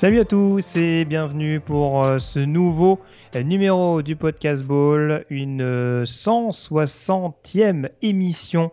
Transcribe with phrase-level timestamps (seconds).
[0.00, 3.00] Salut à tous et bienvenue pour euh, ce nouveau
[3.36, 8.72] euh, numéro du Podcast Ball, une 160e euh, émission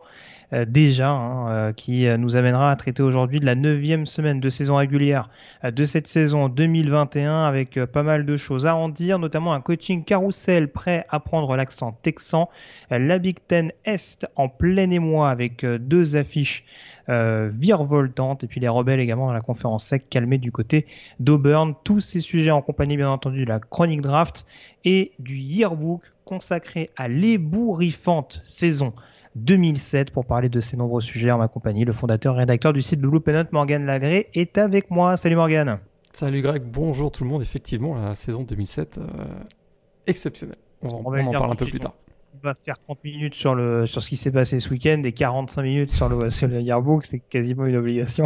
[0.70, 5.28] déjà, hein, qui nous amènera à traiter aujourd'hui de la neuvième semaine de saison régulière
[5.62, 10.06] de cette saison 2021 avec pas mal de choses à en dire, notamment un coaching
[10.06, 12.48] carousel prêt à prendre l'accent texan,
[12.90, 18.68] la Big Ten Est en plein émoi avec deux affiches euh, virevoltante, et puis les
[18.68, 20.86] rebelles également dans la conférence sec calmée du côté
[21.20, 21.74] d'Auburn.
[21.84, 24.46] Tous ces sujets en compagnie bien entendu de la chronique draft
[24.86, 28.94] et du yearbook consacré à l'ébouriffante saison
[29.36, 31.86] 2007 pour parler de ces nombreux sujets en ma compagnie.
[31.86, 35.16] Le fondateur et rédacteur du site Blue Penut, Morgan Lagré, est avec moi.
[35.18, 35.80] Salut Morgan.
[36.14, 37.42] Salut Greg, bonjour tout le monde.
[37.42, 39.04] Effectivement, la saison 2007, euh,
[40.08, 40.58] exceptionnelle.
[40.82, 41.94] On, on en parle un peu plus tard
[42.48, 45.62] va faire 30 minutes sur, le, sur ce qui s'est passé ce week-end et 45
[45.62, 48.26] minutes sur le, sur le yearbook, c'est quasiment une obligation.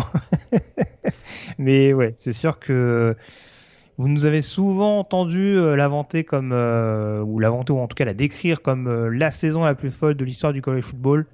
[1.58, 3.16] Mais ouais, c'est sûr que
[3.98, 8.06] vous nous avez souvent entendu euh, l'inventer comme, euh, ou l'inventer ou en tout cas
[8.06, 11.26] la décrire comme euh, la saison la plus folle de l'histoire du college football.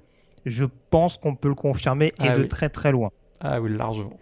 [0.44, 3.10] Je pense qu'on peut le confirmer et ah de très très loin.
[3.40, 4.18] Ah oui, largement.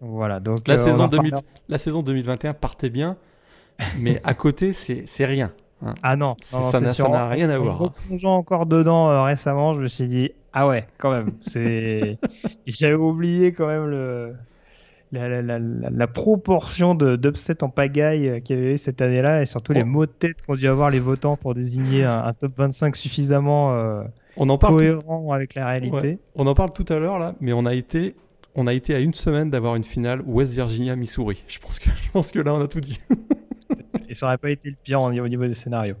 [0.00, 1.34] Voilà, donc la, saison, 2000,
[1.68, 3.16] la saison 2021 partait bien,
[3.98, 5.52] mais à côté, c'est rien.
[5.84, 5.94] Hein.
[6.02, 7.82] Ah non, ça n'a rien à voir.
[7.82, 11.32] En encore dedans euh, récemment, je me suis dit ah ouais, quand même.
[11.40, 12.18] C'est
[12.66, 14.34] j'avais oublié quand même le
[15.12, 19.72] la, la, la, proportion d'upset en pagaille euh, qu'il y avait cette année-là et surtout
[19.72, 23.72] les mots de tête qu'ont dû avoir les votants pour désigner un, top 25 suffisamment
[23.72, 24.02] euh,
[24.36, 26.18] on en parle cohérent avec la réalité.
[26.34, 28.14] On en parle tout à l'heure là, mais on a été
[28.54, 31.42] on a été à une semaine d'avoir une finale West Virginia Missouri.
[31.48, 32.98] Je pense que je pense que là on a tout dit.
[34.08, 35.96] et ça n'aurait pas été le pire au niveau des scénarios.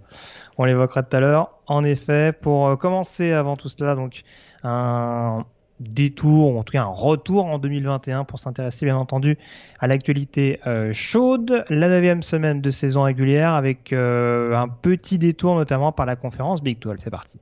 [0.56, 1.58] On l'évoquera tout à l'heure.
[1.66, 4.22] En effet, pour euh, commencer avant tout cela, donc
[4.64, 5.44] un
[5.80, 9.38] détour, ou en tout cas un retour en 2021 pour s'intéresser bien entendu
[9.78, 15.54] à l'actualité euh, chaude, la neuvième semaine de saison régulière avec euh, un petit détour
[15.54, 16.96] notamment par la conférence Big 12.
[16.98, 17.38] C'est parti.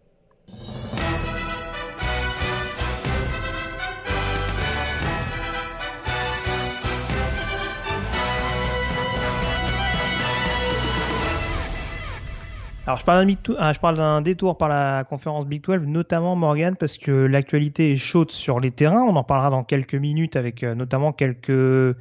[12.87, 17.11] Alors ah, je parle d'un détour par la conférence Big 12, notamment Morgan, parce que
[17.11, 19.03] l'actualité est chaude sur les terrains.
[19.03, 21.97] On en parlera dans quelques minutes avec euh, notamment quelques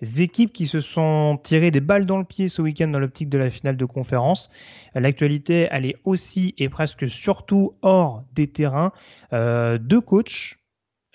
[0.00, 3.38] équipes qui se sont tirées des balles dans le pied ce week-end dans l'optique de
[3.38, 4.48] la finale de conférence.
[4.94, 8.92] L'actualité, elle est aussi et presque surtout hors des terrains.
[9.32, 10.56] Euh, deux coachs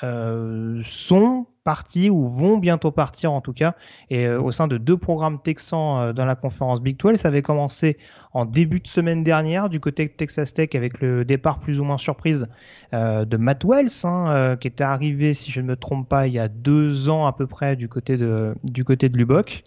[0.04, 3.74] euh, sont partis ou vont bientôt partir en tout cas,
[4.10, 7.16] et euh, au sein de deux programmes texans euh, dans la conférence Big 12.
[7.16, 7.98] Ça avait commencé
[8.34, 11.86] en début de semaine dernière du côté de Texas Tech avec le départ plus ou
[11.86, 12.50] moins surprise
[12.92, 16.40] de Matt Wells, hein, qui était arrivé, si je ne me trompe pas, il y
[16.40, 19.64] a deux ans à peu près du côté de, du côté de Lubbock.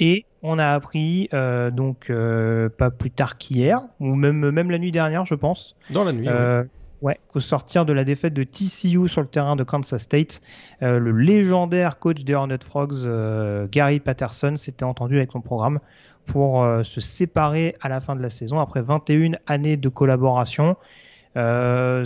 [0.00, 1.28] Et on a appris
[1.72, 2.10] donc
[2.78, 5.76] pas plus tard qu'hier ou même même la nuit dernière, je pense.
[5.90, 6.28] Dans la nuit.
[7.00, 10.40] Ouais, qu'au sortir de la défaite de TCU sur le terrain de Kansas State,
[10.82, 15.78] euh, le légendaire coach des Hornet Frogs, euh, Gary Patterson, s'était entendu avec son programme
[16.26, 20.76] pour euh, se séparer à la fin de la saison après 21 années de collaboration.
[21.36, 22.04] je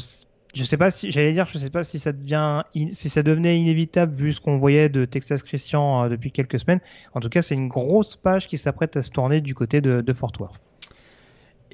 [0.55, 4.43] sais pas si, j'allais dire, je sais pas si ça devient, devenait inévitable vu ce
[4.43, 6.81] qu'on voyait de Texas Christian depuis quelques semaines.
[7.15, 10.13] En tout cas, c'est une grosse page qui s'apprête à se tourner du côté de
[10.13, 10.61] Fort Worth.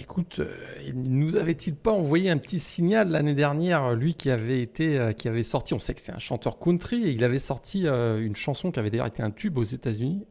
[0.00, 0.52] Écoute, euh,
[0.94, 5.26] nous avait-il pas envoyé un petit signal l'année dernière, lui qui avait été, euh, qui
[5.26, 8.36] avait sorti, on sait que c'est un chanteur country, et il avait sorti euh, une
[8.36, 10.24] chanson qui avait d'ailleurs été un tube aux États-Unis,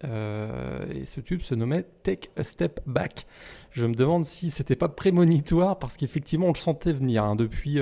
[0.95, 3.25] et ce tube se nommait Take a Step Back.
[3.71, 7.81] Je me demande si c'était pas prémonitoire, parce qu'effectivement on le sentait venir hein, depuis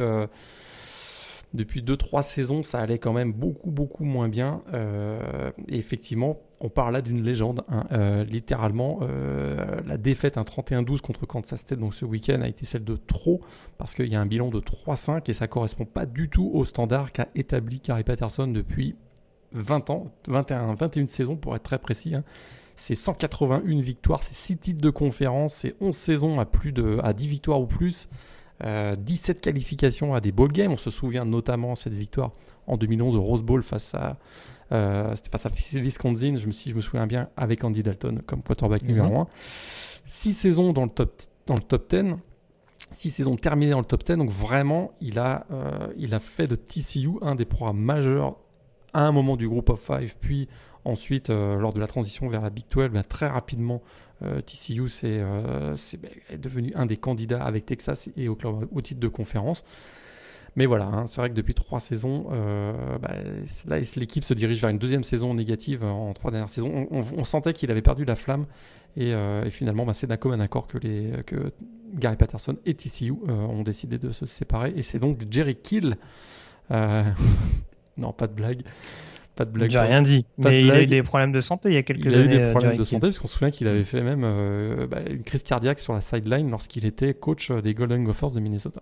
[1.56, 4.62] depuis 2-3 saisons, ça allait quand même beaucoup, beaucoup moins bien.
[4.74, 7.64] Euh, et effectivement, on parle là d'une légende.
[7.70, 7.86] Hein.
[7.92, 12.84] Euh, littéralement, euh, la défaite un 31-12 contre Kansas State ce week-end a été celle
[12.84, 13.42] de trop
[13.78, 16.66] parce qu'il y a un bilan de 3-5 et ça correspond pas du tout au
[16.66, 18.96] standard qu'a établi Gary Patterson depuis
[19.52, 22.16] 20 ans, 21, 21 saisons pour être très précis.
[22.16, 22.24] Hein.
[22.76, 27.14] C'est 181 victoires, c'est 6 titres de conférence, c'est 11 saisons à plus de à
[27.14, 28.10] 10 victoires ou plus,
[28.62, 30.72] 17 euh, qualifications à des bowl games.
[30.72, 32.32] On se souvient notamment cette victoire
[32.68, 34.18] en 2011 au Rose Bowl face à
[34.72, 38.22] euh, c'était face à Wisconsin, je me, si je me souviens bien, avec Andy Dalton
[38.26, 38.90] comme quarterback mhm.
[38.90, 39.28] numéro 1.
[40.06, 42.16] 6 saisons dans le top, dans le top 10,
[42.92, 46.48] 6 saisons terminées dans le top 10, donc vraiment, il a, euh, il a fait
[46.48, 48.38] de TCU un des programmes majeurs
[48.94, 50.48] à un moment du groupe of 5, puis
[50.84, 53.82] ensuite, euh, lors de la transition vers la Big 12, ben, très rapidement,
[54.46, 59.10] TCU c'est, ben, est, devenu un des candidats avec Texas et Oklahoma au titre de
[59.10, 59.64] conférence.
[60.56, 63.12] Mais voilà, hein, c'est vrai que depuis trois saisons, euh, bah,
[63.68, 66.88] là, l'équipe se dirige vers une deuxième saison négative en trois dernières saisons.
[66.92, 68.46] On, sentait qu'il avait perdu la flamme.
[68.96, 71.52] Et, euh, finalement, bah, c'est d'un commun accord que, les, que
[71.96, 74.74] Gary Patterson et TCU euh, ont décidé de se séparer.
[74.78, 75.98] Et c'est donc Jerry Kill.
[77.98, 78.62] non, pas de blague.
[79.36, 79.70] Pas de blague.
[79.70, 80.26] J'ai rien dit.
[80.38, 82.26] mais il a eu des problèmes de santé il y a quelques années.
[82.28, 84.22] Il a eu des problèmes de santé parce qu'on se souvient qu'il avait fait même
[84.90, 88.82] bah, une crise cardiaque sur la sideline lorsqu'il était coach des Golden Gophers de Minnesota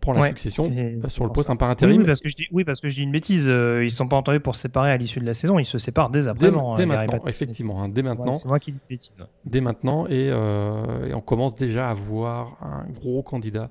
[0.00, 0.70] prend la succession
[1.06, 2.00] sur le poste un par intérim.
[2.00, 3.48] Oui, parce que je dis, oui, parce que je dis une bêtise.
[3.48, 5.58] Euh, ils ne sont pas entendus pour se séparer à l'issue de la saison.
[5.58, 6.74] Ils se séparent dès à présent.
[6.76, 7.82] Dès, hein, maintenant, effectivement.
[7.82, 8.34] Hein, dès maintenant.
[8.34, 9.12] C'est moi qui dis bêtise.
[9.44, 10.06] Dès maintenant.
[10.10, 13.70] Euh, et, on commence déjà à voir un gros candidat.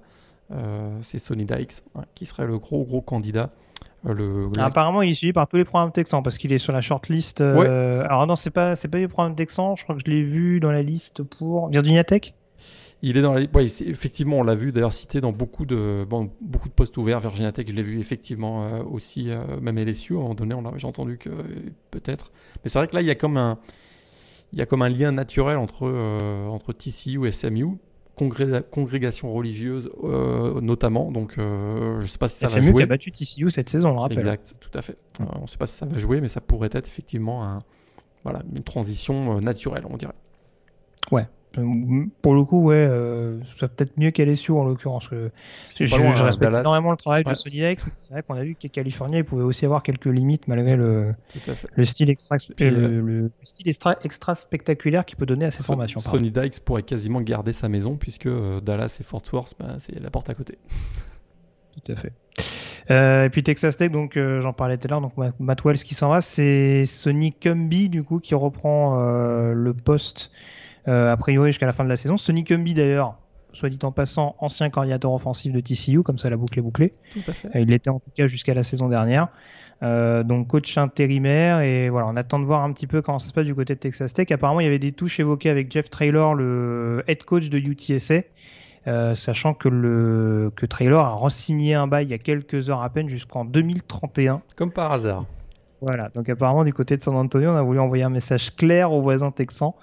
[0.52, 3.50] Euh, c'est Sonny Dykes hein, qui serait le gros, gros candidat.
[4.06, 6.80] Le, Apparemment, il est suivi par tous les programmes texans parce qu'il est sur la
[6.82, 7.42] shortlist.
[7.42, 9.76] Alors non, c'est pas, c'est pas les programmes texans.
[9.76, 12.34] Je crois que je l'ai vu dans la liste pour Virginia Tech.
[13.04, 16.32] Il est dans la ouais, effectivement, on l'a vu d'ailleurs cité dans beaucoup de bon,
[16.42, 17.20] beaucoup de postes ouverts.
[17.20, 20.56] Virginia Tech, je l'ai vu effectivement euh, aussi, euh, même LSU à un moment donné,
[20.78, 21.30] j'ai entendu que
[21.92, 22.32] peut-être.
[22.64, 23.60] Mais c'est vrai que là, il y a comme un
[24.54, 27.78] il y a comme un lien naturel entre euh, entre TCU et SMU,
[28.16, 29.92] congrégation religieuse
[30.60, 31.12] notamment.
[31.12, 32.72] Donc je sais pas si ça va jouer.
[32.72, 34.18] SMU qui a battu TCU cette saison, on rappelle.
[34.18, 34.98] Exact, tout à fait.
[35.20, 37.60] on ne sait pas si ça va jouer, mais ça pourrait être effectivement un,
[38.24, 40.16] voilà une transition naturelle, on dirait.
[41.12, 41.28] Ouais,
[42.22, 45.10] pour le coup, ouais, euh, ça peut-être mieux qu'LSU en l'occurrence.
[45.10, 45.30] je,
[45.86, 48.70] je, respecte énormément le travail de Sony X, mais c'est vrai qu'on a vu qu'à
[48.70, 51.14] Californie, il pouvait aussi avoir quelques limites malgré le,
[51.76, 56.00] le style extra, euh, le, style extra, extra, spectaculaire qu'il peut donner à cette formation.
[56.00, 60.00] Sony Dykes pourrait quasiment garder sa maison puisque euh, Dallas et Fort Worth, bah, c'est
[60.00, 60.58] la porte à côté.
[61.86, 62.14] Tout à fait.
[62.90, 65.94] Euh, et puis Texas Tech, donc j'en parlais tout à l'heure, donc Matt Wells qui
[65.94, 70.57] s'en va, c'est Sonny Cumby du coup qui reprend le poste euh,
[70.88, 72.18] a priori jusqu'à la fin de la saison.
[72.18, 73.18] Sonny Cumby d'ailleurs,
[73.58, 76.94] soit dit en passant, ancien coordinateur offensif de TCU, comme ça la boucle est bouclée.
[77.14, 77.48] Tout à fait.
[77.56, 79.28] Euh, il l'était en tout cas jusqu'à la saison dernière.
[79.84, 83.28] Euh, donc coach intérimaire et voilà, on attend de voir un petit peu comment ça
[83.28, 84.32] se passe du côté de Texas Tech.
[84.32, 88.22] Apparemment, il y avait des touches évoquées avec Jeff Traylor, le head coach de UTSA.
[89.16, 92.90] sachant que, le, que Traylor a re-signé un bail il y a quelques heures à
[92.90, 94.42] peine jusqu'en 2031.
[94.56, 95.26] Comme par hasard.
[95.82, 98.92] Voilà, donc apparemment du côté de San Antonio, on a voulu envoyer un message clair
[98.92, 99.74] aux voisins texans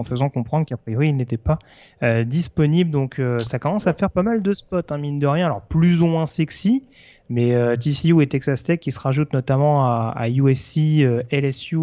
[0.00, 1.58] en faisant comprendre qu'a priori il n'était pas
[2.02, 2.90] euh, disponible.
[2.90, 5.46] Donc euh, ça commence à faire pas mal de spots, hein, mine de rien.
[5.46, 6.84] Alors plus ou moins sexy,
[7.28, 11.78] mais euh, TCU et Texas Tech qui se rajoutent notamment à, USC, LSU,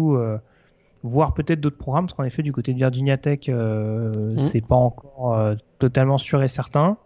[1.04, 4.38] voire peut-être d'autres programmes, parce qu'en effet du côté de Virginia Tech, mmh.
[4.38, 6.98] c'est pas encore totalement sûr et certain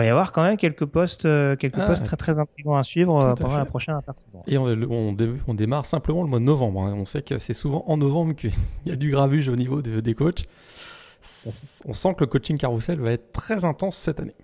[0.00, 2.82] va y avoir quand même quelques postes, euh, quelques ah, postes très très intrigants à
[2.82, 4.42] suivre euh, pendant la prochaine intersaison.
[4.46, 4.66] Et on,
[5.46, 6.82] on, démarre simplement le mois de novembre.
[6.82, 6.94] Hein.
[6.96, 8.52] On sait que c'est souvent en novembre qu'il
[8.86, 10.44] y a du gravuge au niveau des coachs.
[11.84, 14.34] On sent que le coaching carousel va être très intense cette année.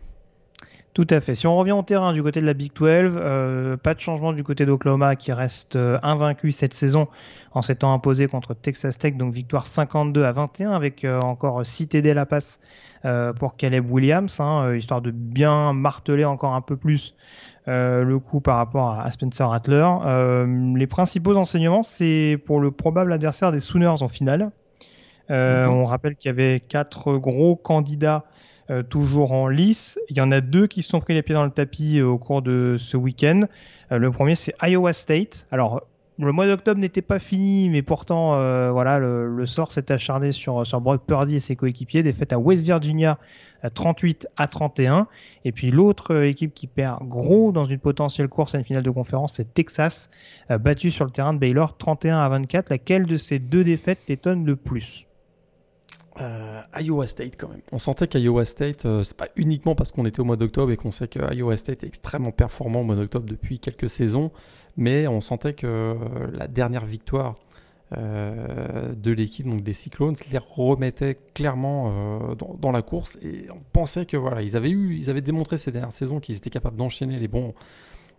[0.96, 1.34] Tout à fait.
[1.34, 4.32] Si on revient au terrain du côté de la Big 12, euh, pas de changement
[4.32, 7.06] du côté d'Oklahoma qui reste invaincu cette saison
[7.52, 12.12] en s'étant imposé contre Texas Tech, donc victoire 52 à 21 avec encore 6 TD
[12.12, 12.60] à la passe
[13.06, 17.14] euh, pour Caleb Williams, hein, euh, histoire de bien marteler encore un peu plus
[17.68, 19.86] euh, le coup par rapport à, Spencer Rattler.
[20.74, 24.50] les principaux enseignements, c'est pour le probable adversaire des Sooners en finale.
[25.28, 25.68] Mhm.
[25.68, 28.24] On rappelle qu'il y avait quatre gros candidats
[28.88, 29.98] toujours en lice.
[30.10, 32.18] Il y en a deux qui se sont pris les pieds dans le tapis au
[32.18, 33.46] cours de ce week-end.
[33.90, 35.46] le premier, c'est Iowa State.
[35.50, 35.82] Alors,
[36.18, 40.66] le mois d'octobre n'était pas fini, mais pourtant, euh, voilà, le, sort s'est acharné sur,
[40.66, 42.02] sur Brock Purdy et ses coéquipiers.
[42.02, 43.18] Défaite à West Virginia
[43.74, 45.08] 38 à 31.
[45.44, 48.82] Et puis l'autre euh, équipe qui perd gros dans une potentielle course à une finale
[48.82, 50.10] de conférence, c'est Texas,
[50.50, 52.70] euh, battu sur le terrain de Baylor 31 à 24.
[52.70, 55.05] Laquelle de ces deux défaites t'étonne le plus?
[56.20, 57.60] Euh, Iowa State quand même.
[57.72, 60.76] On sentait qu'Iowa State, euh, c'est pas uniquement parce qu'on était au mois d'octobre et
[60.76, 64.30] qu'on sait que Iowa State est extrêmement performant au mois d'octobre depuis quelques saisons,
[64.76, 65.94] mais on sentait que euh,
[66.32, 67.34] la dernière victoire
[67.92, 74.16] de l'équipe donc des Cyclones les remettait clairement dans, la course et on pensait que
[74.16, 77.28] voilà ils avaient eu ils avaient démontré ces dernières saisons qu'ils étaient capables d'enchaîner les
[77.28, 77.54] bons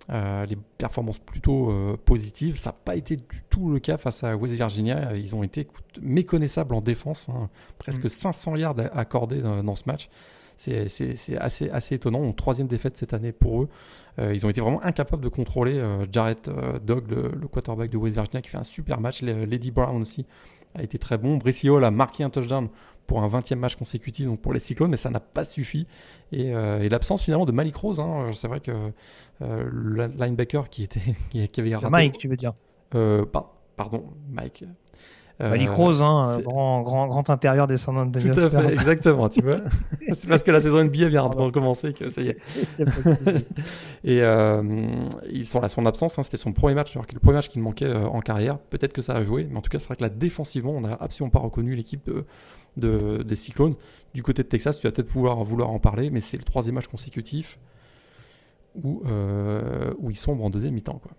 [0.10, 1.74] les performances plutôt
[2.06, 2.58] positives.
[2.58, 5.16] Ça n'a pas été du tout le cas face à West Virginia.
[5.16, 5.68] Ils ont été
[6.01, 7.50] méconnaissables en défense, hein.
[7.77, 8.58] presque 500 mm.
[8.58, 10.10] yards accordés dans, ce match.
[10.56, 10.88] C'est
[11.38, 12.32] assez, assez étonnant.
[12.32, 13.70] Troisième défaite cette année pour eux.
[14.18, 16.50] ils ont été vraiment incapables de contrôler Jarrett
[16.84, 19.22] Dog, le, quarterback de West Virginia, qui fait un super match.
[19.22, 20.25] Lady Brown aussi
[20.74, 21.38] a été très bon.
[21.38, 22.70] Bricio a marqué un touchdown
[23.08, 25.88] pour un 20e match consécutif donc pour les Cyclones, mais ça n'a pas suffi.
[26.32, 28.72] Et, euh, l'absence finalement de Malik Rose, hein, c'est vrai que
[29.42, 31.16] euh, le linebacker qui, était,
[31.48, 31.90] qui avait raté.
[31.90, 32.54] Mike, tu veux dire?
[32.94, 33.26] Euh,
[33.76, 34.66] Pardon, Mike.
[35.40, 39.58] Malik Rose, hein, grand, grand, grand intérieur descendant de Tout à fait, exactement, tu vois.
[40.16, 42.40] c'est parce que la saison NBA vient de recommencer que ça y est.
[44.04, 44.24] et
[45.32, 47.50] ils sont là, son absence, hein, c'était son premier match, alors que le premier match
[47.50, 48.58] qu'il manquait en carrière.
[48.58, 50.82] Peut-être que ça a joué, mais en tout cas, c'est vrai que là, défensivement, on
[50.82, 52.26] n'a absolument pas reconnu l'équipe de,
[52.77, 53.75] de, des Cyclones.
[54.13, 56.75] Du côté de Texas, tu vas peut-être pouvoir vouloir en parler, mais c'est le troisième
[56.75, 57.60] match consécutif
[58.75, 61.00] où, euh, où ils sombrent en deuxième mi-temps.
[61.01, 61.12] Quoi.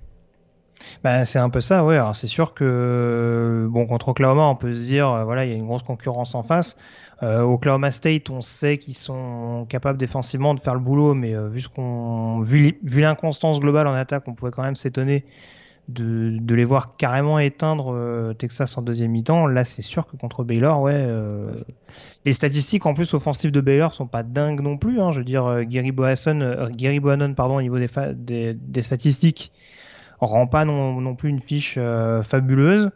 [1.02, 1.96] Bah, c'est un peu ça, ouais.
[1.96, 5.54] Alors, c'est sûr que bon, contre Oklahoma, on peut se dire, euh, voilà, il y
[5.54, 6.76] a une grosse concurrence en face.
[7.22, 11.60] Euh, Oklahoma State, on sait qu'ils sont capables défensivement de faire le boulot, mais vu
[11.60, 15.24] ce qu'on, vu, vu l'inconstance globale en attaque, on pouvait quand même s'étonner
[15.88, 20.44] de, les voir carrément éteindre euh, Texas en deuxième mi-temps, là c'est sûr que contre
[20.44, 20.92] Baylor, ouais.
[20.94, 21.50] Euh,
[22.26, 25.00] les statistiques en plus offensives de Baylor sont pas dingues non plus.
[25.00, 28.82] Hein, je veux dire, euh, Gary Bohannon, Gary Bohannon, pardon, au niveau des, des, des,
[28.82, 29.50] statistiques,
[30.20, 31.78] rend pas non, non plus une fiche
[32.22, 32.90] fabuleuse.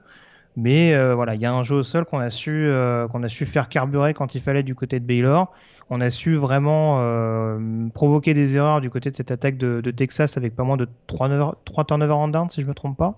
[0.56, 2.70] Mais voilà, il y a un jeu au sol qu'on a su
[3.10, 5.50] qu'on a su faire carburer quand il fallait du côté de Baylor
[5.92, 10.38] on a su vraiment euh, provoquer des erreurs du côté de cette attaque de, Texas
[10.38, 13.14] avec pas moins de 3, 3 turnovers en down, si je me trompe pas.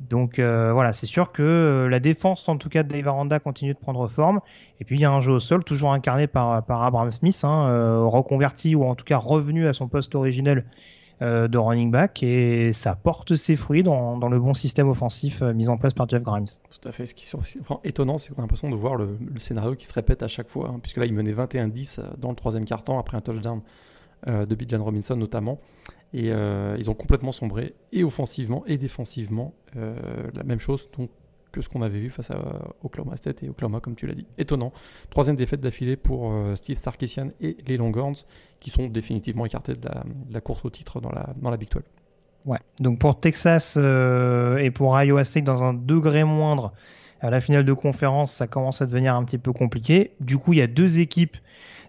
[0.00, 3.72] Donc euh, voilà, c'est sûr que euh, la défense, en tout cas de Aranda, continue
[3.72, 4.40] de prendre forme.
[4.80, 7.40] Et puis il y a un jeu au sol, toujours incarné par, par Abraham Smith,
[7.44, 10.64] hein, reconverti ou en tout cas revenu à son poste originel
[11.22, 15.68] de running back et ça porte ses fruits dans, le bon système offensif euh, mis
[15.68, 16.46] en place par Jeff Grimes.
[16.46, 17.06] Tout à fait.
[17.06, 20.22] Ce qui est étonnant, c'est qu'on a l'impression de voir le, scénario qui se répète
[20.22, 23.16] à chaque fois, hein, puisque là, il menait 21-10 euh, dans le troisième quart-temps après
[23.16, 23.60] un touchdown
[24.24, 25.58] de Bijan Robinson notamment.
[26.14, 29.52] Et ils ont complètement sombré, et offensivement et défensivement.
[29.74, 31.10] la même chose, donc
[31.52, 32.38] que ce qu'on avait vu face à
[32.82, 34.26] Oklahoma State et Oklahoma, comme tu l'as dit.
[34.38, 34.72] Étonnant.
[35.10, 38.16] Troisième défaite d'affilée pour euh, Steve Sarkisian et les Longhorns,
[38.58, 39.88] qui sont définitivement écartés de
[40.30, 41.82] la, course au titre dans la, dans Big 12.
[42.44, 46.72] Ouais, donc pour Texas euh, et pour Iowa State, dans un degré moindre,
[47.20, 50.10] à la finale de conférence, ça commence à devenir un petit peu compliqué.
[50.18, 51.36] Du coup, il y a deux équipes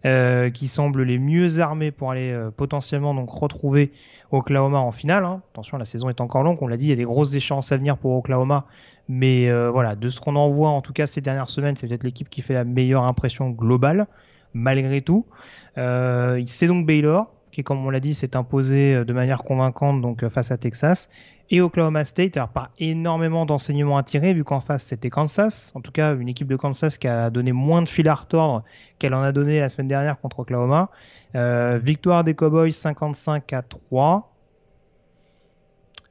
[0.05, 3.91] euh, qui semblent les mieux armées pour aller potentiellement donc retrouver
[4.31, 5.25] Oklahoma en finale.
[5.25, 5.41] Hein.
[5.53, 6.57] Attention, la saison est encore longue.
[6.61, 8.67] On l'a dit, il y a des grosses échéances à venir pour Oklahoma.
[9.09, 11.87] Mais euh, voilà, de ce qu'on en voit en tout cas ces dernières semaines, c'est
[11.87, 14.07] peut-être l'équipe qui fait la meilleure impression globale,
[14.53, 15.25] malgré tout.
[15.77, 20.01] Euh, c'est donc Baylor, qui comme on l'a dit s'est imposé euh, de manière convaincante
[20.01, 21.09] donc face à Texas.
[21.49, 25.73] Et Oklahoma State, alors pas énormément d'enseignements à tirer, vu qu'en face c'était Kansas.
[25.75, 28.63] En tout cas, une équipe de Kansas qui a donné moins de fil à retordre
[28.97, 30.89] qu'elle en a donné la semaine dernière contre Oklahoma.
[31.35, 34.32] victoire des Cowboys 55 à 3.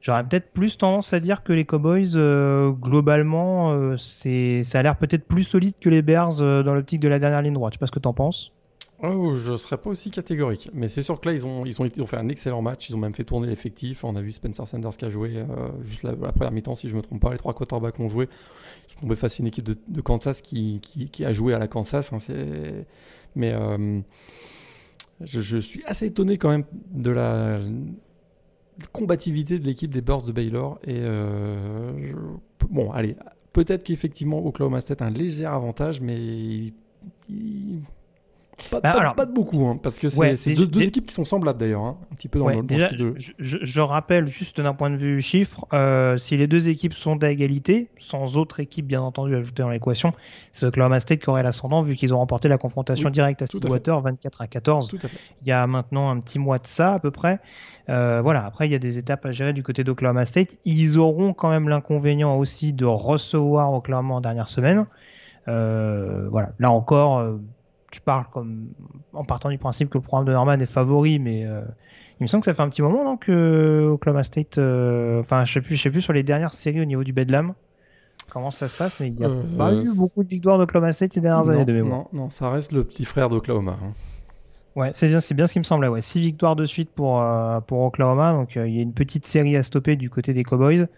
[0.02, 4.82] J'aurais peut-être plus tendance à dire que les Cowboys, euh, globalement, euh, c'est, ça a
[4.82, 7.74] l'air peut-être plus solide que les Bears euh, dans l'optique de la dernière ligne droite.
[7.74, 8.52] Je sais pas ce que tu en penses.
[9.04, 10.70] Oh, je serais pas aussi catégorique.
[10.74, 12.90] Mais c'est sûr que là, ils ont, ils, ont, ils ont fait un excellent match.
[12.90, 14.02] Ils ont même fait tourner l'effectif.
[14.02, 15.44] On a vu Spencer Sanders qui a joué
[15.84, 17.30] juste la, première mi-temps, si je me trompe pas.
[17.30, 18.28] Les trois quarterbacks ont joué.
[18.88, 21.68] Ils sont tombés face à une équipe de, Kansas qui, qui, a joué à la
[21.68, 22.12] Kansas.
[22.12, 22.18] Hein,
[23.36, 23.54] mais
[25.20, 27.60] je, suis assez étonné quand même de la
[28.92, 30.78] combativité de l'équipe des Bears de Baylor.
[30.84, 32.12] Et euh,
[32.70, 33.16] bon, allez,
[33.52, 36.72] peut-être qu'effectivement Oklahoma State a un léger avantage, mais
[38.70, 41.82] pas, bah, pas, de beaucoup, hein, parce que c'est deux, équipes qui sont semblables d'ailleurs,
[41.82, 42.88] hein, un petit peu dans le, déjà,
[43.38, 47.30] je, rappelle juste d'un point de vue chiffre, euh, si les deux équipes sont à
[47.30, 50.12] égalité, sans autre équipe bien entendu ajoutée dans l'équation,
[50.52, 54.00] c'est Oklahoma State qui aurait l'ascendant vu qu'ils ont remporté la confrontation directe à Stillwater
[54.00, 54.90] 24 à 14.
[55.42, 57.40] Il y a maintenant un petit mois de ça à peu près.
[57.88, 60.56] Euh, voilà, après, il y a des étapes à gérer du côté d'Oklahoma State.
[60.64, 64.86] Ils auront quand même l'inconvénient aussi de recevoir Oklahoma en dernière semaine.
[65.48, 67.40] Euh, voilà, là encore, euh,
[67.92, 68.68] je parle comme
[69.12, 72.42] en partant du principe que le programme de Norman est favori, mais il me semble
[72.42, 74.58] que ça fait un petit moment non, que Oklahoma State,
[75.18, 77.54] enfin, je sais plus, je sais plus sur les dernières séries au niveau du Bedlam
[78.32, 81.12] comment ça se passe, mais il n'y a pas eu beaucoup de victoires d'Oklahoma State
[81.12, 82.06] ces dernières années de mémoire.
[82.12, 83.76] Non, non, ça reste le petit frère d'Oklahoma.
[83.82, 83.92] Hein.
[84.74, 85.88] Ouais, c'est bien, c'est bien ce qui me semblait.
[85.88, 88.94] Ouais, six victoires de suite pour euh, pour Oklahoma, donc euh, il y a une
[88.94, 90.88] petite série à stopper du côté des Cowboys.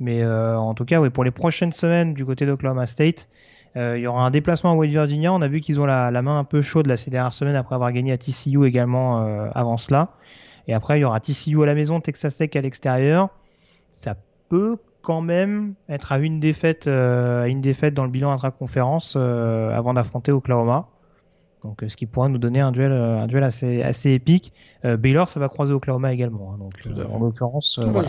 [0.00, 3.28] Mais euh, en tout cas, ouais, pour les prochaines semaines du côté d'Oklahoma State,
[3.74, 5.32] il y aura un déplacement à West Virginia.
[5.34, 7.56] On a vu qu'ils ont la, la, main un peu chaude là ces dernières semaines
[7.56, 9.18] après avoir gagné à TCU également
[9.54, 10.12] avant cela.
[10.66, 13.28] Et après, il y aura TCU à la maison, Texas Tech à l'extérieur.
[13.92, 14.16] Ça
[14.48, 19.92] peut quand même être à une défaite, à une défaite dans le bilan intra-conférence avant
[19.92, 20.88] d'affronter Oklahoma.
[21.66, 24.52] Donc, ce qui pourrait nous donner un duel, un duel assez, assez épique.
[24.84, 26.54] Baylor, ça va croiser Oklahoma également.
[26.54, 26.58] Hein.
[26.58, 26.74] donc,
[27.10, 28.08] en l'occurrence, voilà,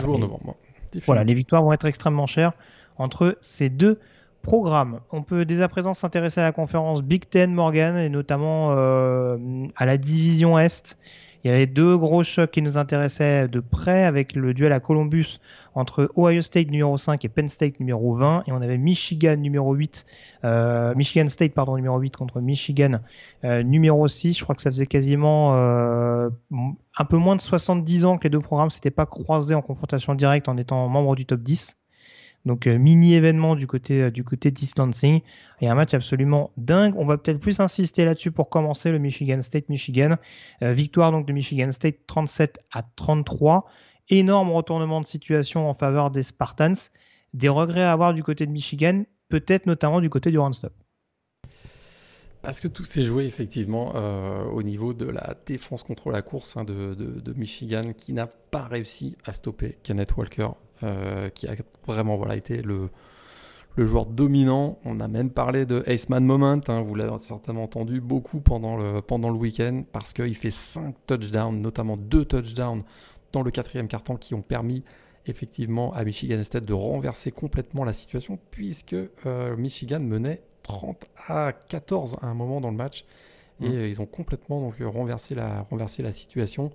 [0.94, 2.52] les, voilà, les victoires vont être extrêmement chères
[2.96, 3.98] entre ces deux
[4.42, 5.00] programmes.
[5.10, 9.36] On peut dès à présent s'intéresser à la conférence Big Ten Morgan et notamment euh,
[9.76, 10.98] à la division Est.
[11.44, 14.80] Il y avait deux gros chocs qui nous intéressaient de près avec le duel à
[14.80, 15.38] Columbus
[15.74, 19.72] entre Ohio State numéro 5 et Penn State numéro 20 et on avait Michigan numéro
[19.72, 20.04] 8
[20.44, 23.00] euh, Michigan State pardon numéro 8 contre Michigan
[23.44, 28.04] euh, numéro 6 je crois que ça faisait quasiment euh, un peu moins de 70
[28.04, 31.24] ans que les deux programmes s'étaient pas croisés en confrontation directe en étant membres du
[31.24, 31.77] top 10
[32.44, 35.20] donc euh, mini événement du côté euh, du côté distancing
[35.60, 36.94] et un match absolument dingue.
[36.96, 40.16] On va peut-être plus insister là-dessus pour commencer le Michigan State Michigan.
[40.62, 43.66] Euh, victoire donc de Michigan State 37 à 33.
[44.08, 46.90] Énorme retournement de situation en faveur des Spartans.
[47.34, 50.72] Des regrets à avoir du côté de Michigan, peut-être notamment du côté du run stop.
[52.40, 53.94] Parce que tout s'est joué effectivement
[54.46, 59.18] au niveau de la défense contre la course hein, de, Michigan qui n'a pas réussi
[59.26, 60.48] à stopper Kenneth Walker
[60.82, 61.54] euh, qui a
[61.86, 62.88] vraiment voilà, été le,
[63.76, 64.78] le joueur dominant.
[64.84, 69.00] On a même parlé de Aceman Moment, hein, vous l'avez certainement entendu beaucoup pendant le,
[69.00, 72.82] pendant le week-end, parce qu'il fait 5 touchdowns, notamment 2 touchdowns
[73.32, 74.82] dans le quatrième carton qui ont permis
[75.26, 81.52] effectivement à Michigan State de renverser complètement la situation, puisque euh, Michigan menait 30 à
[81.52, 83.04] 14 à un moment dans le match.
[83.60, 83.72] Et mmh.
[83.72, 86.70] euh, ils ont complètement donc, renversé, la, renversé la situation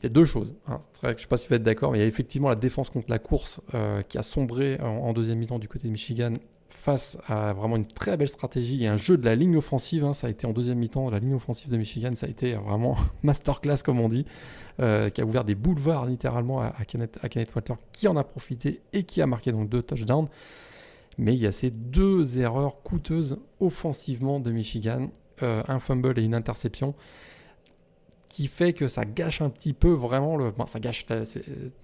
[0.00, 0.54] il y a deux choses.
[1.02, 2.90] Je ne sais pas si vous êtes d'accord, mais il y a effectivement la défense
[2.90, 6.34] contre la course euh, qui a sombré en, deuxième mi-temps du côté de Michigan
[6.68, 10.04] face à vraiment une très belle stratégie et un jeu de la ligne offensive.
[10.04, 10.14] Hein.
[10.14, 12.96] ça a été en deuxième mi-temps, la ligne offensive de Michigan, ça a été vraiment
[13.22, 14.24] masterclass comme on dit,
[14.80, 18.22] euh, qui a ouvert des boulevards littéralement à, Kenneth, à Kenneth Walter, qui en a
[18.22, 20.28] profité et qui a marqué donc deux touchdowns.
[21.16, 25.10] Mais il y a ces deux erreurs coûteuses offensivement de Michigan,
[25.42, 26.94] euh, un fumble et une interception
[28.28, 30.52] qui fait que ça gâche un petit peu vraiment le.
[30.66, 31.06] ça gâche.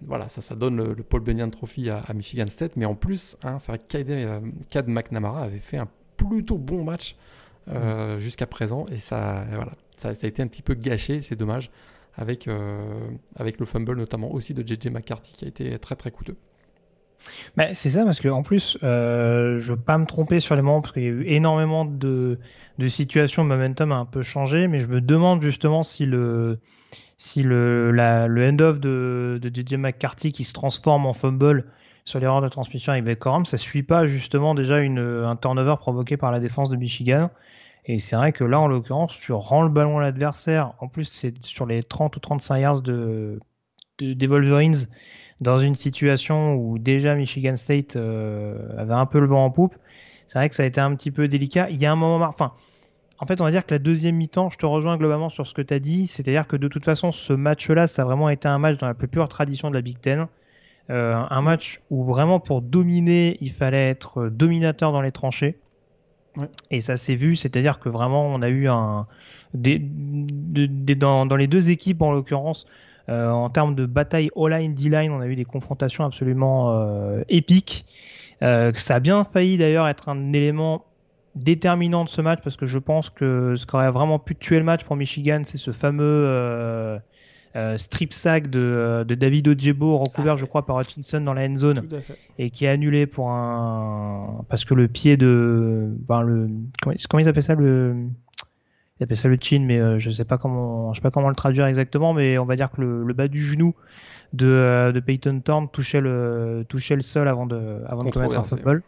[0.02, 3.58] Voilà, ça, ça donne le, Paul Bunyan Trophy à, Michigan State, mais en plus, hein,
[3.58, 4.40] c'est vrai que Cade, euh,
[4.86, 7.16] McNamara avait fait un plutôt bon match
[7.68, 8.18] euh, mm.
[8.18, 11.70] jusqu'à présent, et ça, voilà, ça, a été un petit peu gâché, c'est dommage,
[12.14, 16.10] avec, euh, avec le fumble notamment aussi de JJ McCarthy qui a été très très
[16.10, 16.36] coûteux.
[17.74, 20.80] C'est ça, parce que en plus, euh, je veux pas me tromper sur les moments,
[20.80, 22.38] parce qu'il y a eu énormément de,
[22.78, 26.58] de situations, le momentum a un peu changé, mais je me demande justement si le,
[27.16, 31.64] si le, le end-off de, de JJ McCarthy qui se transforme en fumble
[32.04, 36.16] sur l'erreur de transmission avec Beckham, ça suit pas justement déjà une, un turnover provoqué
[36.16, 37.30] par la défense de Michigan.
[37.86, 40.72] Et c'est vrai que là, en l'occurrence, tu rends le ballon à l'adversaire.
[40.80, 43.38] En plus, c'est sur les 30 ou 35 yards de,
[43.98, 44.86] de, des Wolverines
[45.40, 49.74] dans une situation où déjà Michigan State euh, avait un peu le vent en poupe,
[50.26, 51.68] c'est vrai que ça a été un petit peu délicat.
[51.70, 52.52] Il y a un moment, enfin,
[53.18, 55.54] en fait, on va dire que la deuxième mi-temps, je te rejoins globalement sur ce
[55.54, 58.48] que tu as dit, c'est-à-dire que de toute façon, ce match-là, ça a vraiment été
[58.48, 60.26] un match dans la plus pure tradition de la Big Ten.
[60.90, 65.58] Euh, un match où vraiment pour dominer, il fallait être dominateur dans les tranchées.
[66.70, 69.06] Et ça s'est vu, c'est-à-dire que vraiment, on a eu un.
[69.54, 72.66] Des, dans, dans, les deux équipes, en l'occurrence,
[73.08, 77.84] euh, en termes de bataille all-line, D-line, on a eu des confrontations absolument euh, épiques.
[78.42, 80.84] Euh, ça a bien failli d'ailleurs être un élément
[81.34, 84.58] déterminant de ce match parce que je pense que ce qui aurait vraiment pu tuer
[84.58, 87.00] le match pour Michigan, c'est ce fameux
[87.76, 91.88] strip sack de, David Ojebo recouvert, je crois, par Hutchinson dans la end zone.
[92.38, 96.48] Et qui est annulé pour un parce que le pied de, le
[96.82, 98.08] comment, comment ils appellent ça le
[99.00, 101.28] il appelle ça le chin, mais euh, je sais pas comment, je sais pas comment
[101.28, 103.74] le traduire exactement, mais on va dire que le, bas du genou
[104.32, 108.38] de, euh, de Peyton Thorne touchait le, touchait le sol avant de, avant de commettre
[108.38, 108.82] un football.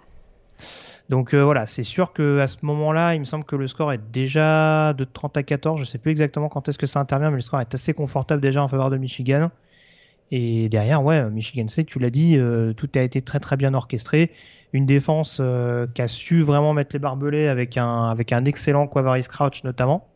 [1.09, 3.93] Donc euh, voilà, c'est sûr que à ce moment-là, il me semble que le score
[3.93, 5.81] est déjà de 30 à 14.
[5.81, 8.41] Je sais plus exactement quand est-ce que ça intervient, mais le score est assez confortable
[8.41, 9.51] déjà en faveur de Michigan.
[10.33, 12.37] Et derrière, ouais, Michigan State, tu l'as dit,
[12.77, 14.33] tout a été très très bien orchestré
[14.73, 18.87] une défense euh, qui a su vraiment mettre les barbelés avec un, avec un excellent
[18.87, 20.09] Quavaris Crouch notamment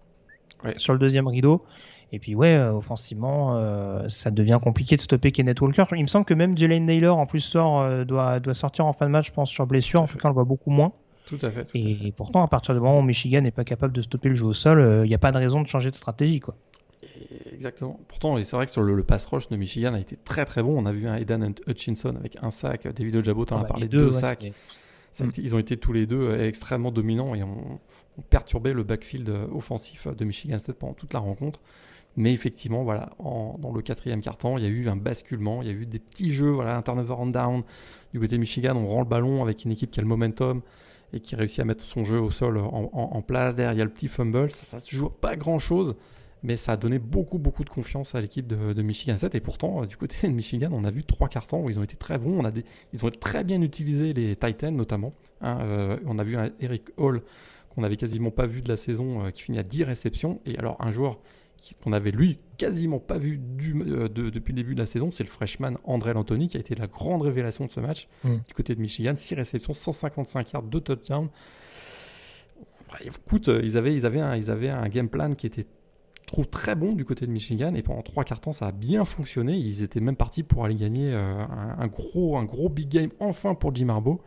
[0.76, 1.64] sur le deuxième rideau.
[2.12, 5.84] Et puis ouais, euh, offensivement, euh, ça devient compliqué de stopper Kenneth Walker.
[5.92, 9.06] Il me semble que même Jalen Naylor en plus sort, doit, doit sortir en fin
[9.06, 10.02] de match, je pense, sur blessure.
[10.02, 10.92] En tout cas, on le voit beaucoup moins.
[11.26, 11.68] Tout à fait.
[11.74, 14.46] et, pourtant, à partir du moment où Michigan n'est pas capable de stopper le jeu
[14.46, 16.56] au sol, il n'y a pas de raison de changer de stratégie, quoi.
[17.52, 18.00] Exactement.
[18.08, 20.80] Pourtant, c'est vrai que sur le, pass rush de Michigan a été très très bon.
[20.80, 22.86] On a vu un Eden Hutchinson avec un sac.
[22.86, 24.52] David Ojabo, tu en as parlé, deux, sacs.
[25.38, 27.80] ils ont été tous les deux euh, extrêmement dominants et ont,
[28.28, 31.60] perturbé le backfield euh, offensif de Michigan State pendant toute la rencontre.
[32.16, 35.70] Mais effectivement, voilà, dans le quatrième quart-temps, il y a eu un basculement, il y
[35.70, 37.62] a eu des petits jeux, voilà, un turnover on down.
[38.12, 40.60] Du côté de Michigan, on rend le ballon avec une équipe qui a le momentum
[41.12, 43.54] et qui réussit à mettre son jeu au sol en, place.
[43.54, 44.50] Derrière, il y a le petit fumble.
[44.50, 45.96] Ça, ne se joue pas grand-chose,
[46.42, 49.34] mais ça a donné beaucoup, beaucoup de confiance à l'équipe de, Michigan 7.
[49.34, 51.96] Et pourtant, du côté de Michigan, on a vu trois cartons où ils ont été
[51.96, 52.40] très bons.
[52.40, 55.12] On a des, ils ont très bien utilisé les Titans, notamment.
[55.40, 55.58] Hein.
[55.62, 57.22] Euh, on a vu un Eric Hall
[57.74, 60.40] qu'on n'avait quasiment pas vu de la saison, euh, qui finit à 10 réceptions.
[60.46, 61.18] Et alors, un joueur
[61.82, 63.40] qu'on avait lui quasiment pas vu
[63.86, 66.74] euh, depuis le début de la saison, c'est le freshman André Lantoni qui a été
[66.74, 68.36] la grande révélation de ce match mm.
[68.48, 69.14] du côté de Michigan.
[69.14, 71.28] 6 réceptions, 155 yards, 2 touchdowns.
[73.04, 75.66] écoute, euh, ils avaient, ils, avaient un, ils avaient un game plan qui était,
[76.30, 77.74] trouve, très bon du côté de Michigan.
[77.74, 79.54] Et pendant 3 quarts temps, ça a bien fonctionné.
[79.54, 81.44] Ils étaient même partis pour aller gagner euh,
[81.78, 84.20] un, gros, un gros big game enfin pour Jim Harbaugh.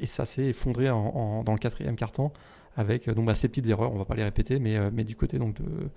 [0.00, 2.32] Et ça s'est effondré dans le quatrième quart temps
[2.76, 3.92] avec donc, bah, ces petites erreurs.
[3.92, 5.90] On va pas les répéter, mais, mais du côté donc, de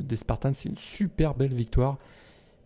[0.00, 0.54] des Spartans.
[0.54, 1.98] C'est une super belle victoire.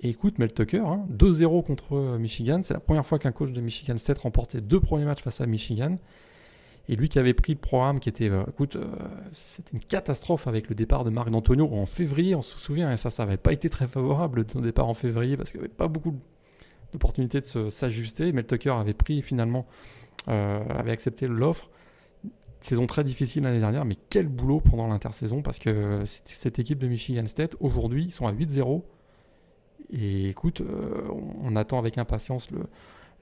[0.02, 2.60] Et écoute, Mel Tucker, 2-0 hein, contre euh, Michigan.
[2.62, 5.46] C'est la première fois qu'un coach de Michigan State remportait deux premiers matchs face à
[5.46, 5.98] Michigan.
[6.88, 8.84] Et lui qui avait pris le programme qui était, euh, écoute, euh,
[9.32, 12.96] c'était une catastrophe avec le départ de Marc D'Antonio en février, on se souvient, et
[12.96, 15.74] ça, ça n'avait pas été très favorable son départ en février parce qu'il n'y avait
[15.74, 16.16] pas beaucoup
[16.92, 18.32] d'opportunités de s'ajuster.
[18.32, 19.66] Mel Tucker avait pris finalement,
[20.26, 21.70] avait accepté l'offre
[22.64, 26.88] saison très difficile l'année dernière, mais quel boulot pendant l'intersaison parce que cette équipe de
[26.88, 28.82] Michigan State, aujourd'hui, ils sont à 8-0.
[29.92, 31.08] Et écoute, euh,
[31.42, 32.48] on attend avec impatience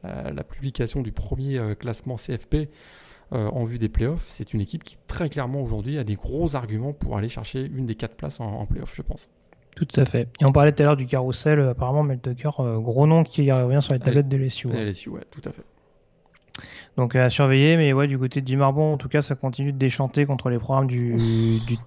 [0.02, 2.68] la, publication du premier euh, classement CFP
[3.32, 4.26] euh, en vue des playoffs.
[4.28, 7.86] C'est une équipe qui, très clairement, aujourd'hui, a des gros arguments pour aller chercher une
[7.86, 9.28] des quatre places en, en playoffs, je pense.
[9.76, 10.28] Tout à fait.
[10.40, 13.80] Et on parlait tout à l'heure du carrousel, apparemment, Mel Tucker, gros nom qui revient
[13.80, 14.68] sur les tablettes de LSU.
[14.68, 15.62] LSU, ouais, tout à fait.
[16.98, 19.72] Donc à surveiller, mais ouais, du côté de Jim Harbaugh, en tout cas, ça continue
[19.72, 21.16] de déchanter contre les programmes du,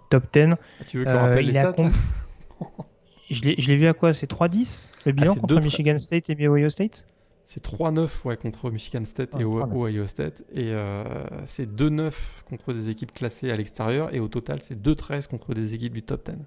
[0.10, 0.56] top 10.
[0.88, 1.76] Tu veux qu'on rappelle euh, les stats
[3.30, 4.14] Je l'ai vu à quoi?
[4.14, 7.06] C'est 3-10 le bilan ah, contre Michigan State et Ohio State?
[7.54, 10.42] C'est 3-9 ouais, contre Michigan State et Ohio State.
[10.54, 11.04] Et euh,
[11.44, 12.14] c'est 2-9
[12.48, 14.16] contre des équipes classées à l'extérieur.
[14.16, 16.38] Et au total, c'est 2-13 contre des équipes du top 10.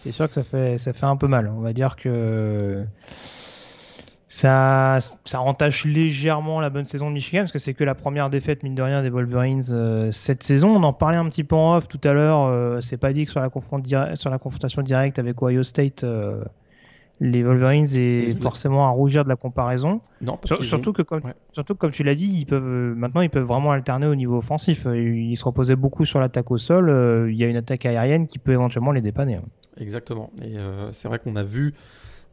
[0.00, 1.52] C'est sûr que ça fait, ça fait un peu mal.
[1.54, 2.86] On va dire que
[4.28, 8.30] ça, ça rentache légèrement la bonne saison de Michigan parce que c'est que la première
[8.30, 10.74] défaite mine de rien des Wolverines euh, cette saison.
[10.74, 12.46] On en parlait un petit peu en off tout à l'heure.
[12.46, 16.02] Euh, c'est pas dit que sur la, sur la confrontation directe avec Ohio State,
[17.20, 20.00] les Wolverines est forcément à rougir de la comparaison.
[20.20, 23.70] Non, surtout que comme surtout comme tu l'as dit, ils peuvent maintenant ils peuvent vraiment
[23.70, 24.86] alterner au niveau offensif.
[24.86, 27.28] Ils se reposaient beaucoup sur l'attaque au sol.
[27.30, 29.36] Il y a une attaque aérienne qui peut éventuellement les dépanner.
[29.36, 29.44] Hein.
[29.78, 30.30] Exactement.
[30.42, 30.56] Et
[30.92, 31.74] c'est vrai qu'on a vu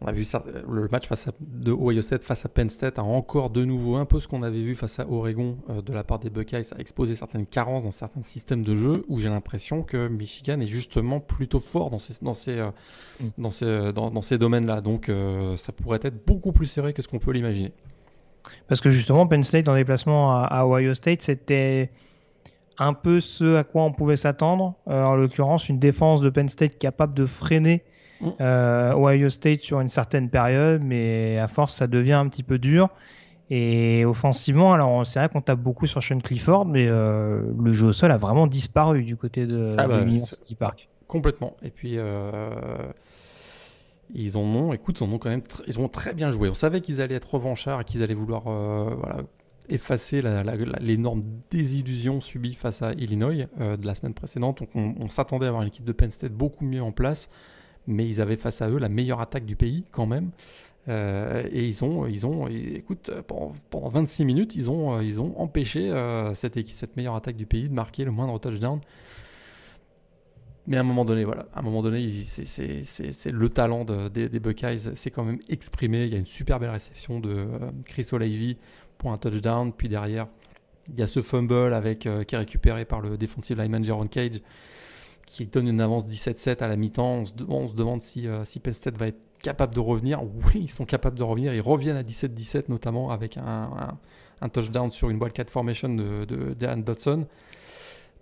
[0.04, 3.00] on a vu ça, le match face à, de Ohio State face à Penn State
[3.00, 5.94] a encore de nouveau un peu ce qu'on avait vu face à Oregon euh, de
[5.94, 9.30] la part des Buckeyes, a exposé certaines carences dans certains systèmes de jeu où j'ai
[9.30, 12.72] l'impression que Michigan est justement plutôt fort dans ces, dans ces, euh,
[13.22, 13.28] mm.
[13.38, 14.82] dans ces, dans, ces domaines-là.
[14.82, 17.72] Donc euh, ça pourrait être beaucoup plus serré que ce qu'on peut l'imaginer.
[18.68, 21.92] Parce que justement, Penn State en déplacement à, à Ohio State, c'était
[22.78, 24.76] un peu ce à quoi on pouvait s'attendre.
[24.86, 27.84] en l'occurrence, une défense de Penn State capable de freiner
[28.42, 32.58] euh, Ohio State sur une certaine période, mais à force, ça devient un petit peu
[32.58, 32.90] dur.
[33.50, 37.88] Et offensivement, alors c'est vrai qu'on tape beaucoup sur Sean Clifford, mais euh, le jeu
[37.88, 40.04] au sol a vraiment disparu du côté de, ah bah,
[40.58, 40.88] Park.
[41.08, 41.56] Complètement.
[41.62, 42.50] Et puis euh,
[44.14, 46.50] ils en ont, écoute, ils ont quand même, ils ont très bien joué.
[46.50, 49.18] On savait qu'ils allaient être revanchards et qu'ils allaient vouloir, voilà,
[49.70, 50.24] effacer
[50.80, 51.22] l'énorme
[51.52, 54.60] désillusion subie face à Illinois de la semaine précédente.
[54.60, 57.30] Donc on, on s'attendait à avoir une équipe de Penn State beaucoup mieux en place
[57.88, 60.32] mais ils avaient face à eux la meilleure attaque du pays quand même.
[60.90, 63.50] Euh, et ils ont, ils ont, écoute, pendant,
[63.90, 68.04] 26 minutes, ils ont, ils ont empêché euh, cette, meilleure attaque du pays de marquer
[68.04, 68.80] le moindre touchdown.
[70.66, 74.96] Mais à un moment donné, voilà, à un moment donné, c'est le talent des, Buckeyes,
[74.96, 76.06] c'est quand même exprimé.
[76.06, 78.58] Il y a une super belle réception de euh, Chris O'Leary
[78.98, 79.74] pour un touchdown.
[79.74, 80.28] Puis derrière,
[80.90, 84.42] il y a ce fumble avec, qui est récupéré par le defensive lineman Jaron Cage
[85.26, 87.24] qui donne une avance 17-7 à la mi-temps.
[87.48, 90.22] On, se, demande si, euh, si Penn State va être capable de revenir.
[90.24, 91.54] Oui, ils sont capables de revenir.
[91.54, 93.98] Ils reviennent à 17-17 notamment avec un,
[94.42, 97.26] un, touchdown sur une wildcat formation de, de Dodson.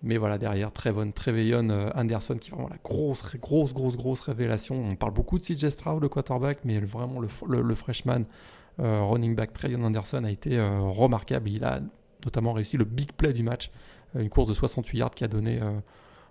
[0.03, 4.21] Mais voilà, derrière, Trevon, Treveyon euh, Anderson, qui est vraiment la grosse, grosse, grosse, grosse
[4.21, 4.75] révélation.
[4.75, 8.23] On parle beaucoup de CJ Stroud, le quarterback, mais vraiment le, le, freshman
[8.79, 11.49] euh, running back Treveyon Anderson a été remarquable.
[11.49, 11.81] Il a
[12.25, 13.69] notamment réussi le big play du match,
[14.15, 15.59] une course de 68 yards qui a donné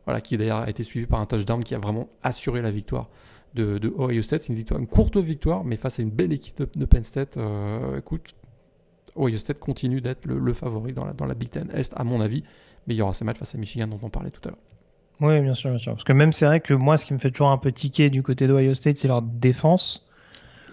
[0.04, 3.08] voilà, qui d'ailleurs a été suivi par un touchdown qui a vraiment assuré la victoire
[3.54, 4.42] de, Ohio State.
[4.42, 7.36] C'est une victoire, une courte victoire, mais face à une belle équipe de, Penn State.
[7.36, 8.34] Euh, écoute,
[9.16, 12.20] Ohio State continue d'être le, favori dans la, dans la Big Ten Est, à mon
[12.20, 12.44] avis.
[12.86, 14.58] Mais il y aura ce match face à Michigan dont on parlait tout à l'heure.
[15.20, 15.92] Oui, bien sûr, bien sûr.
[15.92, 18.08] Parce que même c'est vrai que moi, ce qui me fait toujours un peu tiquer
[18.08, 20.06] du côté d'Ohio State, c'est leur défense.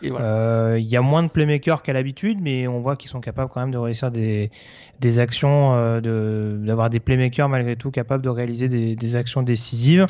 [0.04, 3.50] Euh, il y a moins de playmakers qu'à l'habitude, mais on voit qu'ils sont capables
[3.52, 4.52] quand même de réussir des,
[5.00, 10.06] des actions, euh, d'avoir des playmakers malgré tout capables de réaliser des, des actions décisives.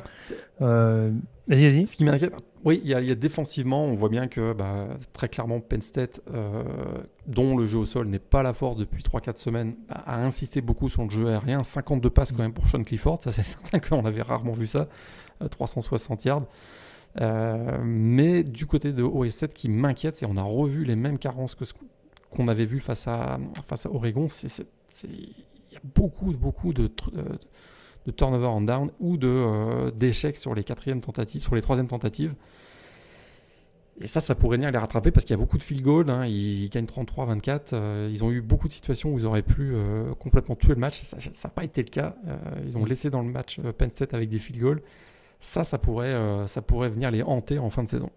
[0.62, 1.12] Euh,
[1.48, 1.88] vas-y, vas-y.
[1.88, 2.34] Ce qui m'inquiète,
[2.66, 6.22] oui, il y, a, défensivement, on voit bien que bah, très clairement Penn State,
[7.28, 10.60] dont le jeu au sol n'est pas la force depuis 3-4 semaines, bah, a insisté
[10.62, 11.64] beaucoup sur le jeu aérien.
[11.64, 14.88] 52 passes quand même pour Sean Clifford, ça c'est certain qu'on avait rarement vu ça,
[15.50, 16.44] 360 yards.
[17.22, 21.56] Euh, mais du côté de OS7 qui m'inquiète, c'est on a revu les mêmes carences
[21.56, 21.66] que
[22.30, 24.28] qu'on avait vu face à, face à Oregon.
[25.04, 25.10] Il
[25.72, 26.92] y a beaucoup, beaucoup de,
[28.06, 32.36] de, turnover en down ou euh, d'échecs sur les quatrièmes tentatives, sur les troisièmes tentatives.
[34.02, 36.10] Et ça, ça pourrait venir les rattraper parce qu'il y a beaucoup de field goals.
[36.10, 36.26] Hein.
[36.28, 37.70] ils gagnent 33-24.
[37.74, 39.74] Euh, ils ont eu beaucoup de situations où ils auraient pu
[40.20, 41.02] complètement tuer le match.
[41.02, 42.16] Ça n'a pas été le cas.
[42.68, 44.82] ils ont laissé dans le match Penn State avec des field goals
[45.40, 48.10] ça, ça pourrait, euh, ça pourrait venir les hanter en fin de saison.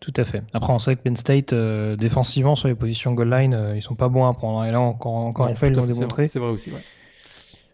[0.00, 0.42] Tout à fait.
[0.52, 3.82] Après, on sait que Penn State, euh, défensivement, sur les positions goal line, euh, ils
[3.82, 4.64] sont pas bons à prendre.
[4.64, 6.26] Et là, encore, encore une fois, ils l'ont démontré.
[6.26, 6.82] C'est vrai, aussi, ouais.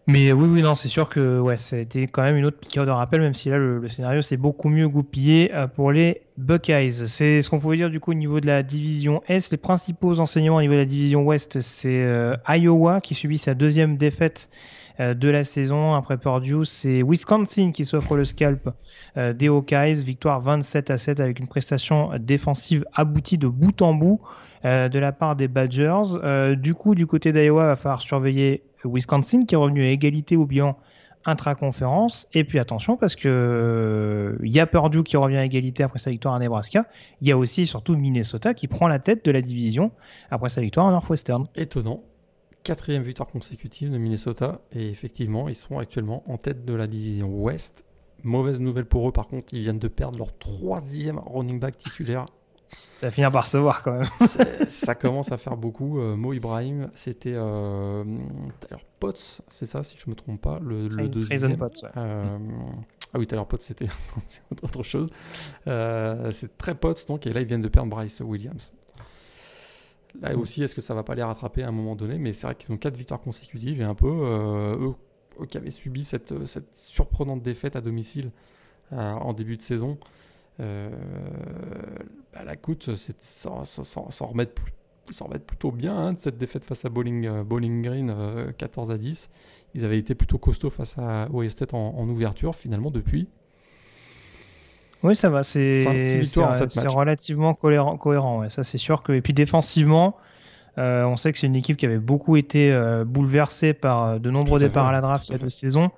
[0.05, 2.57] Mais oui, oui, non, c'est sûr que ouais, ça a été quand même une autre
[2.57, 7.07] piqûre de rappel, même si là, le, scénario s'est beaucoup mieux goupillé pour les Buckeyes.
[7.07, 9.49] C'est ce qu'on pouvait dire du coup au niveau de la division S.
[9.49, 12.05] Les principaux enseignements au niveau de la division Ouest, c'est
[12.49, 15.93] Iowa qui subit sa deuxième défaite euh, de la saison.
[15.93, 18.69] Après Purdue, c'est Wisconsin qui s'offre le scalp
[19.17, 20.03] euh, des Hawkeyes.
[20.03, 24.21] Victoire 27 à 7 avec une prestation défensive aboutie de bout en bout
[24.65, 26.55] euh, de la part des Badgers.
[26.57, 30.45] du coup, du côté d'Iowa, va falloir surveiller Wisconsin qui est revenu à égalité au
[30.45, 30.77] bilan
[31.25, 32.27] intra-conférence.
[32.33, 36.11] Et puis attention parce que il y a Purdue qui revient à égalité après sa
[36.11, 36.85] victoire à Nebraska.
[37.21, 39.91] Il y a aussi surtout Minnesota qui prend la tête de la division
[40.29, 41.45] après sa victoire à Northwestern.
[41.55, 42.03] Étonnant
[42.63, 44.61] quatrième victoire consécutive de Minnesota.
[44.71, 47.85] Et effectivement, ils sont actuellement en tête de la division Ouest.
[48.23, 52.25] Mauvaise nouvelle pour eux, par contre, ils viennent de perdre leur troisième running back titulaire.
[52.99, 54.07] Ça va finir par se voir quand même.
[54.67, 55.99] ça commence à faire beaucoup.
[55.99, 58.03] Euh, Mo Ibrahim, c'était euh,
[58.99, 61.57] Potts, c'est ça, si je me trompe pas, le, le deuxième.
[61.57, 62.37] Potts, euh,
[63.13, 63.89] ah oui, Tyler Potts, c'était
[64.63, 65.09] autre chose.
[65.67, 68.73] Euh, c'est très Potts, donc, et là, ils viennent de perdre Bryce Williams.
[70.21, 72.17] Là aussi, est-ce que ça va pas les rattraper à un moment donné?
[72.17, 74.93] Mais c'est vrai qu'ils ont quatre victoires consécutives et un peu euh,
[75.39, 78.31] eux, qui avaient subi cette, cette, surprenante défaite à domicile
[78.91, 79.97] euh, en début de saison.
[80.59, 80.91] Euh,
[82.31, 84.53] bah, la coûte, ça, ça, remettre
[85.47, 89.29] plutôt bien hein, de cette défaite face à Bowling, Bowling Green 14 à 10.
[89.73, 92.55] Ils avaient été plutôt costauds face à Ohio State en, en ouverture.
[92.55, 93.27] Finalement, depuis,
[95.03, 95.43] oui, ça va.
[95.43, 95.85] C'est
[96.87, 97.97] relativement cohérent.
[97.97, 98.49] cohérent ouais.
[98.49, 99.11] Ça, c'est sûr que.
[99.11, 100.15] Et puis défensivement,
[100.77, 104.19] euh, on sait que c'est une équipe qui avait beaucoup été euh, bouleversée par euh,
[104.19, 105.91] de nombreux départs à, la draft il y a deux saisons.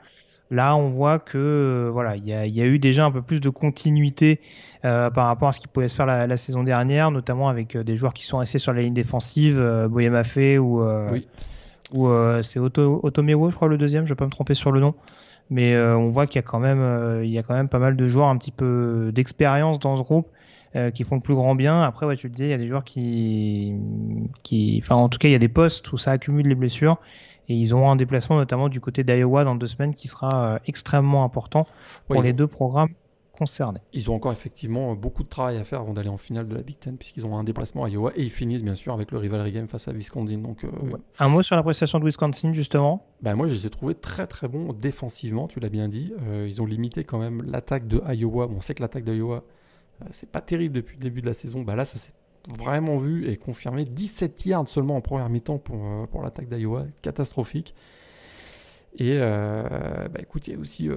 [0.51, 3.41] Là, on voit que voilà, il y a, y a, eu déjà un peu plus
[3.41, 4.41] de continuité
[4.83, 7.95] par rapport à ce qui pouvait se faire la, la saison dernière, notamment avec des
[7.95, 11.25] joueurs qui sont restés sur la ligne défensive, Boyamafé ou oui.
[11.91, 12.07] ou
[12.43, 14.05] c'est Otomewo, je crois le deuxième.
[14.05, 14.93] Je vais pas me tromper sur le nom
[15.49, 17.69] mais euh, on voit qu'il y a quand même euh, il y a quand même
[17.69, 20.27] pas mal de joueurs un petit peu d'expérience dans ce groupe
[20.75, 21.81] euh, qui font le plus grand bien.
[21.81, 23.75] Après, ouais, tu le disais, il y a des joueurs qui,
[24.43, 26.97] qui, enfin, en tout cas, il y a des postes où ça accumule les blessures.
[27.47, 31.23] Et ils auront un déplacement notamment du côté d'Iowa dans deux semaines qui sera extrêmement
[31.23, 31.67] important
[32.07, 32.89] pour les deux programmes
[33.35, 33.79] concernés.
[33.93, 36.63] Ils ont encore effectivement beaucoup de travail à faire avant d'aller en finale de la
[36.63, 39.17] Big Ten, puisqu'ils ont un déplacement à Iowa et ils finissent bien sûr avec le
[39.17, 40.37] rivalry game face à Wisconsin.
[40.39, 40.69] Donc, euh,
[41.19, 43.05] Un mot sur la prestation de Wisconsin justement?
[43.21, 46.13] Ben Moi je les ai trouvés très très bons défensivement, tu l'as bien dit.
[46.23, 48.47] Euh, ils ont limité quand même l'attaque de Iowa.
[48.47, 49.43] Bon, on sait que l'attaque d'Iowa,
[50.01, 51.61] euh, c'est pas terrible depuis le début de la saison.
[51.61, 52.13] Bah là, ça s'est
[52.57, 53.85] vraiment vu et confirmé.
[53.85, 57.75] 17 yards seulement en première mi-temps pour, pour l'attaque d'Iowa, catastrophique.
[58.97, 60.89] Et bah, écoute, il y a aussi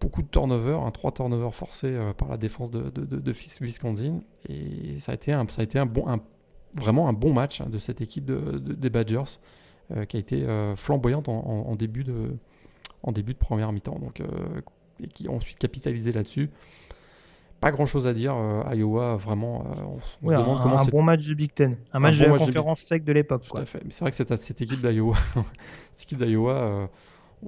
[0.00, 4.20] beaucoup de turnover, un 3 turnovers forcés euh, par la défense de, de, de, Wisconsin.
[4.48, 6.20] Et ça a été un, ça a été un bon, un,
[6.74, 9.38] vraiment un bon match hein, de cette équipe des Badgers
[9.94, 12.36] euh, qui a été euh, flamboyante en, début de,
[13.02, 13.98] en début de première mi-temps.
[13.98, 14.22] Donc,
[15.02, 16.50] et qui ont ensuite capitalisé là-dessus.
[17.60, 18.34] Pas grand chose à dire.
[18.72, 21.76] Iowa, vraiment, on, se demande un, comment Un bon match de Big Ten.
[21.92, 23.46] Un, match de la conférence sec de l'époque.
[23.46, 23.82] Tout à fait.
[23.84, 25.16] Mais c'est vrai que cette, cette équipe d'Iowa,
[25.96, 26.88] cette équipe d'Iowa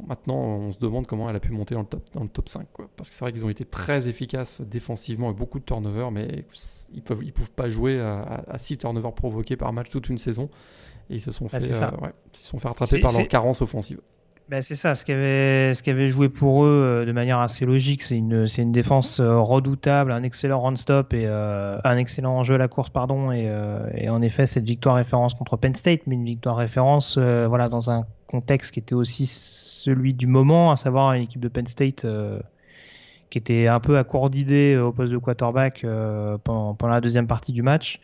[0.06, 2.48] maintenant, on se demande comment elle a pu monter dans le top, dans le top
[2.48, 2.66] 5.
[2.72, 2.88] Quoi.
[2.96, 6.44] Parce que c'est vrai qu'ils ont été très efficaces défensivement et beaucoup de turnovers, mais
[6.92, 10.18] ils ne peuvent, ils peuvent pas jouer à, 6 turnovers provoqués par match toute une
[10.18, 10.48] saison.
[11.10, 14.00] Et ils se sont fait, euh, ouais, ils sont fait rattraper par leur carence offensive.
[14.52, 17.64] Ben, c'est ça, ce qui, avait, ce avait joué pour eux euh, de manière assez
[17.64, 22.56] logique, c'est une, une défense euh, redoutable, un excellent run-stop et euh, un excellent jeu
[22.56, 23.50] à la course, pardon, et,
[23.94, 27.90] et, en effet cette victoire référence contre Penn State, mais une victoire référence, voilà, dans
[27.90, 32.06] un contexte qui était aussi celui du moment, à savoir une équipe de Penn State
[33.30, 35.86] qui était un peu à court d'idées au poste de quarterback
[36.44, 38.00] pendant, pendant la deuxième partie du match.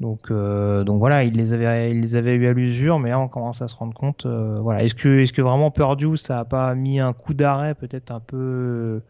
[0.00, 3.74] Donc, euh, voilà, il les avait eu à l'usure, mais là on commence à se
[3.76, 4.26] rendre compte.
[4.26, 9.00] Euh, est-ce que, vraiment Purdue ça a pas mis un coup d'arrêt, peut-être un peu,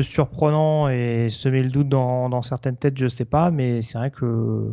[0.00, 4.10] surprenant et semer le doute dans, dans certaines têtes, je sais pas, mais c'est vrai
[4.10, 4.72] que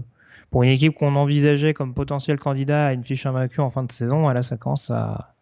[0.53, 3.91] pour une équipe qu'on envisageait comme potentiel candidat à une fiche invaincue en fin de
[3.91, 5.33] saison, là ça commence à,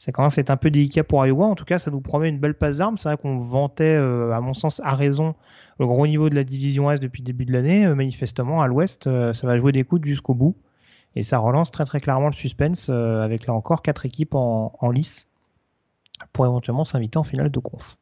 [0.00, 1.46] ça commence à être un peu délicat pour Iowa.
[1.46, 2.96] En tout cas, ça nous promet une belle passe d'armes.
[2.96, 5.36] C'est vrai qu'on vantait, euh, à mon sens, à raison
[5.78, 7.86] le gros niveau de la division Est depuis le début de l'année.
[7.86, 10.56] Euh, manifestement, à l'Ouest, euh, ça va jouer des coudes jusqu'au bout.
[11.14, 14.72] Et ça relance très très clairement le suspense euh, avec là encore quatre équipes en,
[14.80, 15.28] en lice
[16.32, 17.97] pour éventuellement s'inviter en finale de conf.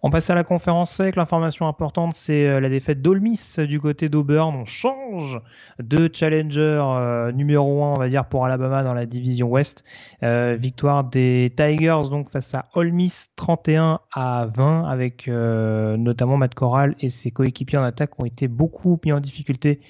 [0.00, 1.16] On passe à la conférence sec.
[1.16, 4.54] L'information importante, c'est euh, la défaite d'Olmis du côté d'Auburn.
[4.54, 5.40] On change
[5.80, 9.82] de challenger euh, numéro 1, on va dire, pour Alabama dans la division Ouest.
[10.22, 12.92] Euh, victoire des Tigers donc face à Ole
[13.34, 18.98] 31 à 20 avec notamment Matt Corral et ses coéquipiers en attaque ont été beaucoup
[19.04, 19.80] mis en difficulté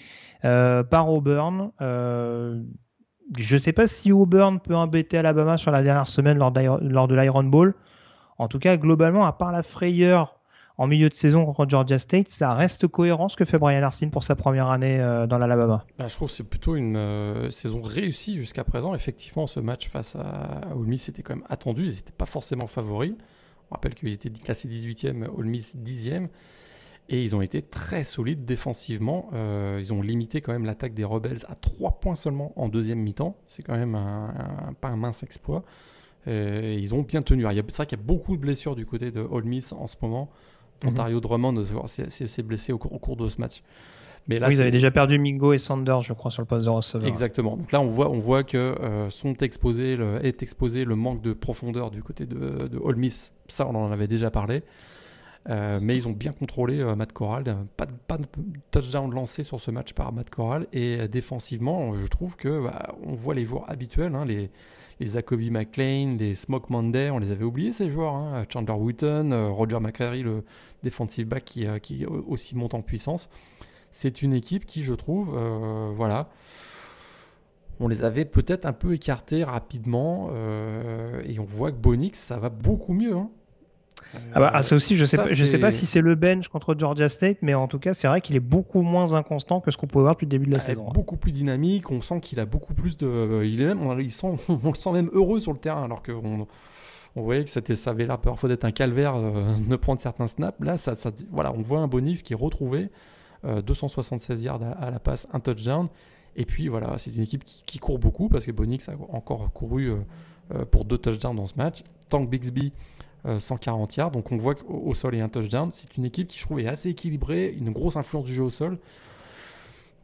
[0.43, 1.71] par Auburn.
[1.81, 6.51] je ne sais pas si Auburn peut embêter Alabama sur la dernière semaine lors
[7.09, 7.75] de l'Iron Bowl.
[8.39, 10.39] En tout cas, globalement, à part la frayeur
[10.79, 14.13] en milieu de saison contre Georgia State, ça reste cohérent ce que fait Brian Arsene
[14.13, 15.85] pour sa première année euh, dans l'Alabama.
[15.99, 18.95] Bah, je trouve que c'est plutôt une euh, saison réussie jusqu'à présent.
[18.95, 21.83] Effectivement, ce match face à, Ole Miss était quand même attendu.
[21.83, 23.15] Ils n'étaient pas forcément favoris.
[23.71, 26.29] On rappelle qu'ils étaient classés 18e, Ole Miss 10e.
[27.11, 29.31] Et ils ont été très solides défensivement.
[29.33, 33.01] Euh, ils ont limité quand même l'attaque des Rebels à 3 points seulement en deuxième
[33.01, 33.37] mi-temps.
[33.47, 33.99] C'est quand même
[34.81, 35.65] pas un mince exploit.
[36.29, 37.43] Euh, ils ont bien tenu.
[37.43, 39.97] C'est vrai qu'il y a beaucoup de blessures du côté de Ole Miss en ce
[40.03, 40.29] moment.
[40.83, 40.91] Mhm.
[40.91, 43.63] Ontario Drummond s'est blessé au, cours de ce match.
[44.29, 46.67] Mais là, oui, ils avaient déjà perdu Mingo et Sanders, je crois, sur le poste
[46.67, 47.09] de receveur.
[47.09, 47.57] Exactement.
[47.57, 51.23] Donc là, on voit, on voit que euh, sont exposés, le, est exposé le manque
[51.23, 53.33] de profondeur du côté de, de Ole Miss.
[53.49, 54.63] Ça, on en avait déjà parlé.
[55.49, 57.45] Euh, mais ils ont bien contrôlé Matt Corral.
[57.79, 58.27] Pas de, pas de
[58.71, 60.67] touchdown lancé sur ce match par Matt Corral.
[60.75, 64.51] Et défensivement, je trouve que bah, on voit les joueurs habituels, hein, les,
[65.01, 68.15] les Jacoby McLean, les Smoke Monday, on les avait oubliés ces joueurs.
[68.15, 68.45] Hein.
[68.53, 70.45] Chandler Wooten, euh, Roger McCreary, le
[70.83, 73.29] defensive back qui, euh, aussi monte en puissance.
[73.93, 76.29] C'est une équipe qui, je trouve, euh, voilà,
[77.81, 80.31] on les avait peut-être un peu écartés rapidement
[81.25, 83.15] et on voit que Bonix, ça va beaucoup mieux.
[83.15, 83.31] Hein.
[84.35, 86.49] Ah bah, ah, ça aussi, je sais, pas, je sais pas si c'est le bench
[86.49, 89.71] contre Georgia State, mais en tout cas, c'est vrai qu'il est beaucoup moins inconstant que
[89.71, 90.87] ce qu'on pouvait voir depuis le début de la saison.
[90.89, 90.93] Hein.
[90.95, 93.45] Beaucoup plus dynamique, on sent qu'il a beaucoup plus de.
[93.45, 96.03] Il est même, on, il sent, on le sent même heureux sur le terrain, alors
[96.03, 96.47] qu'on
[97.17, 100.29] on voyait que c'était, ça avait l'air parfois d'être un calvaire euh, de prendre certains
[100.29, 100.59] snaps.
[100.61, 102.91] Là, ça, ça, voilà, on voit un Bonix qui est retrouvé,
[103.45, 105.89] 276 euh, yards à, la passe, un touchdown.
[106.37, 109.91] Et puis voilà, c'est une équipe qui, court beaucoup parce que Bonix a encore couru
[109.91, 111.83] euh, pour deux touchdowns dans ce match.
[112.09, 112.73] Tank Bixby
[113.39, 114.11] 140 euh, yards.
[114.11, 115.71] Donc on voit qu'au sol et un touchdown.
[115.73, 118.51] C'est une équipe qui je trouve est assez équilibrée, une grosse influence du jeu au
[118.51, 118.79] sol.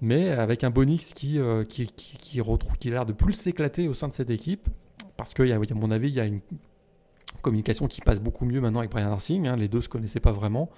[0.01, 3.89] Mais avec un Bonix qui, euh, qui, qui, retrouve, qui a l'air de plus s'éclater
[3.89, 4.69] au sein de cette équipe.
[5.17, 6.41] Parce qu'à à mon avis, il y a une
[7.43, 9.47] communication qui passe beaucoup mieux maintenant avec Brian Harsing.
[9.47, 9.57] Hein.
[9.57, 10.69] Les deux ne se connaissaient pas vraiment.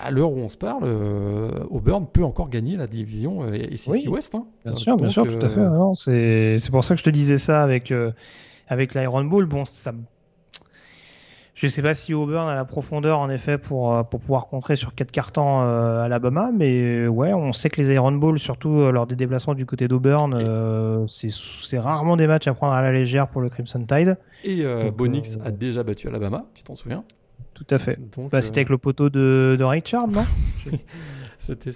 [0.00, 4.08] à l'heure où on se parle, euh, Auburn peut encore gagner la division et SEC
[4.08, 4.34] West.
[4.34, 4.46] Hein.
[4.64, 6.58] Bien sûr, bien sûr, tout à fait.
[6.58, 7.92] C'est pour ça que je te disais ça avec,
[8.68, 9.46] avec l'Iron Bowl.
[9.46, 9.92] Bon, ça
[11.54, 14.46] je ne sais pas si Auburn a la profondeur en effet pour, euh, pour pouvoir
[14.46, 18.38] contrer sur quatre cartons euh, Alabama, mais euh, ouais, on sait que les Iron Bowl,
[18.38, 22.92] surtout lors des déplacements du côté d'Auburn, c'est rarement des matchs à prendre à la
[22.92, 24.16] légère pour le Crimson Tide.
[24.44, 27.04] Et Bonix a déjà battu Alabama, tu t'en souviens?
[27.54, 27.98] Tout à fait.
[28.30, 30.24] Bah, c'était avec le poteau de, de Richard, non?
[31.38, 31.70] C'était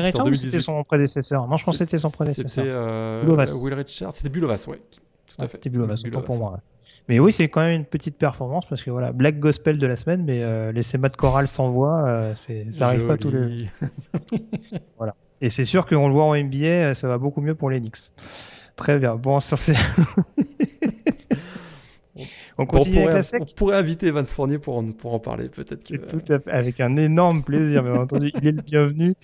[0.00, 1.46] Richard ou c'était son prédécesseur?
[1.46, 2.64] Non, je pense que c'était son prédécesseur.
[2.64, 4.80] C'était Will Richard, c'était Bulovas, ouais.
[5.28, 5.54] Tout à fait.
[5.54, 6.60] C'était Bulovas, pour moi.
[7.08, 9.96] Mais oui, c'est quand même une petite performance parce que voilà, Black Gospel de la
[9.96, 13.66] semaine, mais euh, laisser Matt Corral sans voix, euh, ça arrive pas tous les.
[14.96, 15.14] voilà.
[15.42, 17.80] Et c'est sûr qu'on le voit en NBA, euh, ça va beaucoup mieux pour les
[17.80, 18.10] Knicks.
[18.76, 19.16] Très bien.
[19.16, 19.74] Bon, ça c'est.
[22.58, 23.42] on continue avec la sec.
[23.42, 25.84] On pourrait inviter Van Fournier pour en, pour en parler, peut-être.
[25.84, 25.96] Que...
[25.96, 28.32] Tout à fait, avec un énorme plaisir, bien entendu.
[28.40, 29.14] Il est le bienvenu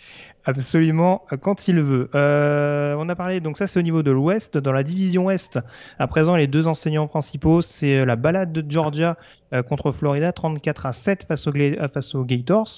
[0.45, 2.11] absolument quand il veut.
[2.14, 4.59] Euh, on a parlé, donc ça c'est au niveau de l'Ouest.
[4.59, 5.59] Dans la division Ouest,
[5.99, 9.16] à présent, les deux enseignants principaux, c'est la balade de Georgia
[9.53, 12.68] euh, contre Florida, 34 à 7 face, aux Gators.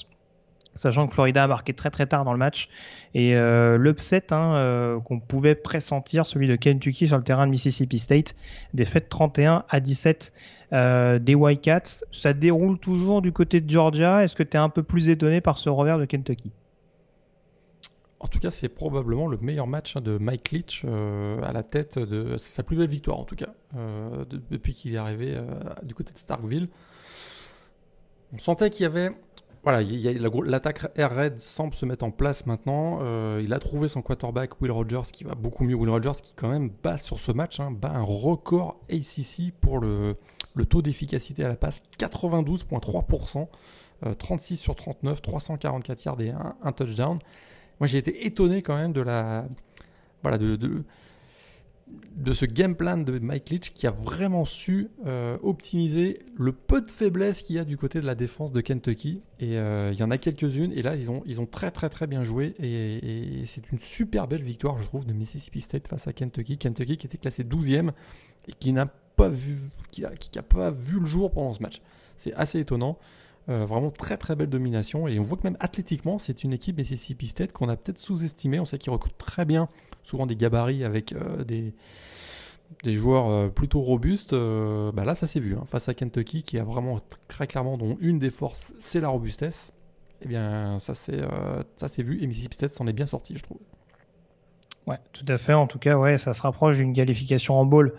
[0.75, 2.69] sachant que Florida a marqué très très tard dans le match.
[3.15, 7.53] Et euh, l'upset hein, euh, qu'on pouvait pressentir, celui de Kentucky sur le terrain de
[7.53, 8.35] Mississippi State,
[8.73, 10.33] défaite 31 à 17
[10.73, 12.05] euh, des Wildcats.
[12.11, 14.25] Ça déroule toujours du côté de Georgia.
[14.25, 16.51] Est-ce que tu es un peu plus étonné par ce revers de Kentucky?
[18.23, 21.99] En tout cas, c'est probablement le meilleur match hein, de Mike Leach à la tête
[21.99, 22.37] de.
[22.39, 23.55] Sa plus belle victoire, en tout cas,
[24.31, 25.39] depuis qu'il est arrivé
[25.83, 26.69] du côté de Starkville.
[28.33, 29.11] On sentait qu'il y avait
[29.65, 29.81] voilà,
[30.45, 32.99] l'attaque Air Red semble se mettre en place maintenant.
[33.03, 35.77] Euh, il a trouvé son quarterback Will Rogers qui va beaucoup mieux.
[35.77, 40.17] Will Rogers qui quand même bat sur ce match, hein, un record ACC pour le,
[40.69, 43.47] taux d'efficacité à la passe, 92,3%,
[44.19, 47.21] 36 euh, sur 39, 344 yards et un, touchdown.
[47.81, 49.47] Moi j'ai été étonné quand même de la,
[50.23, 50.85] voilà, de, de
[52.15, 56.81] de ce game plan de Mike Leach qui a vraiment su euh, optimiser le peu
[56.81, 59.23] de faiblesse qu'il y a du côté de la défense de Kentucky.
[59.41, 60.73] Et euh, il y en a quelques-unes.
[60.73, 62.55] Et là, ils ont, ils ont très très très bien joué.
[62.59, 66.59] Et, c'est une super belle victoire, je trouve, de Mississippi State face à Kentucky.
[66.59, 67.91] Kentucky qui était classé 12e
[68.49, 69.59] et qui n'a pas vu,
[69.91, 71.81] qui a, qui pas vu le jour pendant ce match.
[72.17, 72.99] C'est assez étonnant.
[73.49, 76.79] Euh, vraiment très très belle domination et on voit que même athlétiquement c'est une équipe
[76.79, 78.61] Mississippi State qu'on a peut-être sous-estimé.
[78.61, 79.69] On sait qu'ils recrutent très bien,
[80.05, 81.75] souvent des gabarits avec euh, des,
[82.85, 84.33] des joueurs euh, plutôt robustes.
[84.33, 85.65] bah là ça s'est vu hein.
[85.67, 89.73] face à Kentucky qui a vraiment très clairement dont une des forces c'est la robustesse.
[90.21, 91.21] Et eh bien ça c'est
[91.75, 93.59] ça s'est vu et Mississippi State s'en est bien sorti je trouve.
[94.87, 95.53] Ouais, tout à fait.
[95.53, 97.95] En tout cas, ouais, ça se rapproche d'une qualification en bowl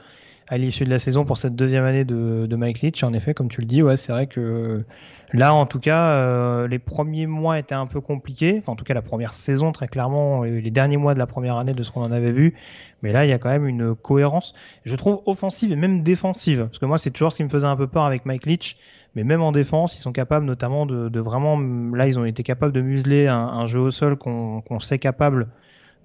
[0.47, 3.03] à l'issue de la saison pour cette deuxième année de, Mike Leach.
[3.03, 4.83] En effet, comme tu le dis, ouais, c'est vrai que
[5.31, 8.57] là, en tout cas, euh, les premiers mois étaient un peu compliqués.
[8.59, 11.57] Enfin, en tout cas, la première saison, très clairement, les derniers mois de la première
[11.57, 12.55] année de ce qu'on en avait vu.
[13.01, 14.53] Mais là, il y a quand même une cohérence,
[14.85, 16.65] je trouve, offensive et même défensive.
[16.65, 18.77] Parce que moi, c'est toujours ce qui me faisait un peu peur avec Mike Leach.
[19.15, 21.59] Mais même en défense, ils sont capables notamment de, vraiment...
[21.95, 25.47] Là, ils ont été capables de museler un, un jeu au sol qu'on sait capable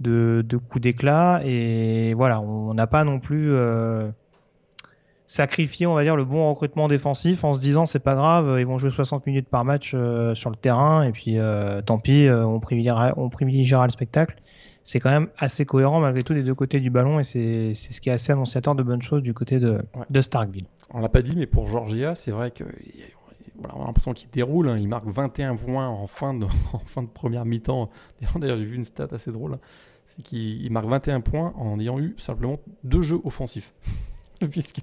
[0.01, 1.41] de, de coups d'éclat.
[1.45, 3.53] Et voilà, on n'a pas non plus...
[3.53, 4.11] Euh,
[5.29, 8.67] sacrifier, on va dire, le bon recrutement défensif en se disant c'est pas grave, ils
[8.67, 12.27] vont jouer 60 minutes par match euh, sur le terrain et puis euh, tant pis,
[12.27, 14.37] euh, on, privilégiera, on privilégiera le spectacle.
[14.83, 18.01] C'est quand même assez cohérent malgré tout des deux côtés du ballon et c'est ce
[18.01, 20.65] qui est assez annonciateur de bonnes choses du côté de, de Starkville.
[20.95, 22.65] On l'a pas dit, mais pour Georgia, c'est vrai que
[23.59, 24.71] voilà, on a l'impression qu'il déroule.
[24.71, 24.79] Hein.
[24.79, 27.91] Il marque 21 points en fin de, en fin de première mi-temps.
[28.37, 29.55] D'ailleurs, j'ai vu une stat assez drôle.
[29.55, 29.61] Hein.
[30.07, 33.75] C'est qu'il marque 21 points en ayant eu simplement deux jeux offensifs.
[34.51, 34.81] puisque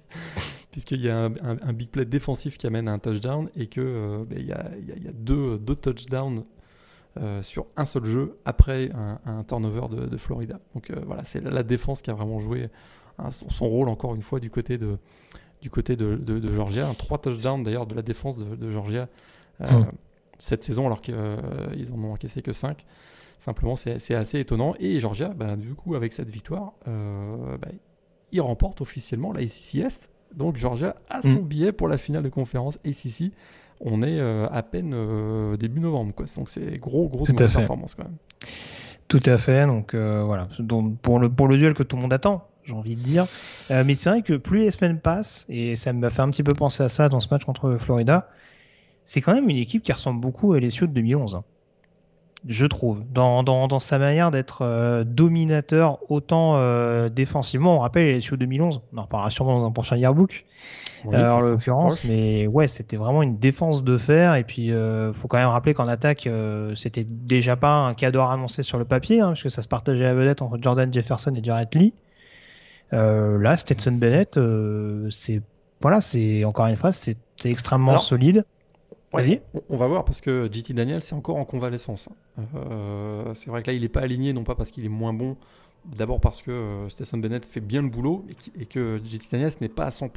[0.75, 4.25] puisqu'il y a un, big play défensif qui amène à un touchdown et que euh,
[4.27, 6.43] ben, il, y a, y a, deux, deux touchdowns
[7.17, 8.89] euh, sur un seul jeu après
[9.25, 10.59] un, turnover de, Florida.
[10.73, 12.67] Donc euh, voilà, c'est la, défense qui a vraiment joué
[13.19, 14.97] hein, son, rôle encore une fois du côté de,
[15.61, 16.93] du côté de, de Georgia.
[16.97, 19.07] Trois touchdowns d'ailleurs de la défense de, Georgia
[19.61, 19.83] mmh.
[20.39, 22.85] cette saison alors qu'ils en ont encaissé que 5.
[23.39, 24.75] Simplement, c'est assez étonnant.
[24.79, 27.71] Et Georgia, ben, du coup, avec cette victoire, ben,
[28.31, 30.09] il remporte officiellement la ACC Est.
[30.35, 31.47] Donc Georgia a son mm.
[31.47, 33.31] billet pour la finale de conférence ACC.
[33.81, 36.25] On est euh, à peine euh, début novembre, quoi.
[36.37, 38.17] Donc c'est gros, gros performance quand même.
[39.07, 39.65] Tout à fait.
[39.65, 42.73] Donc euh, voilà, donc, pour le pour le duel que tout le monde attend, j'ai
[42.73, 43.25] envie de dire.
[43.69, 46.53] mais c'est vrai que plus les semaines passent, et ça m'a fait un petit peu
[46.53, 48.29] penser à ça dans ce match contre Florida,
[49.03, 51.41] c'est quand même une équipe qui ressemble beaucoup à LSU de 2011
[52.47, 57.77] je trouve, dans, dans, dans sa manière d'être euh, dominateur autant euh, défensivement.
[57.77, 60.45] On rappelle les SEO 2011, on en reparlera sûrement dans un prochain yearbook,
[61.07, 64.35] euh, en l'occurrence, mais ouais, c'était vraiment une défense de fer.
[64.35, 64.71] Et puis,
[65.13, 66.29] faut quand même rappeler qu'en attaque,
[66.75, 70.03] c'était déjà pas un cadeau à annoncer sur le papier, hein, puisque ça se partageait
[70.03, 71.93] la vedette entre Jordan Jefferson et Jarrett Lee.
[72.91, 74.39] là, Stetson Bennett,
[75.09, 75.41] c'est
[75.81, 78.45] voilà, c'est encore une fois, c'est extrêmement solide.
[79.69, 82.09] On, va voir parce que JT Daniel c'est encore en convalescence.
[82.55, 85.13] Euh, c'est vrai que là il n'est pas aligné non pas parce qu'il est moins
[85.13, 85.37] bon,
[85.85, 88.25] d'abord parce que euh, Bennett fait bien le boulot
[88.59, 90.09] et, que JT Daniels n'est pas à 100%.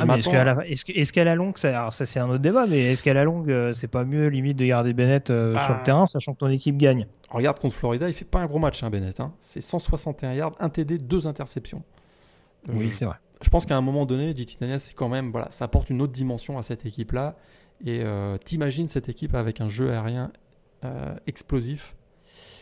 [0.00, 3.24] Ah, est-ce qu'à la, longue, ça, ça c'est un autre débat, mais est-ce qu'à la
[3.24, 5.82] longue euh, c'est pas mieux limite de garder Bennett euh, sur le bah.
[5.84, 7.06] terrain sachant que ton équipe gagne?
[7.30, 9.20] Regarde contre Florida, il fait pas un gros match hein, Bennett.
[9.20, 9.32] Hein.
[9.40, 11.82] C'est 161 yards, 1 TD, 2 interceptions.
[12.72, 13.16] Oui, c'est vrai.
[13.42, 16.02] Je pense qu'à un moment donné, JT Daniels, c'est quand même, voilà, ça apporte une
[16.02, 17.36] autre dimension à cette équipe-là.
[17.84, 20.32] Et euh, t'imagines cette équipe avec un jeu aérien
[20.84, 21.94] euh, explosif?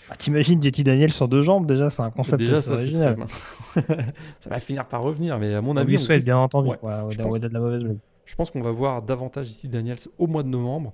[0.08, 3.16] Ah, t'imagines JT Daniel sur deux jambes, déjà, c'est un concept déjà, ça, original.
[3.74, 5.96] ça va finir par revenir, mais à mon avis.
[5.98, 9.68] On bien entendu, je, pense, de la mauvaise je pense qu'on va voir davantage JT
[9.68, 10.92] Daniels au mois de novembre.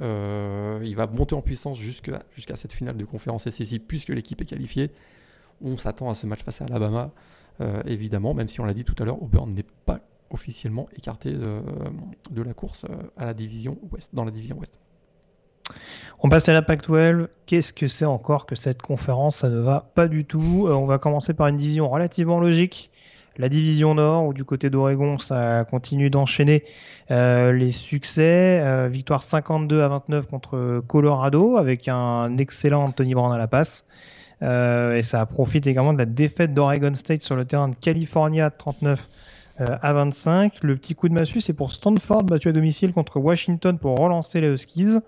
[0.00, 2.22] Euh, il va monter en puissance jusqu'à
[2.54, 4.90] cette finale de conférence SEC puisque l'équipe est qualifiée.
[5.60, 7.10] On s'attend à ce match face à Alabama,
[7.86, 10.00] évidemment, même si on l'a dit tout à l'heure, Auburn n'est pas
[10.32, 14.78] officiellement écarté de, la course euh, à la division ouest, dans la division ouest.
[16.20, 17.28] On passe à la PAC-12.
[17.46, 19.36] Qu'est-ce que c'est encore que cette conférence?
[19.36, 20.66] Ça ne va pas du tout.
[20.68, 22.90] on va commencer par une division relativement logique
[23.36, 26.64] la division Nord, où du côté d'Oregon, ça continue d'enchaîner
[27.10, 28.60] euh, les succès.
[28.62, 33.84] Euh, victoire 52 à 29 contre Colorado, avec un excellent Anthony Brown à la passe.
[34.42, 38.50] Euh, et ça profite également de la défaite d'Oregon State sur le terrain de California
[38.50, 39.08] 39
[39.82, 40.62] à 25.
[40.62, 44.40] Le petit coup de massue, c'est pour Stanford, battu à domicile contre Washington pour relancer
[44.40, 44.98] les Huskies.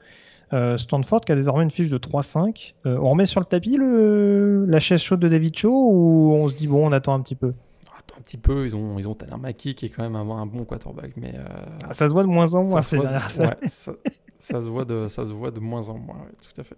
[0.76, 2.74] Stanford qui a désormais une fiche de 3-5.
[2.84, 6.54] on remet sur le tapis le, la chaise chaude de David Cho ou on se
[6.54, 7.54] dit bon on attend un petit peu?
[8.16, 8.64] Un petit peu.
[8.64, 9.16] Ils ont, ils ont
[9.56, 11.12] qui est quand même un, un bon quarterback.
[11.16, 11.44] Mais, euh,
[11.88, 13.92] ah, ça se voit de moins en moins ça, se voit, ouais, ça,
[14.34, 16.76] ça, se voit de, ça se voit de moins en moins, tout à fait.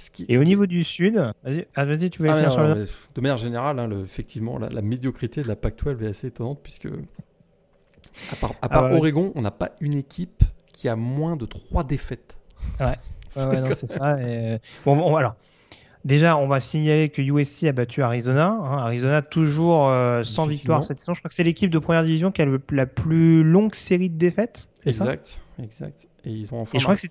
[0.00, 2.86] Ce qui, Et au niveau du sud, vas-y, ah, vas tu veux ah, sur le...
[3.14, 6.88] De manière générale, hein, le, effectivement, la, médiocrité de la Pac-12 est assez étonnante puisque,
[8.32, 10.42] à part, à part Oregon, on n'a pas une équipe
[10.72, 12.38] qui a moins de 3 défaites.
[12.78, 12.96] Ouais,
[13.36, 14.20] ouais, c'est ça.
[14.22, 14.58] Et...
[14.84, 15.36] Bon, alors,
[16.02, 18.46] Déjà, on va signaler que USC a battu Arizona.
[18.46, 18.78] Hein.
[18.78, 21.12] Arizona toujours euh, sans victoire cette saison.
[21.12, 24.16] Je crois que c'est l'équipe de première division qui a la plus longue série de
[24.16, 24.66] défaites.
[24.86, 26.08] Exact, exact.
[26.24, 26.78] Et ils ont enfin.
[26.78, 27.06] je crois que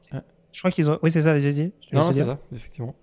[0.52, 1.00] je crois qu'ils ont.
[1.02, 1.34] Oui, c'est ça.
[1.34, 2.96] Vas-y, Non, c'est ça, effectivement.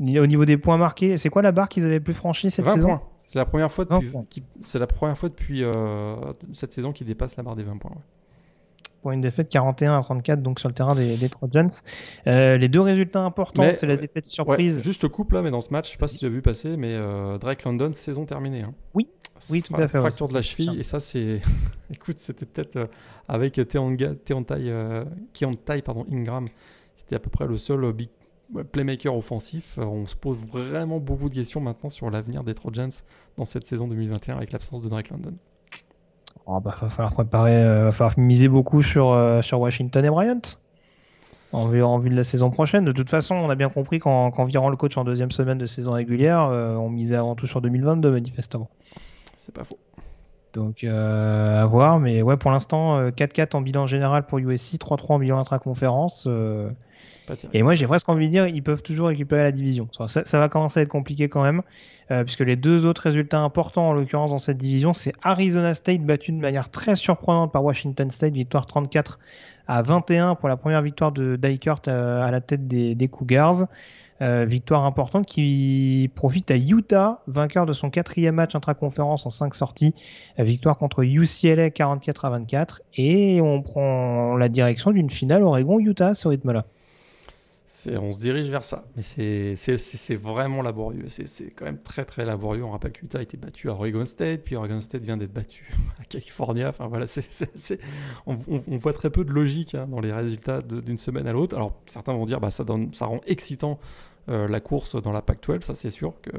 [0.00, 2.74] Au niveau des points marqués, c'est quoi la barre qu'ils avaient plus franchie cette 20
[2.74, 3.02] saison points.
[3.28, 4.42] C'est la première fois depuis.
[4.62, 6.16] C'est la première fois depuis euh,
[6.52, 7.92] cette saison qu'ils dépassent la barre des 20 points
[9.02, 11.70] pour une défaite 41 à 34 donc sur le terrain des, des Trojans.
[12.26, 14.82] Euh, les deux résultats importants, c'est la défaite surprise.
[14.82, 16.76] juste couple là, mais dans ce match, je sais pas si tu as vu passer,
[16.76, 18.62] mais euh, Drake London, saison terminée.
[18.62, 18.74] Hein.
[18.94, 19.08] Oui,
[19.50, 19.98] oui, tout à fait.
[19.98, 21.40] Fracture de la cheville, et ça, c'est.
[21.90, 22.86] Écoute, c'était peut-être euh,
[23.28, 26.46] avec Teontai pardon, Ingram,
[26.94, 28.10] c'était à peu près le seul big
[28.72, 29.78] playmaker offensif.
[29.78, 32.90] On se pose vraiment beaucoup de questions maintenant sur l'avenir des Trojans
[33.36, 35.34] dans cette saison 2021 avec l'absence de Drake London.
[36.50, 40.04] Il oh, bah, va falloir préparer, euh, va falloir miser beaucoup sur, euh, sur Washington
[40.04, 40.40] et Bryant.
[41.52, 42.84] En vue, en vue de la saison prochaine.
[42.84, 45.66] De toute façon, on a bien compris qu'en virant le coach en deuxième semaine de
[45.66, 48.68] saison régulière, euh, on misait avant tout sur 2022, manifestement.
[49.40, 49.78] C'est pas faux.
[50.52, 55.18] Donc à voir, mais ouais, pour l'instant, 4-4 en bilan général pour USC, 3-3 en
[55.20, 56.28] bilan intra-conférence.
[57.52, 59.88] Et moi, j'ai presque envie de dire, ils peuvent toujours récupérer la division.
[59.92, 61.62] Ça, ça va commencer à être compliqué quand même.
[62.10, 66.02] Euh, puisque les deux autres résultats importants en l'occurrence dans cette division, c'est Arizona State
[66.02, 69.20] battu de manière très surprenante par Washington State, victoire 34
[69.68, 73.66] à 21 pour la première victoire de Dykert euh, à, la tête des, Cougars.
[74.22, 79.54] Euh, victoire importante qui profite à Utah, vainqueur de son quatrième match intra-conférence en 5
[79.54, 79.94] sorties.
[80.38, 82.82] victoire contre UCLA 44 à 24.
[82.96, 86.66] Et on prend la direction d'une finale Oregon-Utah ce rythme-là
[87.88, 91.06] on se dirige vers ça, mais c'est vraiment laborieux.
[91.08, 92.64] C'est quand même très très laborieux.
[92.64, 95.32] On rappelle que Utah a été battu à Oregon State, puis Oregon State vient d'être
[95.32, 96.68] battu à California.
[96.68, 97.06] Enfin voilà,
[98.26, 98.36] on,
[98.78, 101.56] voit très peu de logique hein, dans les résultats d'une semaine à l'autre.
[101.56, 103.78] Alors certains vont dire bah ça donne, ça rend excitant
[104.28, 106.30] euh, la course dans la PAC-12, ça c'est sûr que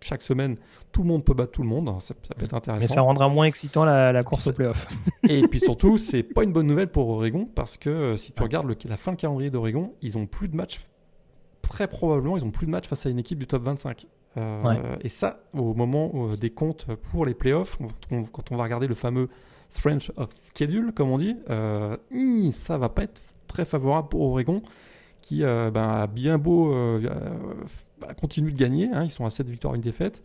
[0.00, 0.56] chaque semaine,
[0.90, 2.80] tout le monde peut battre tout le monde, ça, peut être intéressant.
[2.80, 4.88] Mais ça rendra moins excitant la, course au playoff.
[5.28, 8.42] Et puis surtout, c'est pas une bonne nouvelle pour Oregon parce que euh, si tu
[8.42, 10.80] regardes la fin de calendrier d'Oregon, ils ont plus de matchs,
[11.62, 14.06] très probablement, ils ont plus de matchs face à une équipe du top 25.
[14.36, 17.78] Euh, et ça, au moment des comptes pour les playoffs,
[18.32, 19.28] quand on va regarder le fameux
[19.68, 21.36] strength of schedule, comme on dit,
[22.10, 24.62] hmm, ça va pas être très favorable pour Oregon
[25.20, 28.88] qui euh, ben, a bien beau euh, euh, continue de gagner.
[28.92, 30.22] Hein, ils sont à 7 victoires, une défaite.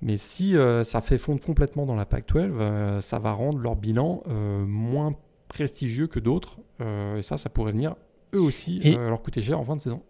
[0.00, 4.24] Mais si ça fait fondre complètement dans la PAC-12, ça va rendre leur bilan
[4.66, 5.12] moins
[5.46, 6.58] prestigieux que d'autres.
[6.80, 7.94] et ça, ça pourrait venir
[8.34, 10.02] eux aussi leur coûter cher en fin de saison.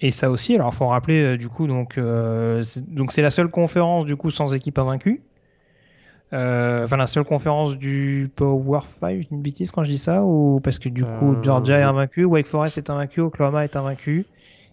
[0.00, 4.04] Et ça aussi, alors il faut rappeler du coup, donc donc c'est la seule conférence
[4.04, 5.24] du coup sans équipe invaincue.
[6.32, 10.24] Euh, enfin, la seule conférence du Power 5, j'ai une bêtise quand je dis ça,
[10.24, 13.76] ou parce que du coup, euh, Georgia est invaincu, Wake Forest est invaincu, Oklahoma est
[13.76, 14.24] invaincu,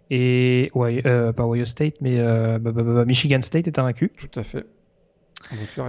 [0.10, 4.10] et ouais, euh, pas Ohio State, mais bah, bah, bah, Michigan State est invaincu.
[4.18, 4.66] Tout à fait.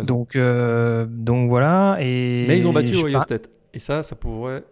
[0.05, 1.99] Donc, donc voilà.
[2.01, 3.49] Et mais ils ont battu Ohio State.
[3.73, 4.65] Et ça, ça pourrait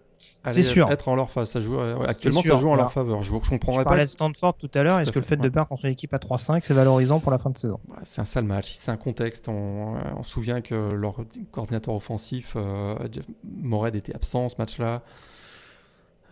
[0.48, 0.90] c'est sûr.
[0.90, 1.48] être en leur faveur.
[1.48, 3.22] Ça joue, actuellement, ça joue en leur faveur.
[3.22, 4.98] Je, je comprendrais je parlais de Stanford tout à l'heure.
[5.00, 7.38] Est-ce que le fait de perdre contre une équipe à 3-5, c'est valorisant pour la
[7.38, 7.80] fin de saison?
[7.88, 8.72] Bah, C'est un sale match.
[8.72, 9.48] C'est un contexte.
[9.48, 11.16] On, se souvient que leur
[11.52, 12.96] coordinateur offensif, euh,
[13.44, 15.02] Mored, était absent ce match-là.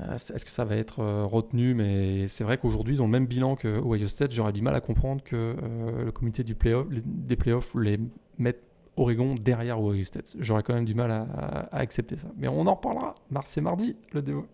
[0.01, 1.75] Euh, est-ce que ça va être euh, retenu?
[1.75, 4.33] Mais c'est vrai qu'aujourd'hui, ils ont le même bilan que Ohio State.
[4.33, 5.57] J'aurais du mal à comprendre que
[6.05, 7.99] le comité du play des playoffs les
[8.39, 8.66] mette
[8.97, 10.37] Oregon derrière Ohio State.
[10.39, 12.29] J'aurais quand même du mal à, accepter ça.
[12.37, 13.15] Mais on en reparlera.
[13.45, 14.47] C'est mardi, le dévo.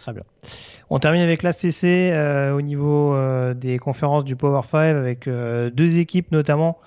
[0.00, 0.22] Très bien.
[0.88, 5.70] On termine avec l'ACC euh, au niveau euh, des conférences du Power 5 avec euh,
[5.70, 6.78] deux équipes notamment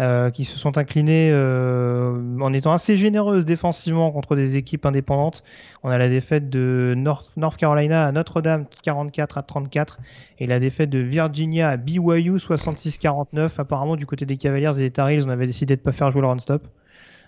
[0.00, 5.44] euh, qui se sont inclinés euh, en étant assez généreuses défensivement contre des équipes indépendantes.
[5.84, 10.00] On a la défaite de North, North Carolina à Notre-Dame 44 à 34
[10.40, 13.52] et la défaite de Virginia à BYU 66-49.
[13.58, 16.10] Apparemment du côté des Cavaliers et des Tar Heels, on avait décidé de pas faire
[16.10, 16.66] jouer le run-stop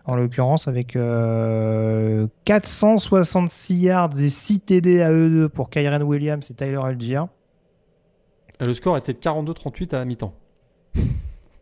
[0.04, 6.50] en l'occurrence avec euh, 466 yards et 6 TD à eux deux pour Kyren Williams
[6.50, 7.22] et Tyler Algier.
[8.58, 10.34] Le score était de 42-38 à la mi-temps.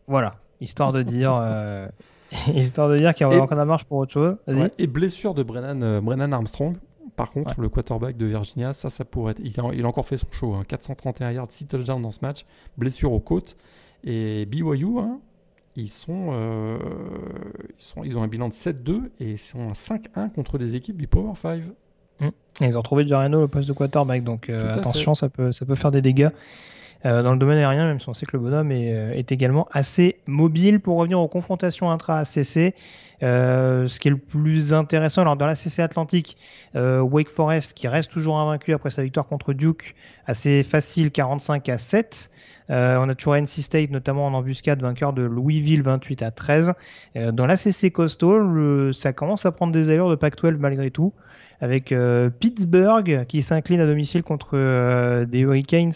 [0.07, 1.89] Voilà histoire de dire, euh,
[2.55, 4.37] histoire de dire qu'il y a encore de la marche pour autre chose.
[4.47, 6.77] Ouais, et blessure de Brennan, euh, Brennan Armstrong.
[7.17, 7.63] Par contre, ouais.
[7.63, 9.41] le quarterback de Virginia, ça, ça pourrait être.
[9.45, 10.55] Il a, il a encore fait son show.
[10.55, 12.45] Hein, 431 yards, 6 touchdowns dans ce match.
[12.77, 13.57] Blessure aux côtes.
[14.03, 15.21] Et BYU, hein,
[15.77, 16.79] ils, sont, euh,
[17.79, 20.75] ils, sont, ils ont un bilan de 7-2 et ils sont à 5-1 contre des
[20.75, 21.63] équipes du Power 5.
[22.21, 22.29] Mmh.
[22.63, 25.91] Ils ont trouvé Jareno au poste de quarterback, donc attention, ça peut, ça peut faire
[25.91, 26.31] des dégâts.
[27.05, 29.69] Euh, dans le domaine aérien, même si on sait que le bonhomme est, est également
[29.73, 30.81] assez mobile.
[30.81, 32.75] Pour revenir aux confrontations intra-ACC,
[33.23, 36.37] euh, ce qui est le plus intéressant, alors dans l'ACC Atlantique,
[36.77, 39.95] euh, Wake Forest qui reste toujours invaincu après sa victoire contre Duke,
[40.27, 42.31] assez facile, 45 à 7.
[42.71, 46.73] Euh, on a toujours NC State, notamment en embuscade, vainqueur de Louisville 28 à 13.
[47.17, 51.13] Euh, dans l'ACC Coastal, le, ça commence à prendre des allures de Pac-12 malgré tout,
[51.61, 55.93] avec euh, Pittsburgh qui s'incline à domicile contre des Hurricanes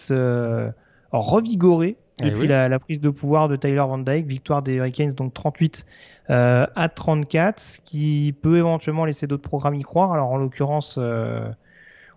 [1.13, 2.47] revigorés depuis eh oui.
[2.49, 5.87] la, la, prise de pouvoir de Tyler Van Dyke, victoire des Hurricanes donc 38
[6.31, 10.13] euh, à 34, ce qui peut éventuellement laisser d'autres programmes y croire.
[10.13, 11.49] Alors en l'occurrence, euh,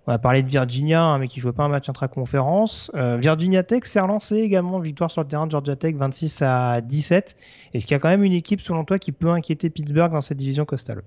[0.08, 2.92] on a parlé de Virginia, hein, mais qui jouait pas un match intra-conférence.
[2.96, 6.82] Euh, Virginia Tech s'est relancé également, victoire sur le terrain de Georgia Tech 26 à
[6.82, 7.38] 17.
[7.74, 10.22] Est-ce qu'il y a quand même une équipe selon toi qui peut inquiéter Pittsburgh dans
[10.22, 11.04] cette division costale?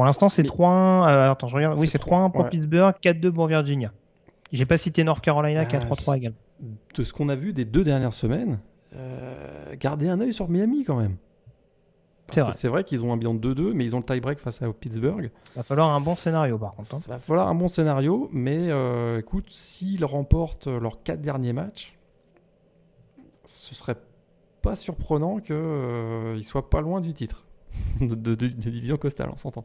[0.00, 0.48] Pour l'instant, c'est mais...
[0.48, 0.62] 3-1.
[1.10, 1.78] Euh, attends, je regarde.
[1.78, 2.48] Oui, c'est 3-1 pour ouais.
[2.48, 3.92] Pittsburgh, 4-2 pour Virginia.
[4.50, 6.38] J'ai pas cité North Carolina qui a 3-3 également.
[6.94, 8.60] De ce qu'on a vu des deux dernières semaines,
[8.96, 11.16] euh, gardez un œil sur Miami quand même.
[12.30, 14.62] C'est vrai, vrai qu'ils ont un bilan de 2-2, mais ils ont le tie-break face
[14.62, 15.30] à Pittsburgh.
[15.54, 16.92] Il va falloir un bon scénario par contre.
[16.92, 17.00] Il hein.
[17.06, 21.98] va falloir un bon scénario, mais euh, écoute, s'ils remportent leurs 4 derniers matchs,
[23.44, 23.96] ce serait
[24.62, 27.44] pas surprenant qu'ils euh, soient pas loin du titre
[28.00, 29.64] de, de, de, de division costale, on s'entend.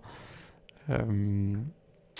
[0.89, 1.55] Euh,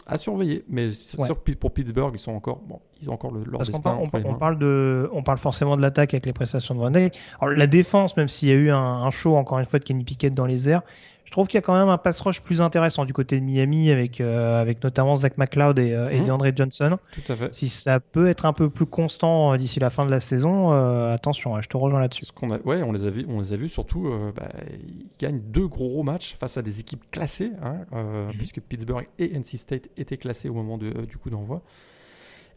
[0.08, 1.26] à surveiller, mais ouais.
[1.26, 3.98] sûr pour Pittsburgh, ils sont encore, bon, ils ont encore le, leur Parce destin.
[4.00, 6.92] On, on, on, parle de, on parle forcément de l'attaque avec les prestations de Van
[6.92, 7.18] Dyke.
[7.42, 9.84] Alors la défense, même s'il y a eu un, un, show encore une fois de
[9.84, 10.84] Kenny Pickett dans les airs,
[11.26, 13.44] je trouve qu'il y a quand même un pass rush plus intéressant du côté de
[13.44, 16.24] Miami avec, euh, avec notamment Zach McLeod et, euh, et mmh.
[16.24, 16.98] DeAndre Johnson.
[17.12, 17.54] Tout à fait.
[17.54, 20.72] Si ça peut être un peu plus constant euh, d'ici la fin de la saison,
[20.72, 22.26] euh, attention, je te rejoins là-dessus.
[22.44, 24.08] A, ouais, on les a vus, on les a vus surtout.
[24.36, 24.50] Bah,
[24.88, 28.38] ils gagnent deux gros matchs face à des équipes classées, hein, mmh.
[28.38, 31.64] puisque Pittsburgh et NC State étaient classés au moment de, du coup d'envoi.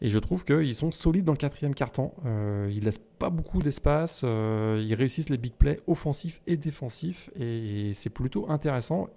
[0.01, 2.13] Et je trouve qu'ils sont solides dans le quatrième carton.
[2.25, 4.21] Euh, ils laissent pas beaucoup d'espace.
[4.23, 7.29] Euh, ils réussissent les big plays offensifs et défensifs.
[7.37, 9.09] Et c'est plutôt intéressant.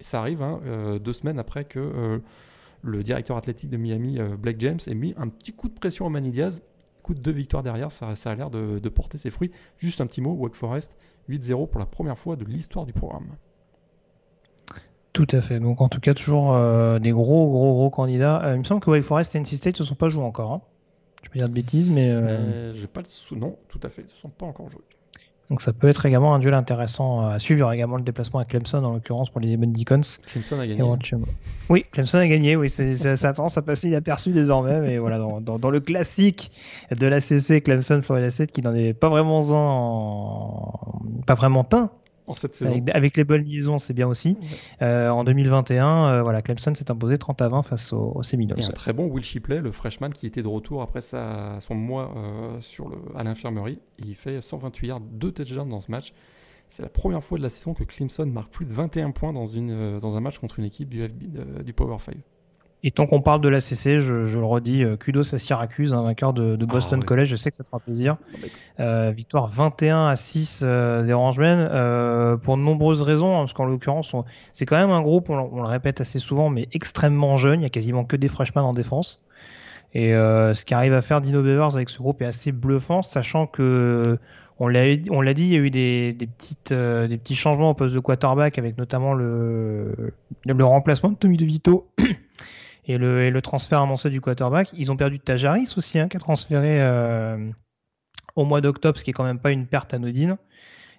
[0.00, 2.18] Ça arrive hein, euh, deux semaines après que euh,
[2.82, 6.08] le directeur athlétique de Miami, Blake James, ait mis un petit coup de pression à
[6.08, 6.62] Manny Diaz.
[7.02, 9.50] Coup de deux victoires derrière, ça, ça a l'air de, de, porter ses fruits.
[9.76, 10.96] Juste un petit mot, Wake Forest,
[11.28, 13.36] 8-0 pour la première fois de l'histoire du programme.
[15.12, 15.58] Tout à fait.
[15.58, 18.42] Donc en tout cas toujours euh, des gros gros gros candidats.
[18.44, 20.52] Euh, il me semble que Wake Forest et NC State se sont pas joués encore.
[20.52, 20.60] Hein.
[21.24, 22.10] Je peux dire de bêtises, mais.
[22.10, 22.74] Euh...
[22.74, 23.36] J'ai pas le sou...
[23.36, 24.84] Non, tout à fait, ils se sont pas encore joués.
[25.50, 27.58] Donc ça peut être également un duel intéressant à suivre.
[27.58, 30.00] Il y aura également le déplacement à Clemson en l'occurrence pour les Demon Deacons.
[30.24, 30.82] Clemson a gagné.
[31.68, 32.54] Oui, Clemson a gagné.
[32.54, 34.80] Oui, c'est, ça, ça tendance à passer inaperçu désormais.
[34.80, 36.52] Mais voilà, dans, dans, dans, le classique
[36.96, 41.00] de la CC, Clemson Florida State, qui n'en est pas vraiment un en...
[41.26, 41.90] pas vraiment un
[42.30, 42.70] en cette saison.
[42.70, 44.36] Avec, avec, les bonnes liaisons, c'est bien aussi.
[44.40, 44.46] Ouais.
[44.82, 48.60] Euh, en 2021, euh, voilà, Clemson s'est imposé 30 à 20 face aux, aux Seminoles.
[48.60, 51.74] Et un très bon Will Shipley, le freshman qui était de retour après sa, son
[51.74, 53.78] mois euh, sur le, à l'infirmerie.
[53.98, 56.12] Il fait 128 yards, 2 touchdowns dans ce match.
[56.68, 59.46] C'est la première fois de la saison que Clemson marque plus de 21 points dans,
[59.46, 62.14] une, dans un match contre une équipe du, FB, du Power 5.
[62.82, 65.92] Et tant qu'on parle de la CC, je, je, le redis, euh, kudos à Syracuse,
[65.92, 67.06] un vainqueur de, de Boston oh, oui.
[67.06, 68.16] College, je sais que ça te fera plaisir.
[68.78, 73.52] Euh, victoire 21 à 6 euh, des Orangemen, euh, pour de nombreuses raisons, hein, parce
[73.52, 74.14] qu'en l'occurrence,
[74.52, 77.64] c'est quand même un groupe, on, on, le répète assez souvent, mais extrêmement jeune, il
[77.64, 79.22] y a quasiment que des freshmen en défense.
[79.92, 83.46] Et euh, ce qu'arrive à faire Dino Bevers avec ce groupe est assez bluffant, sachant
[83.46, 84.18] que
[84.58, 87.34] on l'a on l'a dit, il y a eu des, des petites euh, des petits
[87.34, 90.12] changements au poste de quarterback avec notamment le
[90.46, 91.88] le remplacement de Tommy DeVito
[92.84, 94.70] et le, et le transfert annoncé du quarterback.
[94.74, 97.48] Ils ont perdu Tajaris aussi, hein, qui a transféré euh,
[98.36, 100.36] au mois d'octobre, ce qui est quand même pas une perte anodine.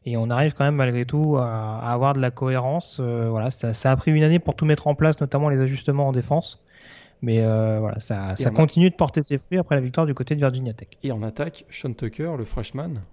[0.05, 2.97] Et on arrive quand même malgré tout à, à avoir de la cohérence.
[2.99, 5.61] Euh, voilà, ça, ça, a pris une année pour tout mettre en place, notamment les
[5.61, 6.65] ajustements en défense.
[7.21, 10.39] Mais voilà, ça, ça continue de porter ses fruits après la victoire du côté de
[10.39, 10.87] Virginia Tech.
[11.03, 13.03] Et en attaque, Sean Tucker, le freshman,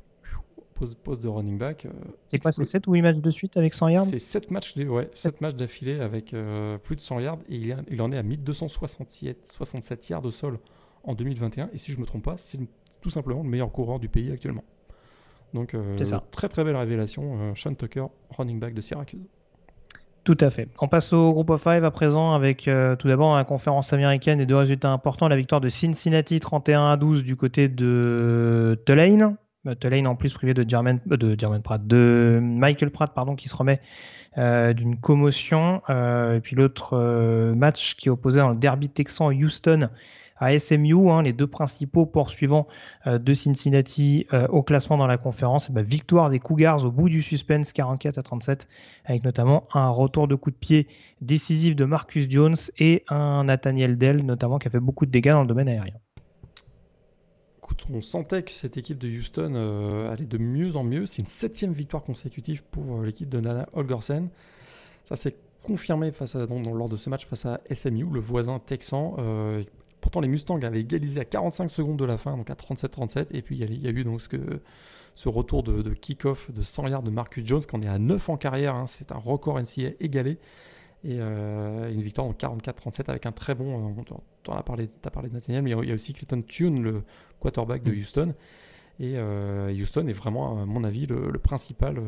[0.87, 1.87] poste de running back.
[2.31, 4.07] c'est quoi, c'est 7 ou 8 matchs de suite avec 100 yards?
[4.07, 6.35] C'est 7 matchs, ouais, 7 matchs d'affilée avec
[6.83, 10.59] plus de 100 yards et il, il en est à 1267 yards au sol
[11.05, 11.70] en 2021.
[11.72, 12.59] Et si je ne me trompe pas, c'est
[13.01, 14.64] tout simplement le meilleur coureur du pays actuellement.
[15.55, 15.97] Donc, euh,
[16.31, 17.39] très très belle révélation.
[17.41, 18.07] Euh, Sean Tucker,
[18.37, 19.20] running back de Syracuse.
[20.24, 20.68] Tout à fait.
[20.81, 24.41] On passe au groupe of five à présent avec euh, tout d'abord la conférence américaine
[24.41, 25.29] et deux résultats importants.
[25.29, 29.37] La victoire de Cincinnati 31 à 12 du côté de Tulane.
[29.75, 33.57] Tulane en plus privé de German, de German Pratt, de Michael Pratt pardon, qui se
[33.57, 33.81] remet
[34.37, 35.83] d'une commotion.
[35.89, 39.89] et puis l'autre match qui opposé dans le derby texan Houston
[40.41, 42.66] à SMU, hein, les deux principaux poursuivants
[43.07, 45.71] euh, de Cincinnati euh, au classement dans la conférence.
[45.71, 48.69] Bah, victoire des Cougars au bout du suspense 44 à 37,
[49.05, 50.87] avec notamment un retour de coup de pied
[51.21, 55.31] décisif de Marcus Jones et un Nathaniel Dell, notamment qui a fait beaucoup de dégâts
[55.31, 55.95] dans le domaine aérien.
[57.93, 61.07] On sentait que cette équipe de Houston euh, allait de mieux en mieux.
[61.07, 64.29] C'est une septième victoire consécutive pour l'équipe de Nana Holgersen.
[65.05, 66.12] Ça s'est confirmé
[66.75, 69.16] lors de ce match face à SMU, le voisin texan.
[70.01, 73.27] Pourtant, les Mustangs avaient égalisé à 45 secondes de la fin, donc à 37-37.
[73.33, 74.07] Et puis, il y, a eu
[75.14, 78.37] ce, retour de, kick-off de 100 yards de Marcus Jones, qu'on est à 9 en
[78.37, 78.75] carrière.
[78.75, 78.87] Hein.
[78.87, 80.39] c'est un record NCA égalé.
[81.05, 83.90] Et euh, une victoire en 44-37 avec un très bon.
[83.90, 84.03] Euh,
[84.42, 87.03] tu as parlé, as parlé de Nathaniel, mais il y a aussi Clayton Tune, le
[87.40, 87.99] quarterback de mm.
[87.99, 88.34] Houston.
[88.99, 92.01] Et euh, Houston est vraiment, à mon avis, le, le principal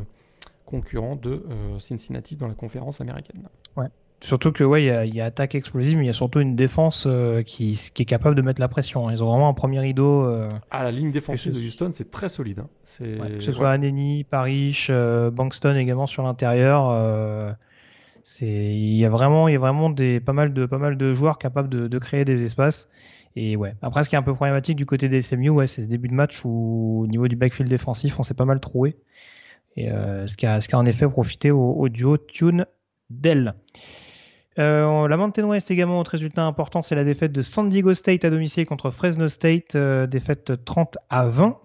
[0.65, 1.43] concurrent de
[1.79, 3.47] Cincinnati dans la conférence américaine.
[3.75, 3.87] Ouais.
[4.21, 7.07] Surtout que ouais, il y, a attaque explosive, mais il y a surtout une défense
[7.45, 9.09] qui, qui, est capable de mettre la pression.
[9.09, 10.25] Ils ont vraiment un premier rideau.
[10.69, 12.59] Ah, la ligne défensive de Houston, c'est très solide.
[12.59, 12.69] Hein.
[12.99, 16.89] que ce soit Aneni, Parrish, euh, Bankston également sur l'intérieur.
[18.41, 21.37] Il y a vraiment il y a vraiment pas mal de pas mal de joueurs
[21.37, 22.89] capables de, créer des espaces.
[23.35, 23.75] Et ouais.
[23.81, 26.09] Après, ce qui est un peu problématique du côté des SMU, ouais, c'est ce début
[26.09, 28.97] de match où au niveau du backfield défensif, on s'est pas mal troué.
[29.77, 32.65] Et ce, qui a, ce qui a en effet profité au, au duo Tune
[33.09, 33.55] Dell.
[34.59, 38.25] Euh, la Mountain West également, autre résultat important, c'est la défaite de San Diego State
[38.25, 41.57] à domicile contre Fresno State, euh, défaite 30 à 20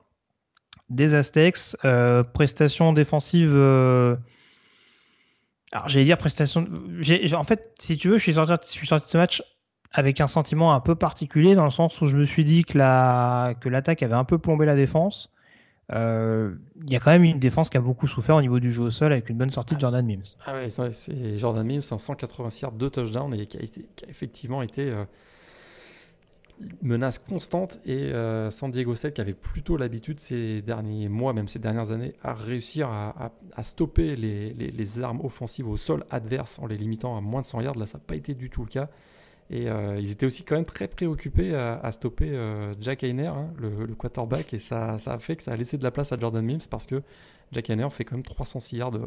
[0.88, 1.76] des Aztecs.
[1.84, 3.56] Euh, prestation défensive.
[5.76, 6.66] Alors j'allais dire prestation.
[7.34, 9.42] en fait, si tu veux, je suis, sorti, de ce match
[9.92, 12.78] avec un sentiment un peu particulier dans le sens où je me suis dit que
[12.78, 15.32] l'attaque avait un peu plombé la défense
[15.92, 18.72] euh, il y a quand même une défense qui a beaucoup souffert au niveau du
[18.72, 20.34] jeu au sol avec une bonne sortie de Jordan Mims.
[20.44, 23.60] Ah ouais, c'est Jordan Mims, un 180 yards, deux touchdowns et qui a,
[24.08, 25.04] effectivement été euh,
[26.82, 31.48] menace constante et euh, San Diego State qui avait plutôt l'habitude ces derniers mois, même
[31.48, 33.32] ces dernières années, à réussir à,
[33.62, 37.78] stopper les, armes offensives au sol adverse en les limitant à moins de 100 yards.
[37.78, 38.88] Là, ça n'a pas été du tout le cas.
[39.48, 43.52] Et euh, ils étaient aussi quand même très préoccupés à, stopper euh, Jack Heiner, hein,
[43.58, 46.18] le, quarterback, et ça, ça, a fait que ça a laissé de la place à
[46.18, 47.02] Jordan Mims parce que
[47.52, 48.98] Jack Heiner fait quand même 306 yards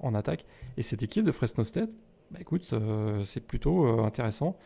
[0.00, 0.44] en attaque.
[0.76, 1.88] Et cette équipe de Fresno State,
[2.30, 2.74] bah écoute,
[3.24, 4.58] c'est plutôt intéressant.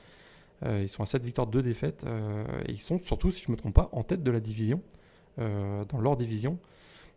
[0.64, 2.04] Ils sont à 7 victoires, 2 défaites,
[2.66, 4.80] et ils sont surtout, si je ne me trompe pas, en tête de la division,
[5.36, 6.58] dans leur division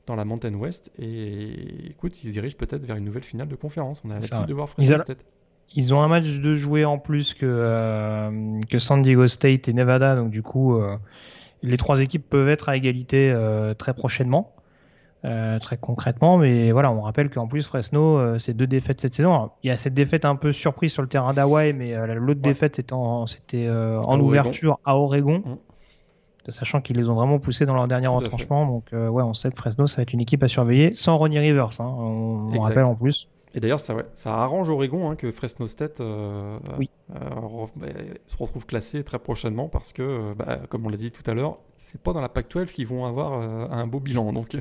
[0.07, 0.91] dans la Mountain West.
[0.99, 4.01] Et écoute, ils se dirigent peut-être vers une nouvelle finale de conférence.
[4.05, 5.25] On a l'habitude de voir Fresno State.
[5.73, 9.73] Ils ont un match de jouer en plus que, euh, que San Diego State et
[9.73, 10.97] Nevada, donc du coup, euh,
[11.61, 14.53] les trois équipes peuvent être à égalité euh, très prochainement,
[15.23, 16.37] très concrètement.
[16.37, 19.51] Mais voilà, on rappelle qu'en plus Fresno, c'est deux défaites cette saison.
[19.63, 22.75] il y a cette défaite un peu surprise sur le terrain d'Hawaï, mais l'autre défaite
[22.75, 25.43] c'était en, c'était, en ouverture à Oregon.
[25.45, 25.57] Mm.
[26.49, 28.65] Sachant qu'ils les ont vraiment poussés dans leur dernier retranchement.
[28.65, 31.37] Donc, ouais, on sait que Fresno, ça va être une équipe à surveiller sans Ronnie
[31.37, 31.79] Rivers.
[31.79, 33.27] Hein, on, on rappelle en plus.
[33.53, 37.87] Et d'ailleurs, ça, ça arrange Oregon hein, que Fresno State euh, euh, bah,
[38.27, 41.33] se retrouve classé très prochainement parce que, euh, bah, comme on l'a dit tout à
[41.33, 44.31] l'heure, c'est pas dans la PAC-12 qu'ils vont avoir un beau bilan.
[44.31, 44.55] Donc.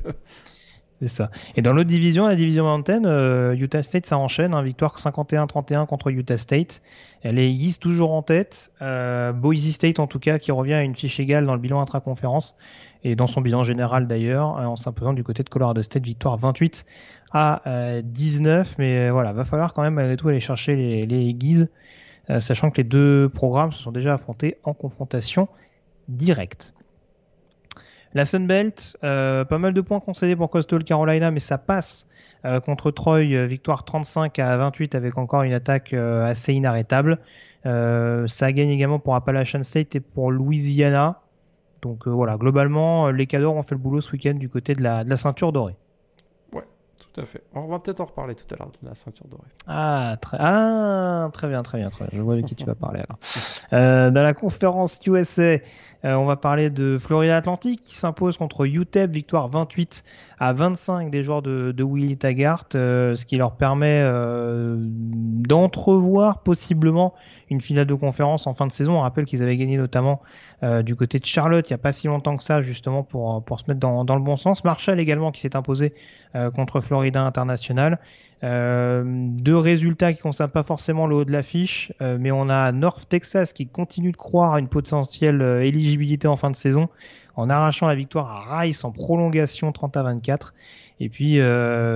[1.01, 1.30] c'est ça.
[1.55, 4.55] Et dans l'autre division, la division Mountain, Utah State, ça enchaîne.
[4.55, 6.82] Hein, victoire 51-31 contre Utah State.
[7.22, 8.72] Elle est East toujours en tête.
[8.80, 12.57] Boise State, en tout cas, qui revient à une fiche égale dans le bilan intra-conférence
[13.03, 16.84] et dans son bilan général d'ailleurs, en s'imposant du côté de Colorado State, victoire 28
[17.33, 17.62] à
[18.03, 18.68] 19.
[18.70, 21.70] Euh, mais euh, voilà, va falloir quand même malgré tout aller chercher les, les guises,
[22.28, 25.49] euh, sachant que les deux programmes se sont déjà affrontés en confrontation
[26.09, 26.74] directe.
[28.12, 32.09] La Sunbelt, euh, pas mal de points concédés pour Coastal Carolina, mais ça passe
[32.64, 37.18] contre Troy, victoire 35 à 28 avec encore une attaque assez inarrêtable.
[37.64, 41.20] ça gagne également pour Appalachian State et pour Louisiana.
[41.83, 45.05] Donc voilà, globalement, les cadors ont fait le boulot ce week-end du côté de la,
[45.05, 45.76] de la ceinture dorée.
[47.12, 47.42] Tout à fait.
[47.54, 49.48] On va peut-être en reparler tout à l'heure de la ceinture dorée.
[49.66, 50.36] Ah très...
[50.40, 52.18] ah, très bien, très bien, très bien.
[52.18, 53.18] Je vois de qui tu vas parler alors.
[53.72, 55.58] Euh, dans la conférence USA,
[56.05, 60.03] euh, on va parler de Florida Atlantic qui s'impose contre UTEP, victoire 28
[60.38, 66.42] à 25 des joueurs de, de Willy Taggart, euh, ce qui leur permet euh, d'entrevoir
[66.42, 67.14] possiblement
[67.51, 68.92] une finale de conférence en fin de saison.
[68.92, 70.22] On rappelle qu'ils avaient gagné notamment
[70.84, 73.59] du côté de Charlotte il n'y a pas si longtemps que ça, justement pour, pour
[73.59, 74.62] se mettre dans, dans le bon sens.
[74.62, 75.94] Marshall également qui s'est imposé
[76.55, 77.98] contre Florida International.
[78.43, 82.49] Euh, deux résultats qui ne concernent pas forcément le haut de l'affiche, euh, mais on
[82.49, 86.57] a North Texas qui continue de croire à une potentielle euh, éligibilité en fin de
[86.57, 86.88] saison
[87.36, 90.55] en arrachant la victoire à Rice en prolongation 30 à 24.
[91.03, 91.38] Et puis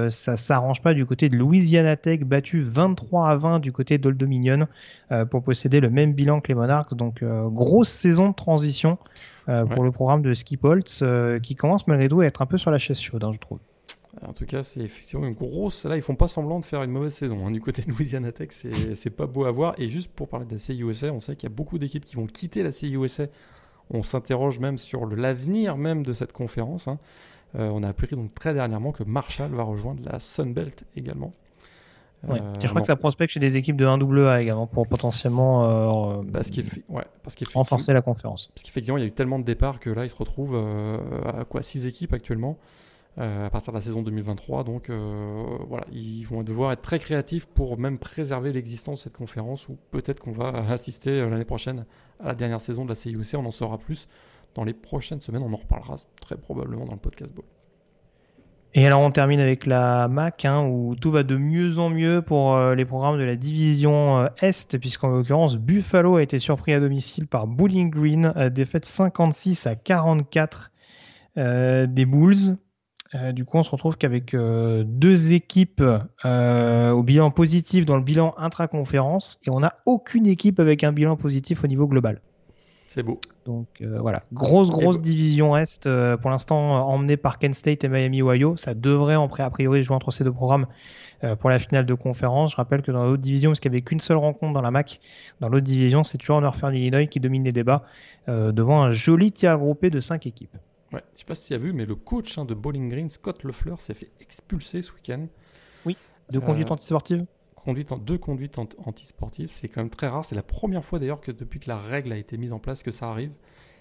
[0.09, 4.16] ça s'arrange pas du côté de Louisiana Tech, battu 23 à 20 du côté d'Old
[4.16, 4.66] Dominion
[5.30, 6.95] pour posséder le même bilan que les Monarchs.
[6.95, 8.97] Donc grosse saison de transition
[9.45, 9.84] pour Ouais.
[9.84, 11.05] le programme de Skip Holtz
[11.42, 13.59] qui commence malgré tout à être un peu sur la chaise chaude, hein, je trouve.
[14.22, 15.84] En tout cas, c'est effectivement une grosse.
[15.84, 17.46] Là, ils font pas semblant de faire une mauvaise saison.
[17.46, 17.50] hein.
[17.50, 19.74] Du côté de Louisiana Tech, c'est pas beau à voir.
[19.78, 22.16] Et juste pour parler de la CIUSA, on sait qu'il y a beaucoup d'équipes qui
[22.16, 23.26] vont quitter la CIUSA.
[23.90, 26.88] On s'interroge même sur l'avenir même de cette conférence.
[26.88, 26.98] hein.
[27.56, 31.32] Euh, on a appris donc très dernièrement que Marshall va rejoindre la Sunbelt également.
[32.28, 34.88] Euh, Et je crois bon, que ça prospecte chez des équipes de 1AA également pour
[34.88, 35.64] potentiellement
[36.18, 38.50] euh, parce qu'il ouais, parce renforcer la conférence.
[38.54, 40.96] Parce qu'effectivement, il y a eu tellement de départs que là, ils se retrouvent euh,
[41.26, 44.64] à quoi 6 équipes actuellement euh, à partir de la saison 2023.
[44.64, 49.16] Donc euh, voilà, ils vont devoir être très créatifs pour même préserver l'existence de cette
[49.16, 51.86] conférence ou peut-être qu'on va assister euh, l'année prochaine
[52.20, 53.34] à la dernière saison de la CIOC.
[53.34, 54.08] On en saura plus
[54.54, 55.42] dans les prochaines semaines.
[55.42, 57.44] On en reparlera très probablement dans le podcast ball.
[58.76, 62.22] Et alors on termine avec la MAC, hein, où tout va de mieux en mieux
[62.22, 66.72] pour euh, les programmes de la division euh, Est, puisqu'en l'occurrence Buffalo a été surpris
[66.72, 70.72] à domicile par Bowling Green, euh, défaite 56 à 44
[71.36, 72.56] euh, des Bulls.
[73.14, 75.82] Euh, du coup, on se retrouve qu'avec euh, deux équipes
[76.24, 80.92] euh, au bilan positif dans le bilan intra-conférence, et on n'a aucune équipe avec un
[80.92, 82.20] bilan positif au niveau global.
[82.88, 83.18] C'est beau.
[83.44, 88.56] Donc voilà, grosse grosse division Est pour l'instant emmenée par Kent State et Miami Ohio.
[88.56, 90.66] Ça devrait en pré a priori jouer entre ces deux programmes
[91.40, 92.52] pour la finale de conférence.
[92.52, 94.70] Je rappelle que dans l'autre division, parce qu'il n'y avait qu'une seule rencontre dans la
[94.70, 95.00] MAC,
[95.40, 97.82] dans l'autre division, c'est toujours Northern Illinois qui domine les débats
[98.28, 100.56] devant un joli tir groupé de cinq équipes.
[100.95, 103.11] Ouais, je sais pas si tu as vu, mais le coach hein, de Bowling Green,
[103.11, 105.26] Scott Lefleur, s'est fait expulser ce week-end.
[106.30, 110.24] De conduite Euh, antisportive Conduite en, deux conduites ant- antisportives, c'est quand même très rare.
[110.24, 112.82] C'est la première fois d'ailleurs que depuis que la règle a été mise en place
[112.82, 113.32] que ça arrive.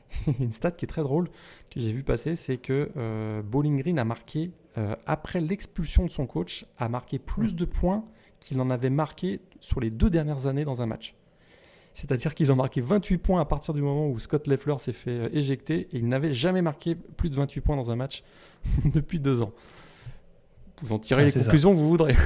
[0.40, 1.30] Une stat qui est très drôle
[1.70, 6.12] que j'ai vu passer, c'est que euh, Bowling Green a marqué, euh, après l'expulsion de
[6.12, 8.06] son coach, a marqué plus de points
[8.40, 11.16] qu'il en avait marqué sur les deux dernières années dans un match.
[11.94, 15.12] C'est-à-dire qu'ils ont marqué 28 points à partir du moment où Scott Leffler s'est fait
[15.12, 18.24] euh, éjecter et ils n'avaient jamais marqué plus de 28 points dans un match
[18.86, 19.52] depuis deux ans.
[20.82, 21.40] Vous en tirez Ouais, les ça.
[21.42, 22.16] conclusions que vous voudrez.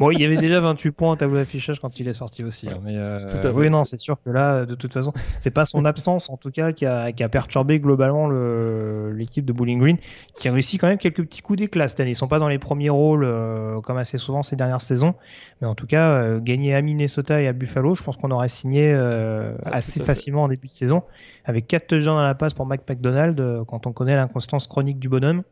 [0.00, 2.66] Bon, il y avait déjà 28 points au tableau d'affichage quand il est sorti aussi.
[2.66, 2.74] Ouais.
[2.74, 3.48] hein, mais euh, Tout à fait.
[3.50, 6.50] oui, non, c'est sûr que là, de toute façon, c'est pas son absence en tout
[6.50, 9.96] cas qui a, qui a perturbé globalement le- l'équipe de Bowling Green,
[10.34, 12.10] qui a réussi quand même quelques petits coups d'éclat cette année.
[12.10, 15.14] Ils sont pas dans les premiers rôles euh, comme assez souvent ces dernières saisons,
[15.60, 18.48] mais en tout cas, euh, gagner à Minnesota et à Buffalo, je pense qu'on aurait
[18.48, 21.02] signé Ah, assez facilement en début de saison,
[21.44, 25.08] avec 4 touchdowns à la passe pour Mike McDonald, quand on connaît l'inconstance chronique du
[25.08, 25.42] bonhomme.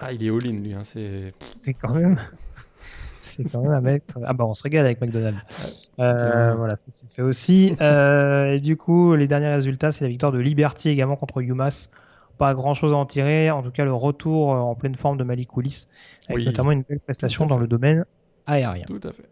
[0.00, 2.16] Ah, il est all-in lui, hein, c'est C'est quand même.
[3.22, 4.02] C'est quand même un mec.
[4.24, 5.38] Ah bah on se régale avec McDonald's.
[5.98, 7.76] Euh, voilà, ça s'est fait aussi.
[7.82, 11.90] Euh, et du coup, les derniers résultats, c'est la victoire de Liberty également contre UMass.
[12.38, 13.50] Pas grand chose à en tirer.
[13.50, 15.86] En tout cas, le retour euh, en pleine forme de Malik Willis,
[16.28, 16.44] avec Oui.
[16.46, 18.06] notamment une belle prestation dans le domaine
[18.46, 18.84] aérien.
[18.86, 19.28] tout à fait.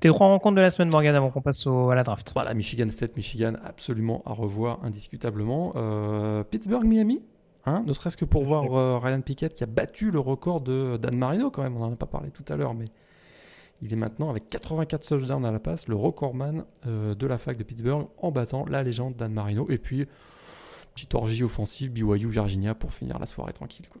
[0.00, 2.32] Tes trois rencontres de la semaine, Morgan, avant qu'on passe au- à la draft.
[2.34, 5.72] Voilà, Michigan State, Michigan, absolument à revoir indiscutablement.
[5.76, 7.22] Euh, Pittsburgh, Miami,
[7.66, 10.96] hein, ne serait-ce que pour voir euh, Ryan Pickett qui a battu le record de
[10.96, 12.86] Dan Marino quand même, on n'en a pas parlé tout à l'heure, mais
[13.82, 17.58] il est maintenant avec 84 touchdowns à la passe, le recordman euh, de la fac
[17.58, 19.66] de Pittsburgh en battant la légende Dan Marino.
[19.68, 20.06] Et puis,
[20.94, 23.86] petite orgie offensive, BYU, Virginia pour finir la soirée tranquille.
[23.90, 24.00] Quoi.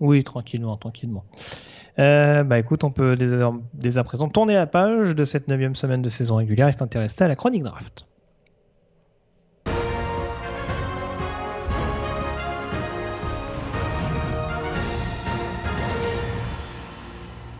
[0.00, 1.24] Oui, tranquillement, tranquillement.
[1.98, 5.48] Euh, bah écoute, on peut dès à, dès à présent tourner la page de cette
[5.48, 8.06] neuvième semaine de saison régulière et s'intéresser à la chronique draft.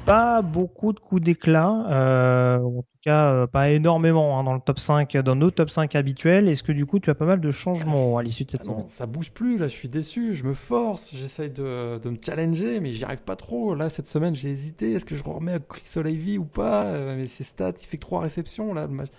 [0.06, 4.60] Pas beaucoup de coups d'éclat, euh, en tout cas euh, pas énormément hein, dans le
[4.60, 6.46] top 5, dans nos top 5 habituels.
[6.46, 8.68] Est-ce que du coup tu as pas mal de changements à l'issue de cette Ah
[8.68, 12.10] non, semaine ça bouge plus, là, je suis déçu, je me force, j'essaye de, de
[12.10, 13.74] me challenger, mais j'y arrive pas trop.
[13.74, 16.82] Là, cette semaine, j'ai hésité, est-ce que je remets à Chris Olivey ou pas?
[16.84, 18.86] Euh, Mais ses stats, il fait que 3 réceptions, là.
[18.86, 19.10] le match-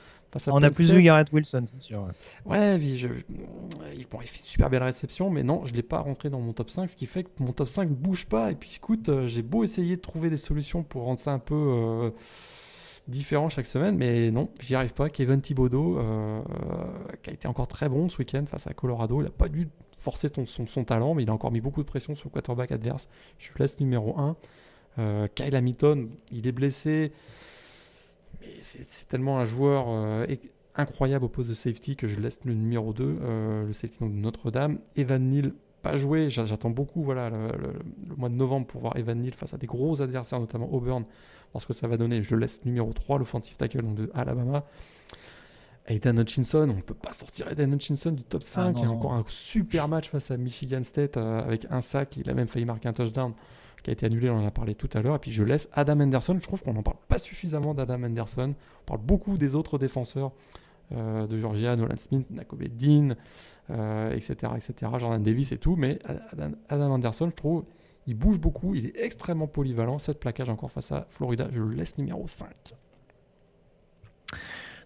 [0.51, 2.03] On a plus vu Garrett Wilson, c'est sûr.
[2.03, 2.11] ouais.
[2.57, 3.07] Ouais, puis je...
[3.97, 6.39] il, bon, il fait une super belle réception, mais non, je l'ai pas rentré dans
[6.41, 8.51] mon top 5, ce qui fait que mon top 5 ne bouge pas.
[8.51, 11.39] Et puis écoute, euh, j'ai beau essayer de trouver des solutions pour rendre ça un
[11.39, 12.09] peu euh,
[13.07, 15.09] différent chaque semaine, mais non, j'y arrive pas.
[15.09, 16.41] Kevin Thibodeau, euh,
[17.21, 19.69] qui a été encore très bon ce week-end face à Colorado, il a pas dû
[19.97, 22.31] forcer ton- son, son talent, mais il a encore mis beaucoup de pression sur le
[22.33, 23.07] quarterback adverse.
[23.37, 24.35] Je lui laisse numéro 1.
[24.97, 27.11] Euh, Kyle Hamilton, il est blessé,
[28.41, 30.25] mais c'est tellement un joueur euh,
[30.75, 34.13] incroyable au poste de safety que je laisse le numéro 2, euh, le safety donc,
[34.13, 34.79] de Notre-Dame.
[34.95, 37.73] Evan Neal, pas joué, J'a- j'attends beaucoup voilà, le, le-
[38.09, 41.05] le mois de novembre pour voir Evan Neal face à des gros adversaires, notamment Auburn,
[41.53, 42.23] voir ce que ça va donner.
[42.23, 44.65] Je laisse numéro 3, l'offensive tackle donc, de Alabama.
[45.87, 48.59] Aidan Hutchinson, on ne peut pas sortir Aidan Hutchinson du top 5.
[48.61, 51.67] Ah, non, il y a encore un super match face à Michigan State euh, avec
[51.69, 52.17] un sac.
[52.17, 53.33] Il a même failli marquer un touchdown
[53.85, 55.15] qui a été annulé, on en a parlé tout à l'heure.
[55.15, 56.35] Et puis je laisse Adam Anderson.
[56.39, 58.55] Je trouve qu'on n'en parle pas suffisamment d'Adam Anderson.
[58.81, 60.31] On parle beaucoup des autres défenseurs
[60.91, 63.11] euh, de Georgia, Nolan Smith, Nakobe Dean,
[63.69, 65.75] etc., etc., Jordan Davis et tout.
[65.75, 65.99] Mais
[66.31, 67.63] Adam, Adam Anderson, je trouve,
[68.07, 68.73] il bouge beaucoup.
[68.73, 69.99] Il est extrêmement polyvalent.
[69.99, 72.49] Cette plaquage encore face à Florida, je le laisse numéro 5.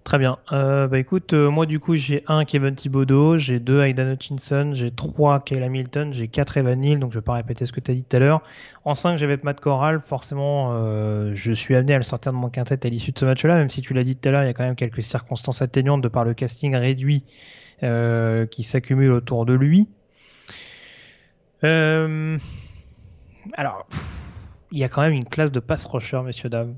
[0.03, 0.39] Très bien.
[0.51, 4.71] Euh, bah écoute, euh, moi du coup j'ai un Kevin Thibodeau, j'ai deux Aidan Hutchinson,
[4.73, 7.79] j'ai trois Kyle Hamilton, j'ai quatre Evan Neal, donc je vais pas répéter ce que
[7.79, 8.41] tu as dit tout à l'heure.
[8.85, 12.49] En 5 j'avais Matt Corral, forcément euh, je suis amené à le sortir de mon
[12.49, 14.47] quintet à l'issue de ce match-là, même si tu l'as dit tout à l'heure, il
[14.47, 17.23] y a quand même quelques circonstances atténuantes de par le casting réduit
[17.81, 19.89] qui s'accumule autour de lui.
[23.53, 24.19] Alors, pff,
[24.71, 26.75] il y a quand même une classe de pass rusher, messieurs, dames.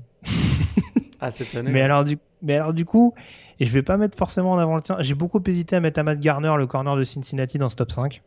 [1.20, 3.14] Ah, cette année Mais alors, du, mais alors du coup,
[3.60, 5.98] et je vais pas mettre forcément en avant le tien, j'ai beaucoup hésité à mettre
[6.00, 8.20] Ahmad Garner, le corner de Cincinnati, dans ce top 5.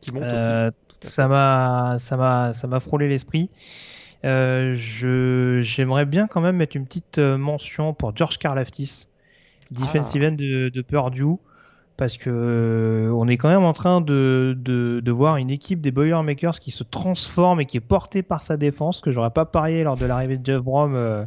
[0.00, 0.76] qui monte Euh, aussi.
[1.00, 3.50] Ça m'a ça m'a ça m'a frôlé l'esprit.
[4.24, 9.08] Euh, je j'aimerais bien quand même mettre une petite euh, mention pour George Karlaftis,
[9.70, 10.28] defensive Ah.
[10.28, 11.36] end de, de Purdue,
[11.98, 15.90] parce que on est quand même en train de, de, de voir une équipe des
[15.90, 19.84] Boilermakers qui se transforme et qui est portée par sa défense, que j'aurais pas parié
[19.84, 21.24] lors de l'arrivée de Jeff Brom euh,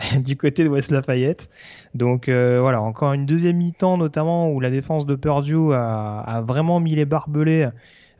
[0.18, 1.50] du côté de West Lafayette.
[1.94, 6.40] Donc euh, voilà, encore une deuxième mi-temps notamment où la défense de Purdue a, a
[6.40, 7.68] vraiment mis les barbelés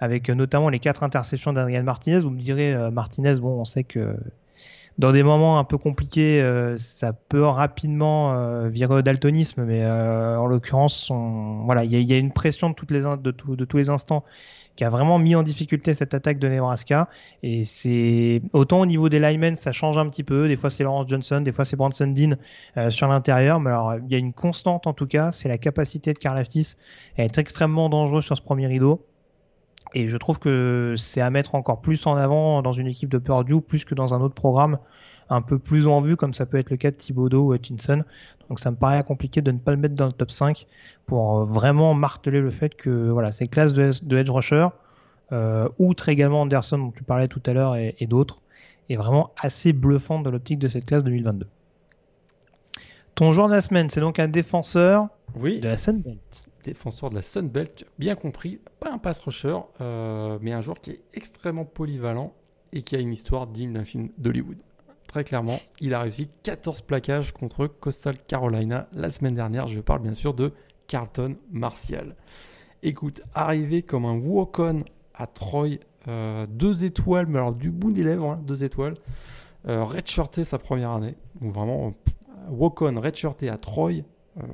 [0.00, 2.20] avec euh, notamment les quatre interceptions d'Adrian Martinez.
[2.20, 4.16] Vous me direz, euh, Martinez, bon, on sait que
[4.98, 9.86] dans des moments un peu compliqués, euh, ça peut rapidement euh, virer au daltonisme, mais
[9.86, 11.10] en l'occurrence,
[11.64, 14.24] voilà, il y, y a une pression de, toutes les de, de tous les instants
[14.80, 17.10] qui a vraiment mis en difficulté cette attaque de Nebraska.
[17.42, 20.48] Et c'est autant au niveau des linemen, ça change un petit peu.
[20.48, 22.36] Des fois, c'est Lawrence Johnson, des fois, c'est Branson Dean
[22.78, 23.60] euh, sur l'intérieur.
[23.60, 26.76] Mais alors, il y a une constante en tout cas, c'est la capacité de Karlaftis
[27.18, 29.04] à être extrêmement dangereux sur ce premier rideau.
[29.92, 33.18] Et je trouve que c'est à mettre encore plus en avant dans une équipe de
[33.18, 34.78] Purdue, plus que dans un autre programme
[35.30, 38.04] un peu plus en vue, comme ça peut être le cas de Thibodeau ou Hutchinson.
[38.48, 40.66] Donc ça me paraît compliqué de ne pas le mettre dans le top 5
[41.06, 44.66] pour euh, vraiment marteler le fait que voilà, ces classes de, de edge rusher,
[45.32, 48.42] euh, outre également Anderson dont tu parlais tout à l'heure et, et d'autres,
[48.88, 51.46] est vraiment assez bluffante dans l'optique de cette classe 2022.
[53.14, 56.46] Ton joueur de la semaine, c'est donc un défenseur Oui, de la Sunbelt.
[56.64, 60.92] défenseur de la Sunbelt, bien compris, pas un pass rusher, euh, mais un joueur qui
[60.92, 62.32] est extrêmement polyvalent
[62.72, 64.56] et qui a une histoire digne d'un film d'Hollywood.
[65.10, 69.66] Très clairement, il a réussi 14 plaquages contre Coastal Carolina la semaine dernière.
[69.66, 70.52] Je parle bien sûr de
[70.86, 72.14] Carlton Martial.
[72.84, 74.84] Écoute, arrivé comme un walk-on
[75.14, 78.94] à Troy, euh, deux étoiles, mais alors du bout des lèvres, hein, deux étoiles.
[79.66, 81.16] Euh, redshirté sa première année.
[81.40, 82.14] Vraiment, pff,
[82.48, 84.04] walk-on, redshirté à Troy.
[84.36, 84.46] euh,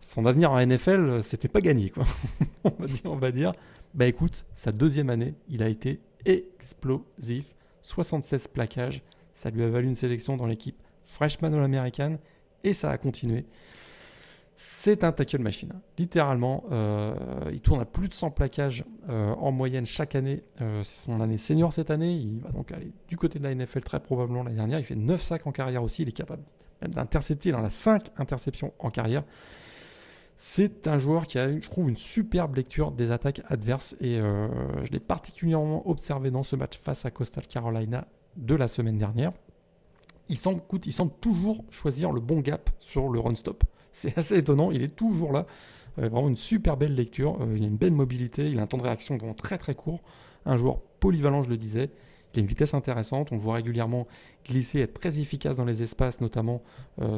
[0.00, 2.02] son avenir en NFL, c'était pas gagné, quoi.
[2.64, 3.52] on, va dire, on va dire.
[3.94, 7.54] Bah écoute, sa deuxième année, il a été explosif.
[7.82, 9.02] 76 plaquages.
[9.34, 12.18] Ça lui a valu une sélection dans l'équipe Freshman All-American
[12.64, 13.44] et ça a continué.
[14.56, 15.72] C'est un tackle machine.
[15.98, 17.14] Littéralement, euh,
[17.50, 20.44] il tourne à plus de 100 plaquages euh, en moyenne chaque année.
[20.60, 22.12] Euh, c'est son année senior cette année.
[22.12, 24.78] Il va donc aller du côté de la NFL très probablement l'année dernière.
[24.78, 26.02] Il fait 9 sacs en carrière aussi.
[26.02, 26.42] Il est capable
[26.80, 27.48] même d'intercepter.
[27.48, 29.24] Il en a 5 interceptions en carrière.
[30.44, 34.48] C'est un joueur qui a, je trouve, une superbe lecture des attaques adverses et euh,
[34.82, 39.30] je l'ai particulièrement observé dans ce match face à Coastal Carolina de la semaine dernière.
[40.28, 40.60] Il semble,
[41.20, 43.62] toujours choisir le bon gap sur le run stop.
[43.92, 45.46] C'est assez étonnant, il est toujours là.
[46.00, 48.66] Euh, vraiment une super belle lecture, Euh, il a une belle mobilité, il a un
[48.66, 50.00] temps de réaction vraiment très très court.
[50.44, 51.88] Un joueur polyvalent, je le disais.
[52.34, 53.30] Il a une vitesse intéressante.
[53.30, 54.08] On voit régulièrement
[54.44, 56.62] glisser, être très efficace dans les espaces, notamment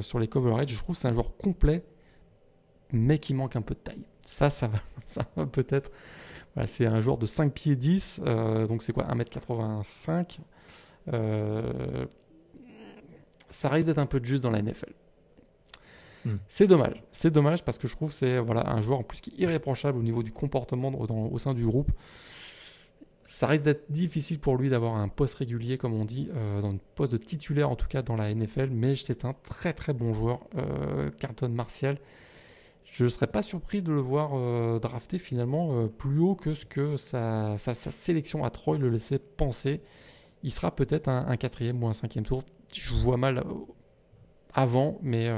[0.02, 0.68] sur les coverage.
[0.68, 1.84] Je trouve que c'est un joueur complet,
[2.92, 4.04] mais qui manque un peu de taille.
[4.24, 5.90] Ça, ça va, ça va peut-être.
[6.66, 10.38] c'est un joueur de 5 pieds 10, euh, donc c'est quoi 1m85
[11.12, 12.06] euh,
[13.50, 14.92] Ça risque d'être un peu de juste dans la NFL.
[16.24, 16.36] Hmm.
[16.48, 19.20] C'est dommage, c'est dommage parce que je trouve que c'est voilà, un joueur en plus
[19.20, 21.92] qui est irréprochable au niveau du comportement au sein du groupe
[23.26, 26.72] ça risque d'être difficile pour lui d'avoir un poste régulier, comme on dit, euh, dans
[26.72, 29.94] un poste de titulaire en tout cas dans la NFL, mais c'est un très très
[29.94, 30.40] bon joueur,
[31.18, 31.98] Carlton Martial.
[32.94, 36.54] Je ne serais pas surpris de le voir euh, drafter finalement euh, plus haut que
[36.54, 39.82] ce que sa, sélection à Troy le laissait penser.
[40.44, 42.42] Il sera peut-être un, quatrième ou un cinquième tour.
[42.72, 43.42] Je vois mal
[44.52, 45.28] avant, mais,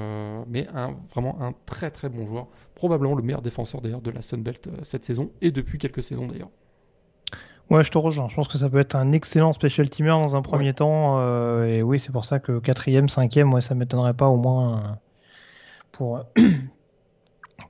[0.49, 2.49] mais un, vraiment un très très bon joueur.
[2.75, 6.51] Probablement le meilleur défenseur d'ailleurs de la Sunbelt cette saison et depuis quelques saisons d'ailleurs.
[7.69, 8.29] Ouais, je te rejoins.
[8.29, 11.19] Je pense que ça peut être un excellent special teamer dans un premier temps.
[11.19, 14.79] Euh, et oui, c'est pour ça que quatrième, cinquième, moi, ça m'étonnerait pas au moins
[14.79, 14.83] euh,
[15.91, 16.21] pour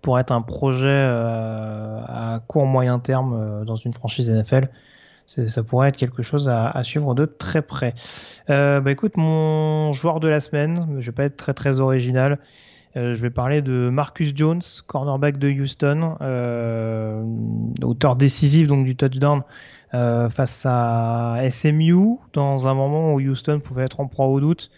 [0.00, 4.68] pour être un projet euh, à court moyen terme dans une franchise NFL.
[5.26, 7.94] Ça pourrait être quelque chose à, suivre de très près.
[8.46, 12.38] bah écoute, mon joueur de la semaine, je vais pas être très très original.
[12.94, 16.14] je vais parler de Marcus Jones, cornerback de Houston,
[17.82, 19.42] auteur décisif donc du touchdown
[19.94, 24.70] euh, face à SMU dans un moment où Houston pouvait être en proie au doute.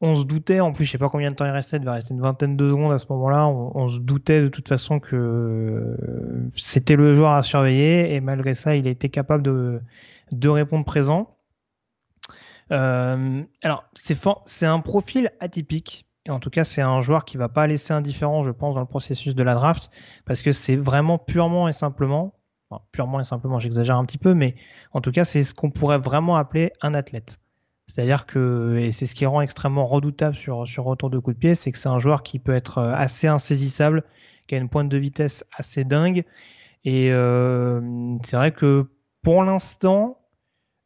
[0.00, 1.92] On se doutait, en plus je sais pas combien de temps il restait, il devait
[1.92, 5.96] rester une vingtaine de secondes à ce moment-là, on, se doutait de toute façon que
[6.54, 9.80] c'était le joueur à surveiller et malgré ça il a été capable de,
[10.30, 11.36] de répondre présent.
[12.70, 17.48] Euh, alors c'est un profil atypique, et en tout cas, c'est un joueur qui va
[17.48, 19.90] pas laisser indifférent, je pense, dans le processus de la draft,
[20.26, 22.38] parce que c'est vraiment purement et simplement
[22.92, 24.54] purement et simplement, j'exagère un petit peu, mais
[24.92, 27.40] en tout cas, c'est ce qu'on pourrait vraiment appeler un athlète.
[27.88, 31.38] C'est-à-dire que, et c'est ce qui rend extrêmement redoutable sur, sur retour de coup de
[31.38, 34.04] pied, c'est que c'est un joueur qui peut être euh, assez insaisissable,
[34.46, 36.24] qui a une pointe de vitesse assez dingue.
[36.84, 37.80] Et euh,
[38.24, 38.86] c'est vrai que
[39.22, 40.18] pour l'instant,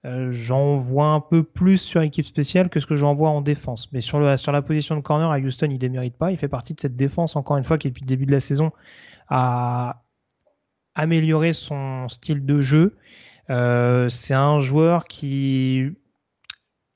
[0.05, 3.41] euh, j'en vois un peu plus sur équipe spéciale que ce que j'en vois en
[3.41, 3.93] défense.
[3.93, 6.31] Mais sur, le, sur la position de corner à Houston, il ne démérite pas.
[6.31, 8.41] Il fait partie de cette défense, encore une fois, qui depuis le début de la
[8.41, 8.71] saison
[9.29, 10.05] a
[10.95, 12.97] améliorer son style de jeu.
[13.51, 15.91] Euh, c'est un joueur qui,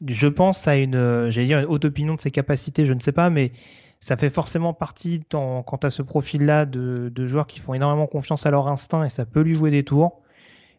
[0.07, 3.13] je pense, a une, j'allais dire une haute opinion de ses capacités, je ne sais
[3.13, 3.53] pas, mais
[4.01, 8.51] ça fait forcément partie quant à ce profil-là de, joueurs qui font énormément confiance à
[8.51, 10.23] leur instinct et ça peut lui jouer des tours.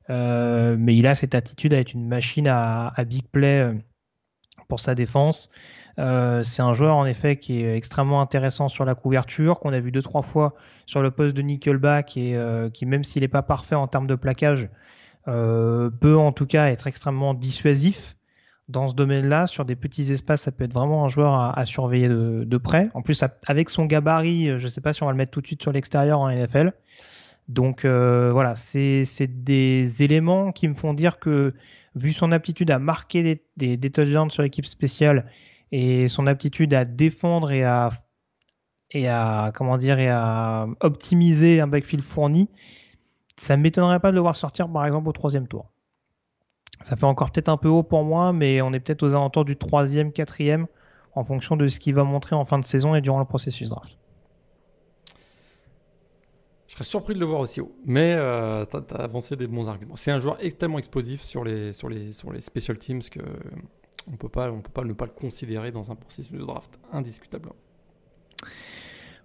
[0.10, 3.74] Euh, mais il a cette attitude à être une machine à, à big play euh,
[4.68, 5.50] pour sa défense.
[6.00, 9.80] Euh, c'est un joueur en effet qui est extrêmement intéressant sur la couverture, qu'on a
[9.80, 10.54] vu deux trois fois
[10.86, 14.08] sur le poste de nickelback et euh, qui même s'il n'est pas parfait en termes
[14.08, 14.70] de plaquage,
[15.28, 18.17] euh, peut en tout cas être extrêmement dissuasif
[18.68, 19.48] dans ce domaine-là.
[19.48, 22.90] Sur des petits espaces, ça peut être vraiment un joueur à, surveiller de, près.
[22.94, 25.42] En plus, avec son gabarit, je ne sais pas si on va le mettre tout
[25.42, 26.74] de suite sur l'extérieur en NFL.
[27.48, 31.54] Donc voilà, c'est des éléments qui me font dire que
[31.96, 35.32] vu son aptitude à marquer des, touchdowns sur l'équipe spéciale
[35.72, 37.90] et son aptitude à défendre et à
[38.92, 42.50] et et à optimiser un backfield fourni,
[43.38, 45.72] ça ne m'étonnerait pas de le voir sortir par exemple au troisième tour.
[46.82, 49.46] Ça fait encore peut-être un peu haut pour moi, mais on est peut-être aux alentours
[49.46, 50.68] du troisième, quatrième,
[51.16, 53.70] en fonction de ce qu'il va montrer en fin de saison et durant le processus
[53.70, 53.98] draft.
[56.68, 59.68] Je serais surpris de le voir aussi haut, mais euh, tu as, avancé des bons
[59.68, 59.96] arguments.
[59.96, 63.22] C'est un joueur tellement explosif sur les, sur les, sur les special teams que
[64.12, 66.80] on peut pas, on peut pas ne pas le considérer dans un processus de draft
[66.92, 67.56] indiscutablement.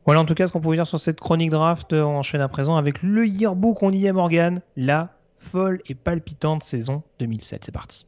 [0.04, 1.92] Voilà en tout cas ce qu'on pouvait dire sur cette chronique draft.
[1.92, 3.82] On enchaîne à présent avec le yearbook.
[3.82, 7.64] On y est Morgan, la folle et palpitante saison 2007.
[7.66, 8.06] C'est parti.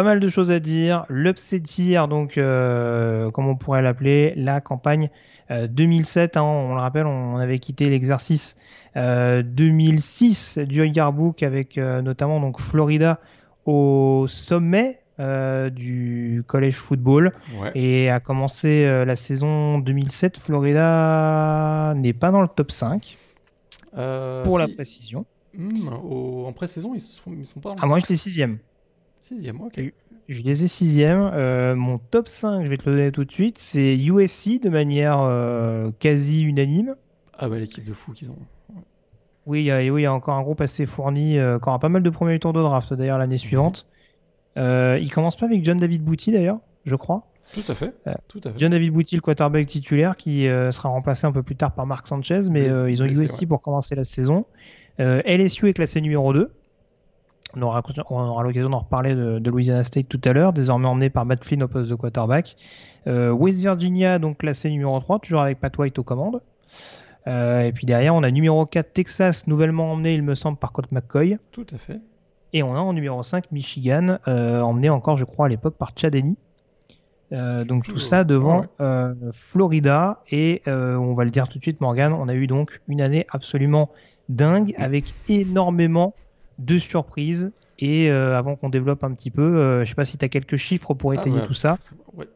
[0.00, 1.04] pas mal de choses à dire.
[1.10, 5.10] L'upset year, donc, euh, comme on pourrait l'appeler, la campagne
[5.50, 6.36] 2007.
[6.36, 8.56] Euh, hein, on le rappelle, on avait quitté l'exercice
[8.96, 13.20] 2006 euh, du yearbook avec notamment donc Florida
[13.66, 17.32] au sommet du college football
[17.74, 20.38] et a commencé la saison 2007.
[20.38, 23.16] Florida n'est pas dans le top 5
[24.44, 25.26] pour la précision.
[25.54, 27.74] Hmm, en pré-saison, ils sont, ils sont pas.
[27.80, 28.58] Ah, moi, je l'ai sixième.
[29.22, 29.80] Sixième, ok.
[30.28, 31.30] Je les ai sixième.
[31.34, 34.68] Euh, mon top 5, je vais te le donner tout de suite, c'est USC de
[34.68, 36.94] manière euh, quasi unanime.
[37.36, 38.38] Ah bah l'équipe de fous qu'ils ont.
[39.50, 42.10] Oui, il y, a, oui, encore un groupe assez fourni, euh, encore pas mal de
[42.10, 43.84] premiers tours de draft d'ailleurs l'année suivante.
[44.56, 47.26] Euh, il commence pas avec John David Booty d'ailleurs, je crois.
[47.52, 47.92] Tout à fait.
[48.28, 48.58] Tout à fait.
[48.58, 52.06] John David Bouty, le quarterback titulaire, qui sera remplacé un peu plus tard par Marc
[52.06, 54.46] Sanchez, mais ils ont eu aussi pour commencer la saison.
[55.00, 56.52] LSU est classé numéro 2.
[57.56, 57.82] On aura,
[58.44, 61.68] l'occasion d'en reparler de, Louisiana State tout à l'heure, désormais emmené par Matt Flynn au
[61.68, 62.56] poste de quarterback.
[63.04, 66.40] West Virginia, donc classé numéro 3, toujours avec Pat White aux commandes.
[67.26, 70.72] Euh, et puis derrière, on a numéro 4 Texas, nouvellement emmené, il me semble, par
[70.72, 71.38] Colt McCoy.
[71.52, 72.00] Tout à fait.
[72.52, 75.92] Et on a en numéro 5 Michigan, euh, emmené encore, je crois, à l'époque par
[75.96, 76.16] Chad
[77.32, 78.66] euh, donc tout ça devant
[79.32, 80.20] Florida.
[80.32, 83.26] Et on va le dire tout de suite, Morgan, on a eu donc une année
[83.30, 83.90] absolument
[84.28, 86.14] dingue avec énormément
[86.58, 87.52] de surprises.
[87.78, 90.92] Et avant qu'on développe un petit peu, je sais pas si tu as quelques chiffres
[90.92, 91.78] pour ah étayer tout ça,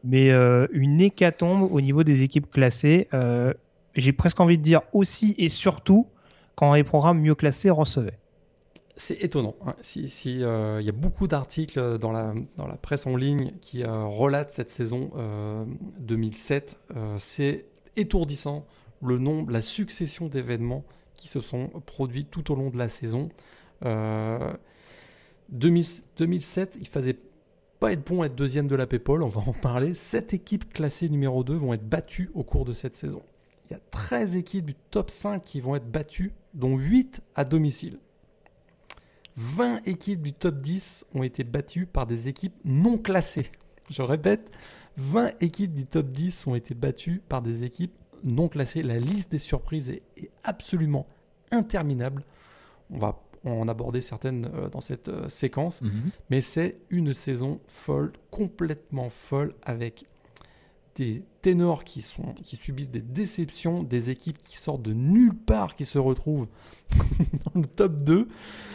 [0.04, 0.30] mais
[0.72, 3.08] une hécatombe au niveau des équipes classées
[3.96, 6.08] j'ai presque envie de dire aussi et surtout
[6.54, 8.18] quand les programmes mieux classés recevaient.
[8.96, 9.56] C'est étonnant.
[9.66, 9.74] Hein.
[9.80, 13.52] Si, si euh, il y a beaucoup d'articles dans la, dans la presse en ligne
[13.60, 15.10] qui euh, relatent cette saison
[15.98, 17.64] 2007, euh, c'est
[17.96, 18.64] étourdissant
[19.02, 20.84] le nombre, la succession d'événements
[21.16, 23.30] qui se sont produits tout au long de la saison.
[25.50, 27.18] 2007, il faisait
[27.80, 29.94] pas être bon être deuxième de la PayPal, on va en parler.
[29.94, 33.22] Sept équipes classées numéro 2 vont être battues au cours de cette saison
[33.74, 37.98] y a 13 équipes du top 5 qui vont être battues, dont 8 à domicile.
[39.36, 43.50] 20 équipes du top 10 ont été battues par des équipes non classées.
[43.90, 44.50] Je répète,
[44.96, 48.82] 20 équipes du top 10 ont été battues par des équipes non classées.
[48.82, 50.02] La liste des surprises est,
[50.44, 51.06] absolument
[51.50, 52.24] interminable.
[52.90, 56.10] On va en aborder certaines euh, dans cette euh, séquence, mhm.
[56.30, 60.06] mais c'est une saison folle, complètement folle, avec
[60.94, 65.74] des ténors qui, sont, qui subissent des déceptions, des équipes qui sortent de nulle part,
[65.76, 66.46] qui se retrouvent
[67.54, 68.28] dans le top 2.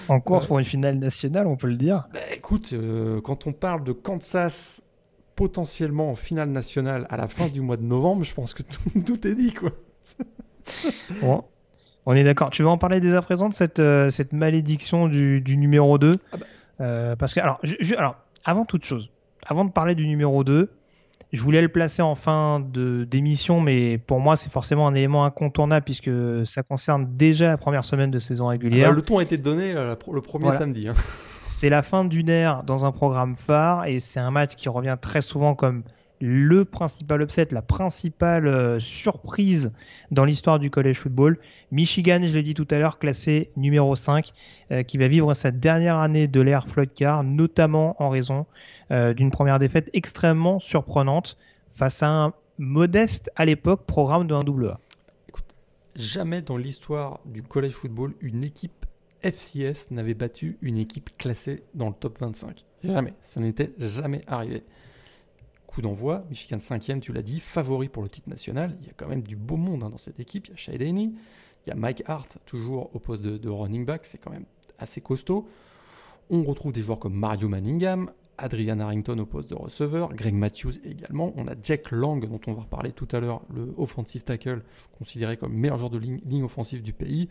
[0.09, 2.07] En course pour une finale nationale, on peut le dire.
[2.13, 4.81] Bah, écoute, euh, quand on parle de Kansas
[5.35, 9.27] potentiellement en finale nationale à la fin du mois de novembre, je pense que tout,
[9.27, 9.53] est dit.
[9.53, 9.71] quoi.
[11.21, 11.43] bon,
[12.05, 12.49] on est d'accord.
[12.49, 15.97] Tu veux en parler dès à présent de cette, euh, cette malédiction du, du numéro
[15.97, 16.45] 2 ah bah.
[16.81, 17.61] euh, Parce que, alors,
[17.97, 19.11] alors, avant toute chose,
[19.45, 20.69] avant de parler du numéro 2,
[21.31, 25.84] je voulais le placer en fin d'émission, mais pour moi, c'est forcément un élément incontournable
[25.84, 26.10] puisque
[26.45, 28.88] ça concerne déjà la première semaine de saison régulière.
[28.88, 30.88] Ah bah, le ton a été donné euh, le premier samedi.
[30.88, 30.93] Hein.
[31.45, 34.95] C'est la fin d'une ère dans un programme phare et c'est un match qui revient
[35.01, 35.84] très souvent comme
[36.22, 39.73] le principal upset, la principale euh, surprise
[40.11, 41.39] dans l'histoire du college football.
[41.72, 44.31] Michigan, je l'ai dit tout à l'heure, classé numéro 5,
[44.72, 48.45] euh, qui va vivre sa dernière année de l'ère Floyd Car, notamment en raison
[48.91, 51.38] euh, d'une première défaite extrêmement surprenante
[51.74, 54.78] face à un modeste à l'époque programme de 1AA.
[55.28, 55.45] Écoute,
[55.95, 58.86] jamais dans l'histoire du college football, une équipe
[59.22, 62.66] FCS n'avait battu une équipe classée dans le top 25.
[62.84, 63.14] Jamais.
[63.22, 64.64] Ça n'était jamais arrivé
[65.70, 68.76] coup d'envoi, Michigan 5e, tu l'as dit, favori pour le titre national.
[68.82, 70.48] Il y a quand même du beau monde hein, dans cette équipe.
[70.48, 74.06] Il y a Shai il y a Mike Hart, toujours au poste de, running back,
[74.06, 74.45] c'est quand même
[74.80, 75.48] assez costaud.
[76.32, 80.74] On retrouve des joueurs comme Mario Manningham, Adrian Harrington au poste de receveur, Greg Matthews
[80.84, 81.34] également.
[81.36, 84.64] On a Jack Lang, dont on va reparler tout à l'heure, le offensive tackle,
[84.98, 87.30] considéré comme meilleur joueur de ligne, offensive du pays.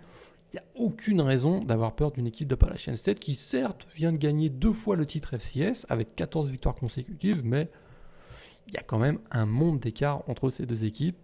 [0.53, 4.13] Il n'y a aucune raison d'avoir peur d'une équipe de Appalachian State qui, certes, vient
[4.13, 7.69] de gagner deux fois le titre FCS avec 14 victoires consécutives, mais
[8.67, 11.19] il y a quand même un monde d'écart entre ces deux équipes.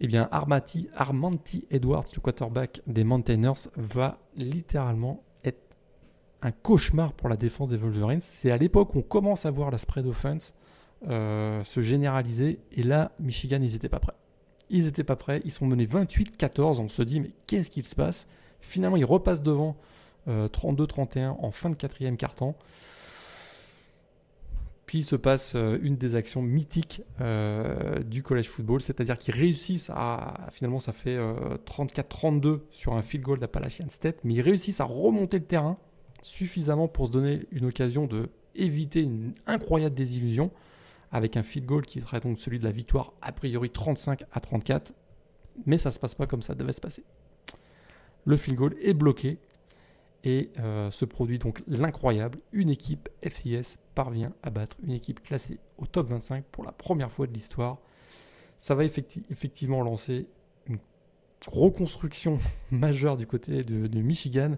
[0.00, 5.24] Eh bien, Armati, Armanti Edwards, le quarterback des Mountaineers, va littéralement
[6.42, 8.20] un cauchemar pour la défense des Wolverines.
[8.20, 10.54] C'est à l'époque où on commence à voir la spread offense
[11.08, 12.60] euh, se généraliser.
[12.72, 14.14] Et là, Michigan, ils n'étaient pas prêts.
[14.70, 15.40] Ils n'étaient pas prêts.
[15.44, 16.80] Ils sont menés 28-14.
[16.80, 18.26] On se dit, mais qu'est-ce qu'il se passe?
[18.60, 19.76] Finalement, ils repassent devant
[20.28, 22.56] 32-31 euh, en fin de quatrième quart-temps.
[24.86, 27.02] Puis se passe euh, une des actions mythiques
[28.06, 31.18] du college football, c'est-à-dire qu'ils réussissent à, finalement ça fait
[31.66, 35.76] 34-32 euh, sur un field goal d'Appalachian State, mais ils réussissent à remonter le terrain
[36.22, 40.50] suffisamment pour se donner une occasion de éviter une incroyable désillusion
[41.12, 44.40] avec un field goal qui serait donc celui de la victoire a priori 35 à
[44.40, 44.92] 34,
[45.66, 47.04] mais ça se passe pas comme ça devait se passer.
[48.24, 49.38] Le field goal est bloqué
[50.24, 55.58] et euh, se produit donc l'incroyable, une équipe FCS parvient à battre une équipe classée
[55.78, 57.78] au top 25 pour la première fois de l'histoire.
[58.58, 60.26] Ça va effectivement lancer
[60.66, 60.78] une
[61.46, 62.38] reconstruction
[62.70, 64.56] majeure du côté de, Michigan,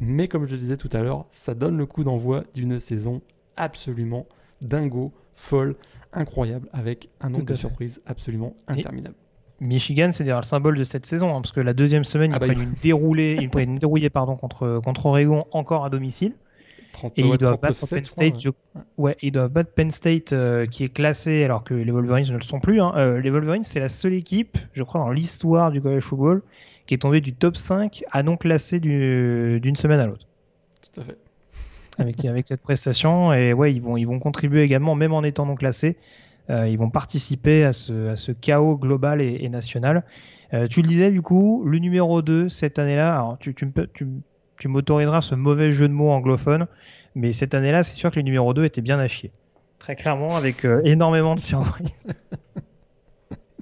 [0.00, 3.22] mais comme je le disais tout à l'heure, ça donne le coup d'envoi d'une saison
[3.56, 4.26] absolument
[4.60, 5.76] dingo, folle,
[6.12, 9.14] incroyable, avec un nombre de surprises absolument interminable.
[9.60, 12.36] Michigan, c'est d'ailleurs le symbole de cette saison, hein, parce que la deuxième semaine, ah
[12.36, 15.90] ils, bah, prennent une déroulée, ils prennent une dérouillée pardon, contre, contre Oregon encore à
[15.90, 16.34] domicile.
[17.16, 18.34] et ils doivent battre Penn State.
[18.98, 19.16] ouais.
[19.22, 20.34] ils doivent battre Penn State
[20.68, 22.80] qui est classé alors que les Wolverines ne le sont plus.
[22.80, 23.18] Hein.
[23.18, 26.42] les Wolverines, c'est la seule équipe, je crois, dans l'histoire du college football
[26.86, 30.26] qui est tombée du top 5 à non classé d'une semaine à l'autre.
[30.80, 31.18] Tout à fait.
[31.98, 33.32] Avec, avec cette prestation.
[33.32, 35.96] Et ouais, ils vont, ils vont contribuer également, même en étant non classés.
[36.50, 40.04] Euh, ils vont participer à ce, à ce chaos global et, national.
[40.54, 44.06] Euh, tu le disais, du coup, le numéro 2 cette année-là, tu, tu, tu,
[44.58, 46.66] tu m'autoriseras ce mauvais jeu de mots anglophone,
[47.14, 49.30] mais cette année-là, c'est sûr que le numéro 2 était bien à chier.
[49.78, 52.14] Très clairement, avec euh, énormément de surprises.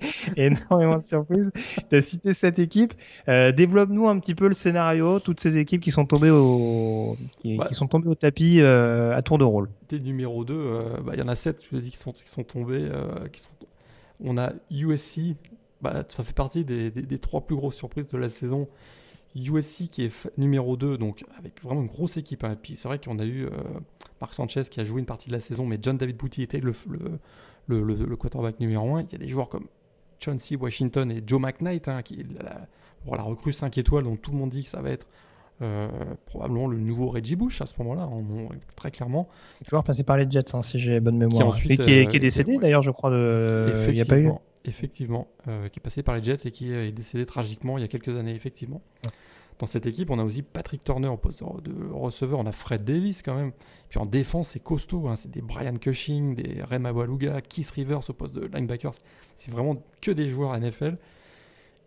[0.36, 1.50] énormément de surprises.
[1.88, 2.94] Tu as cité cette équipe.
[3.28, 7.58] Euh, développe-nous un petit peu le scénario, toutes ces équipes qui sont tombées au, qui,
[7.72, 9.68] sont tombées au tapis euh, à tour de rôle.
[9.88, 12.12] Des numéro 2, euh, bah, il y en a 7, je l'ai dit, qui sont,
[12.12, 12.88] qui sont tombés.
[13.32, 13.50] qui sont...
[14.22, 15.36] On a USC,
[15.80, 18.68] bah, ça fait partie des, des, trois plus grosses surprises de la saison.
[19.34, 22.44] USC qui est numéro 2, donc avec vraiment une grosse équipe.
[22.44, 22.52] Hein.
[22.52, 23.46] Et puis c'est vrai qu'on a eu
[24.20, 26.58] Marc Sanchez qui a joué une partie de la saison, mais John David Booty était
[26.58, 26.72] le,
[27.68, 29.02] le, le, le quarterback numéro 1.
[29.02, 29.68] Il y a des joueurs comme
[30.22, 32.68] Chauncey Washington et Joe McKnight, hein, qui la,
[33.04, 35.06] pour la recrue 5 étoiles, dont tout le monde dit que ça va être
[35.62, 35.88] euh,
[36.26, 38.08] probablement le nouveau Reggie Bush à ce moment-là,
[38.76, 39.28] très clairement.
[39.68, 41.42] Joueur passé par les Jets, hein, si j'ai bonne mémoire.
[41.42, 43.10] Qui, ensuite, qui, est, décédé d'ailleurs, je crois.
[43.10, 43.86] De...
[43.88, 44.30] Il n'y a pas eu.
[44.64, 47.84] Effectivement, euh, qui est passé par les Jets et qui est décédé tragiquement il y
[47.84, 48.82] a quelques années, effectivement.
[49.60, 52.82] Dans cette équipe, on a aussi Patrick Turner au poste de receveur, on a Fred
[52.82, 53.52] Davis quand même.
[53.90, 55.16] Puis en défense, c'est costaud, hein.
[55.16, 58.90] c'est des Brian Cushing, des Rem Awaluga, Keith Rivers au poste de linebacker.
[59.36, 60.96] C'est vraiment que des joueurs NFL.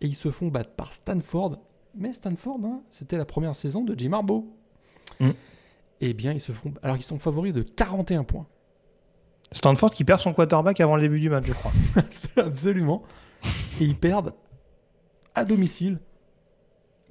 [0.00, 1.58] Et ils se font battre par Stanford.
[1.96, 4.46] Mais Stanford, hein, c'était la première saison de Jim Harbaugh.
[5.18, 5.30] Mm.
[6.00, 6.72] Eh bien, ils se font.
[6.80, 8.46] Alors, ils sont favoris de 41 points.
[9.50, 11.72] Stanford qui perd son quarterback avant le début du match, je crois.
[12.36, 13.02] Absolument.
[13.80, 14.32] Et ils perdent
[15.34, 15.98] à domicile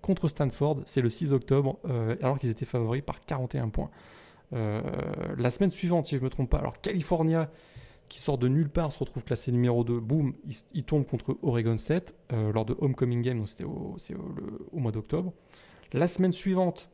[0.03, 3.89] contre Stanford, c'est le 6 octobre, euh, alors qu'ils étaient favoris par 41 points.
[4.53, 4.81] Euh,
[5.37, 7.49] la semaine suivante, si je ne me trompe pas, alors California,
[8.09, 10.35] qui sort de nulle part, se retrouve classé numéro 2, boum,
[10.73, 13.97] il, tombe contre Oregon State euh, lors de Homecoming Game, donc c'était au,
[14.73, 15.33] mois d'octobre.
[15.93, 16.89] La semaine suivante,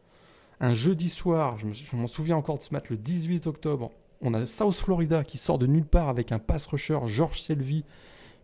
[0.61, 3.91] un jeudi soir, je m'en souviens encore de ce match, le 18 octobre,
[4.21, 7.85] on a South Florida qui sort de nulle part avec un pass rusher, George Selby,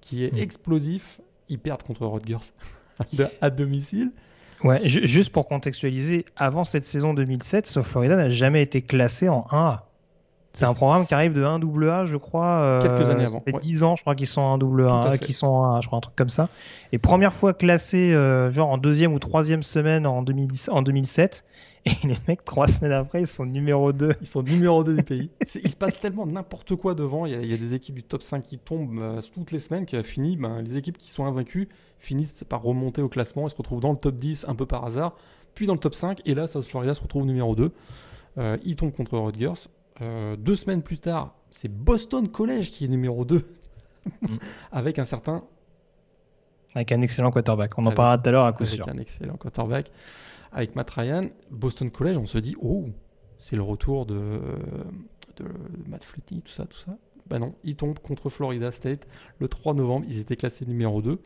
[0.01, 0.37] qui est hmm.
[0.37, 1.21] explosif.
[1.49, 2.53] Ils perdent contre Rutgers
[3.41, 4.11] à domicile.
[4.65, 9.45] Ouais, juste pour contextualiser, avant cette saison 2007, South Florida n'a jamais été classé en
[9.51, 9.81] 1A.
[10.53, 12.61] C'est un programme qui arrive de 1 AA, je crois.
[12.61, 13.33] Euh, Quelques années avant.
[13.33, 15.97] Ça fait 10 ans, je crois, qu'ils sont en AA, qui sont en je crois,
[15.97, 16.49] un truc comme ça.
[16.93, 21.43] Et première fois classé, euh, genre en deuxième ou troisième semaine en, 2010, en 2007.
[21.85, 24.13] Et les mecs, trois semaines après, ils sont numéro 2.
[24.21, 25.29] Ils sont numéro 2 du pays.
[25.63, 27.25] Il se passe tellement n'importe quoi devant.
[27.25, 29.95] Il y, a, des équipes du top 5 qui tombent euh, toutes les semaines, qui
[29.95, 30.35] a fini.
[30.35, 33.91] Ben, les équipes qui sont invaincues finissent par remonter au classement et se retrouvent dans
[33.91, 35.15] le top 10 un peu par hasard,
[35.53, 36.21] puis dans le top 5.
[36.25, 37.71] Et là, South Florida se retrouve numéro 2.
[38.37, 39.69] Euh, ils tombent contre Rutgers.
[40.01, 43.37] Euh, deux semaines plus tard, c'est Boston College qui est numéro 2,
[44.21, 44.27] mm.
[44.71, 45.43] avec un certain.
[46.73, 47.77] Avec un excellent quarterback.
[47.77, 48.83] On en parlera tout à l'heure à coup sûr.
[48.83, 49.89] Avec un excellent quarterback
[50.55, 52.85] avec Matt Ryan, Boston College, on se dit, oh,
[53.37, 54.39] c'est le retour de,
[55.85, 56.97] Matt Flutie, tout ça, tout ça.
[57.27, 59.05] Ben non, ils tombent contre Florida State
[59.39, 60.05] le 3 novembre.
[60.07, 61.19] Ils étaient classés numéro 2.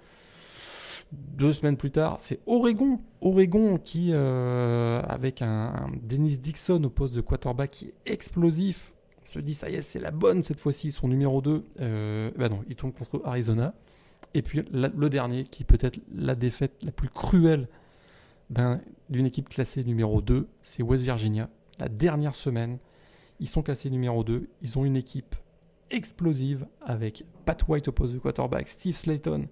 [1.11, 3.01] Deux semaines plus tard, c'est Oregon.
[3.21, 8.93] Oregon qui, euh, avec un, Dennis Dixon au poste de quarterback qui est explosif,
[9.23, 11.65] on se dit, ça y est, c'est la bonne cette fois-ci, son numéro 2.
[11.81, 13.75] Euh, ben non, ils tombent contre Arizona.
[14.33, 17.67] Et puis le dernier, qui peut être la défaite la plus cruelle
[18.49, 21.49] d'une équipe classée numéro 2, c'est West Virginia.
[21.77, 22.79] La dernière semaine,
[23.39, 24.49] ils sont classés numéro 2.
[24.61, 25.35] Ils ont une équipe
[25.91, 29.47] explosive avec Pat White au poste de quarterback, Steve Slayton,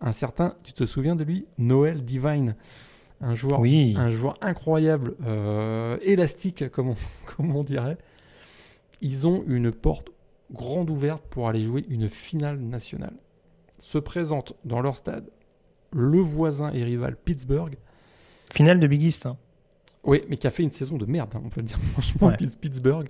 [0.00, 2.54] un certain, tu te souviens de lui, Noel Divine,
[3.20, 6.96] un joueur, un joueur incroyable, euh, élastique comme on,
[7.36, 7.98] comme on dirait.
[9.00, 10.08] Ils ont une porte
[10.50, 13.16] grande ouverte pour aller jouer une finale nationale.
[13.78, 15.30] Se présente dans leur stade
[15.92, 17.76] le voisin et rival Pittsburgh
[18.52, 19.26] Finale de Big East.
[19.26, 19.36] Hein.
[20.04, 22.32] Oui, mais qui a fait une saison de merde, hein, on peut le dire franchement,
[22.60, 23.08] Pittsburgh.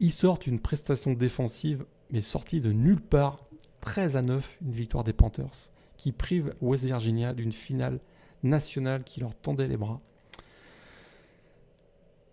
[0.00, 3.44] Ils sortent une prestation défensive, mais sortie de nulle part.
[3.82, 7.98] 13 à 9, une victoire des Panthers, qui prive West Virginia d'une finale
[8.42, 10.00] nationale qui leur tendait les bras.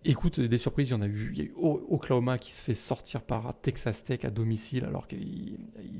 [0.08, 1.32] Écoute, des surprises, il y en a eu.
[1.34, 5.06] Il y a eu Oklahoma qui se fait sortir par Texas Tech à domicile, alors
[5.06, 5.58] qu'ils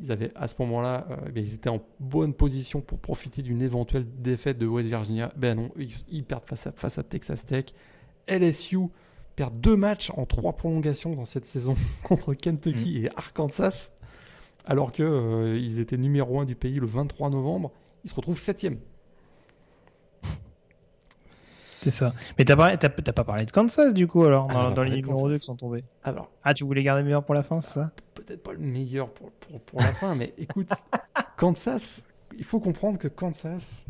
[0.09, 4.57] avaient à ce moment-là, euh, ils étaient en bonne position pour profiter d'une éventuelle défaite
[4.57, 5.31] de West Virginia.
[5.37, 5.71] Ben non,
[6.09, 7.67] ils, perdent face à, face à Texas Tech.
[8.27, 8.79] LSU
[9.37, 13.05] perd deux matchs en trois prolongations dans cette saison contre Kentucky mm.
[13.05, 13.91] et Arkansas,
[14.65, 17.73] alors qu'ils euh, étaient numéro un du pays le 23 novembre.
[18.05, 18.79] Ils se retrouvent septième.
[21.81, 22.13] C'est ça.
[22.37, 25.39] Mais t'as pas, pas parlé de Kansas du coup alors, dans, dans les numéros 2
[25.39, 25.85] qui sont tombés.
[26.03, 27.93] Alors, ah, tu voulais garder le meilleur pour la fin, c'est ça?
[28.15, 30.71] Peut-être pas le meilleur pour, pour, pour la fin, mais écoute,
[31.37, 32.03] Kansas,
[32.37, 33.85] il faut comprendre que Kansas,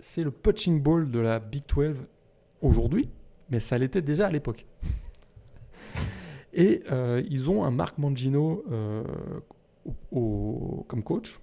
[0.00, 1.96] c'est le punching ball de la Big 12
[2.62, 3.10] aujourd'hui,
[3.50, 4.66] mais ça l'était déjà à l'époque.
[6.54, 9.04] Et euh, ils ont un Marc Mangino euh,
[10.10, 11.38] comme coach,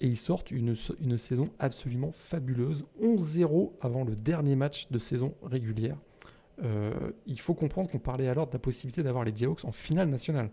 [0.00, 2.84] et ils sortent une, une saison absolument fabuleuse.
[3.02, 5.96] 11-0 avant le dernier match de saison régulière.
[6.62, 6.92] Euh,
[7.26, 10.50] il faut comprendre qu'on parlait alors de la possibilité d'avoir les Diaox en finale nationale.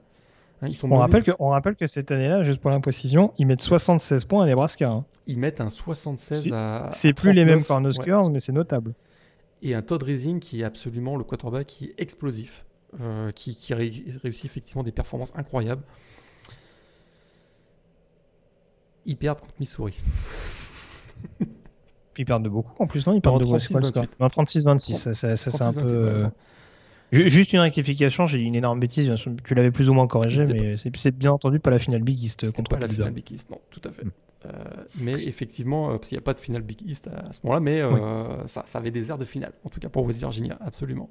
[0.62, 4.24] Hein, on, rappelle que, on rappelle que cette année-là, juste pour l'imprécision, ils mettent 76
[4.26, 4.90] points à Nebraska.
[4.90, 5.06] Hein.
[5.28, 6.90] Ils mettent un 76 à.
[6.92, 8.94] C'est plus les mêmes qu'en Oscars, mais c'est notable.
[9.62, 12.66] Et un Todd Rising qui est absolument le quarterback qui est explosif,
[13.02, 15.84] euh, qui, qui réussit effectivement des performances incroyables
[19.06, 19.98] ils perdent contre Missouri.
[22.14, 25.74] Puis ils perdent de beaucoup en plus, non Ils perdent de 36-26, ça, c'est un
[25.74, 25.82] peu.
[25.86, 26.30] Euh,
[27.12, 29.14] juste une rectification, j'ai une énorme bêtise,
[29.44, 32.52] tu l'avais plus ou moins corrigé, mais c'est bien entendu pas la finale Big East
[32.52, 34.06] contre pas la finale Big East, non, tout à fait.
[34.06, 34.12] Mm.
[34.46, 34.52] Euh,
[35.00, 37.60] mais effectivement, euh, parce qu'il n'y a pas de finale Big East à, ce moment-là,
[37.60, 41.10] mais ça, ça, avait des airs de finale, en tout cas pour West Virginia, absolument.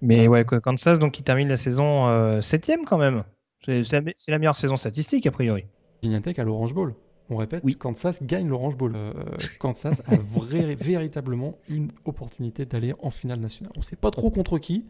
[0.00, 3.24] Mais ouais, Kansas, donc il termine la saison 7 quand même.
[3.64, 5.64] C'est la meilleure saison statistique, a priori.
[6.02, 6.94] Virginia Tech à l'Orange Bowl.
[7.30, 7.76] On répète, oui.
[7.76, 8.94] Kansas gagne l'Orange Bowl.
[8.96, 9.12] Euh,
[9.58, 13.72] Kansas a véritablement une opportunité d'aller en finale nationale.
[13.76, 14.86] On ne sait pas trop contre qui,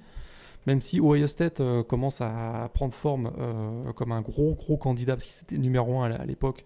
[0.66, 5.14] même si Ohio State euh, commence à prendre forme euh, comme un gros gros candidat,
[5.14, 6.64] parce qu'il c'était numéro 1 à l'époque.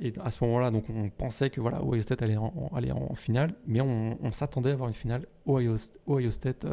[0.00, 3.54] Et à ce moment-là, donc on pensait que voilà, Ohio State allait en, en finale,
[3.66, 5.74] mais on, s'attendait à avoir une finale Ohio,
[6.06, 6.64] Ohio State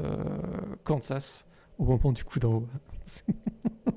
[0.84, 1.44] Kansas
[1.80, 2.70] au moment du coup d'envoi.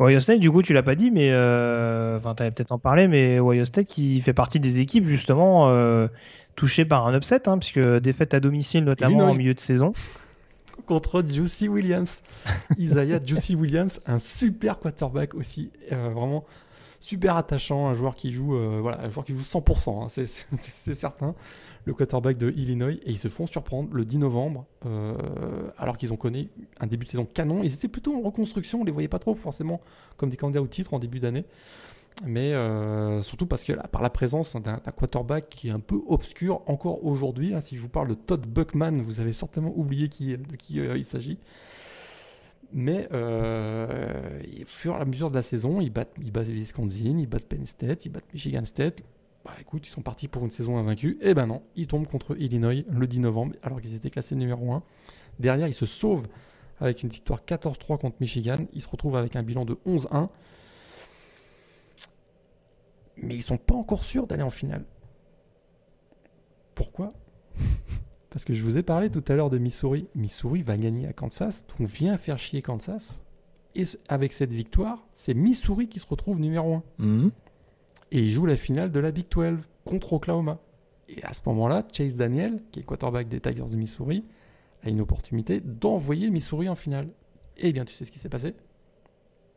[0.00, 2.78] Ohio State, du coup, tu l'as pas dit, mais euh, enfin, tu allais peut-être en
[2.78, 6.08] parler, mais Ohio State qui fait partie des équipes justement euh,
[6.56, 9.92] touchées par un upset, hein, puisque défaite à domicile notamment en milieu de saison.
[10.86, 12.22] Contre Juicy Williams,
[12.78, 16.44] Isaiah Juicy Williams, un super quarterback aussi, euh, vraiment
[16.98, 21.34] super attachant, un joueur qui joue, voilà, un joueur qui joue 100%, hein, c'est certain
[21.84, 25.14] le quarterback de Illinois, et ils se font surprendre le 10 novembre, euh,
[25.78, 26.48] alors qu'ils ont connu
[26.80, 27.62] un début de saison canon.
[27.62, 29.80] Ils étaient plutôt en reconstruction, on les voyait pas trop forcément
[30.16, 31.44] comme des candidats au titre en début d'année.
[32.26, 36.60] Mais euh, surtout parce que par la présence d'un quarterback qui est un peu obscur
[36.66, 40.36] encore aujourd'hui, hein, si je vous parle de Todd Buckman, vous avez certainement oublié qui,
[40.36, 41.38] de qui euh, il s'agit.
[42.74, 47.28] Mais au fur et à mesure de la saison, ils battent, ils battent Wisconsin, ils
[47.28, 49.04] battent Penn State, ils battent Michigan State
[49.44, 51.18] bah écoute, ils sont partis pour une saison invaincue.
[51.20, 54.36] Et eh ben non, ils tombent contre Illinois le 10 novembre, alors qu'ils étaient classés
[54.36, 54.82] numéro 1.
[55.38, 56.28] Derrière, ils se sauvent
[56.80, 58.58] avec une victoire 14-3 contre Michigan.
[58.72, 60.28] Ils se retrouvent avec un bilan de 11-1.
[63.16, 64.84] Mais ils sont pas encore sûrs d'aller en finale.
[66.74, 67.12] Pourquoi?
[68.30, 70.08] Parce que je vous ai parlé tout à l'heure de Missouri.
[70.14, 73.22] Missouri va gagner à Kansas, on vient faire chier Kansas.
[73.74, 77.30] Et avec cette victoire, c'est Missouri qui se retrouve numéro 1
[78.12, 80.58] et il joue la finale de la Big 12 contre Oklahoma.
[81.08, 84.24] Et à ce moment-là, Chase Daniel, qui est quarterback des Tigers de Missouri,
[84.84, 87.08] a une opportunité d'envoyer Missouri en finale.
[87.56, 88.54] Et bien, tu sais ce qui s'est passé?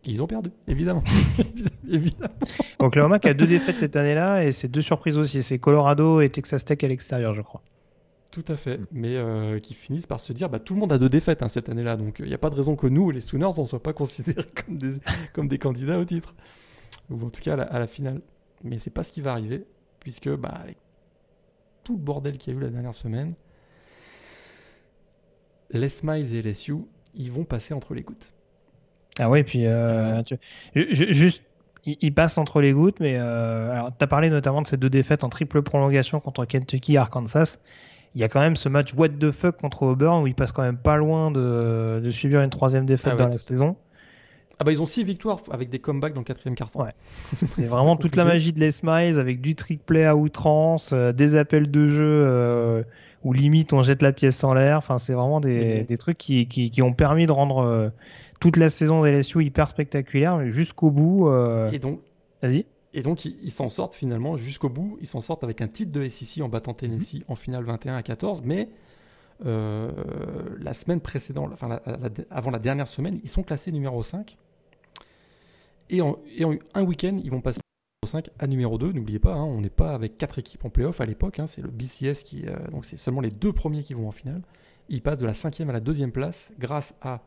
[0.05, 1.03] Ils ont perdu, évidemment.
[1.89, 2.33] évidemment.
[2.79, 5.43] Oklahoma qui a deux défaites cette année-là et c'est deux surprises aussi.
[5.43, 7.61] C'est Colorado et Texas Tech à l'extérieur, je crois.
[8.31, 10.97] Tout à fait, mais euh, qui finissent par se dire bah, tout le monde a
[10.97, 13.21] deux défaites hein, cette année-là, donc il n'y a pas de raison que nous, les
[13.21, 14.91] Sooners, ne soient pas considérés comme des,
[15.31, 16.35] comme des candidats au titre,
[17.09, 18.21] ou en tout cas à la finale.
[18.65, 19.65] Mais c'est pas ce qui va arriver,
[19.99, 20.77] puisque bah, avec
[21.83, 23.35] tout le bordel qu'il y a eu la dernière semaine,
[25.71, 28.33] les Smiles et les You, ils vont passer entre les gouttes.
[29.19, 30.21] Ah ouais, puis euh,
[30.73, 31.43] juste,
[31.85, 35.23] ils passent entre les gouttes, mais euh, tu as parlé notamment de ces deux défaites
[35.23, 37.59] en triple prolongation contre Kentucky et Arkansas.
[38.15, 40.53] Il y a quand même ce match what the fuck contre Auburn où ils passent
[40.53, 43.75] quand même pas loin de, de subir une troisième défaite ah dans la saison.
[44.59, 46.93] Ah bah ils ont 6 victoires avec des comebacks dans le quatrième quart Ouais.
[47.33, 51.11] C'est vraiment toute la magie de Les Smiles avec du trick play à outrance, euh,
[51.11, 52.83] des appels de jeu euh,
[53.23, 54.77] où limite on jette la pièce en l'air.
[54.77, 57.89] Enfin, c'est vraiment des, des trucs qui, qui, qui, ont permis de rendre euh,
[58.39, 61.29] toute la saison des LSU hyper spectaculaire jusqu'au bout.
[61.71, 61.99] Et donc,
[62.41, 62.65] vas-y.
[62.97, 64.97] Et donc ils s'en sortent finalement jusqu'au bout.
[65.01, 68.03] Ils s'en sortent avec un titre de SEC en battant Tennessee en finale 21 à
[68.03, 68.69] 14, mais
[69.43, 71.81] la semaine précédente, enfin
[72.31, 74.37] avant la dernière semaine, ils sont classés numéro 5
[75.89, 76.17] et en,
[76.73, 77.59] un week-end, ils vont passer
[78.03, 78.91] numéro 5 à numéro 2.
[78.91, 81.39] N'oubliez pas, hein, on n'est pas avec quatre équipes en playoff à l'époque.
[81.39, 82.45] Hein, c'est le BCS qui.
[82.47, 84.41] Euh, donc c'est seulement les deux premiers qui vont en finale.
[84.89, 87.21] Ils passent de la cinquième à la deuxième place grâce à.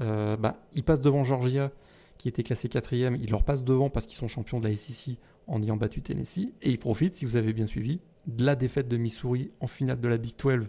[0.00, 1.70] Euh, bah, ils passent devant Georgia
[2.18, 3.16] qui était classé quatrième.
[3.16, 6.52] Ils leur passent devant parce qu'ils sont champions de la SEC en ayant battu Tennessee.
[6.62, 10.00] Et ils profitent, si vous avez bien suivi, de la défaite de Missouri en finale
[10.00, 10.68] de la Big 12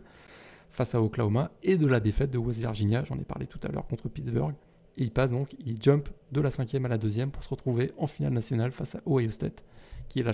[0.69, 3.69] face à Oklahoma et de la défaite de West Virginia, j'en ai parlé tout à
[3.69, 4.53] l'heure contre Pittsburgh.
[4.97, 8.07] Il passe donc, il jump de la cinquième à la deuxième pour se retrouver en
[8.07, 9.63] finale nationale face à Ohio State,
[10.09, 10.33] qui est le,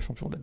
[0.00, 0.36] champion de.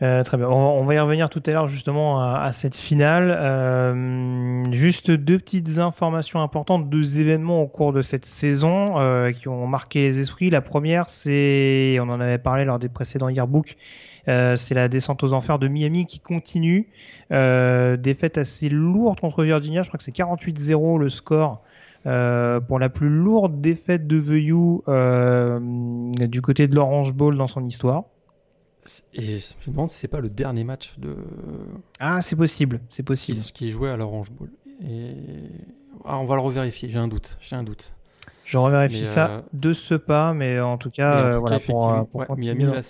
[0.00, 0.48] Euh, très bien.
[0.48, 3.36] On, va y revenir tout à l'heure justement à, cette finale.
[3.36, 9.48] Euh, juste deux petites informations importantes, deux événements au cours de cette saison euh, qui
[9.48, 10.50] ont marqué les esprits.
[10.50, 13.76] La première, c'est, on en avait parlé lors des précédents yearbooks,
[14.26, 16.88] c'est la descente aux enfers de Miami qui continue.
[17.30, 21.62] défaite assez lourde contre Virginia, je crois que c'est 48-0 le score.
[22.04, 27.64] Pour la plus lourde défaite de The U du côté de l'Orange Bowl dans son
[27.64, 28.04] histoire.
[29.14, 31.16] Et je me demande si c'est pas le dernier match de.
[32.00, 33.38] Ah, c'est possible, c'est possible.
[33.38, 34.50] Qui, est joué à l'Orange Bowl.
[34.82, 35.14] Et
[36.04, 36.88] ah, on va le revérifier.
[36.88, 37.36] J'ai un doute.
[37.40, 37.92] J'ai un doute.
[38.44, 42.06] Je revérifie ça euh, de ce pas, mais en tout cas, voilà, pour,
[42.38, 42.80] Miami, là,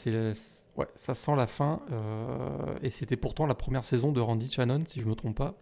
[0.77, 1.81] ouais, ça sent la fin.
[1.91, 5.55] Euh, et c'était pourtant la première saison de Randy Shannon, si je me trompe pas.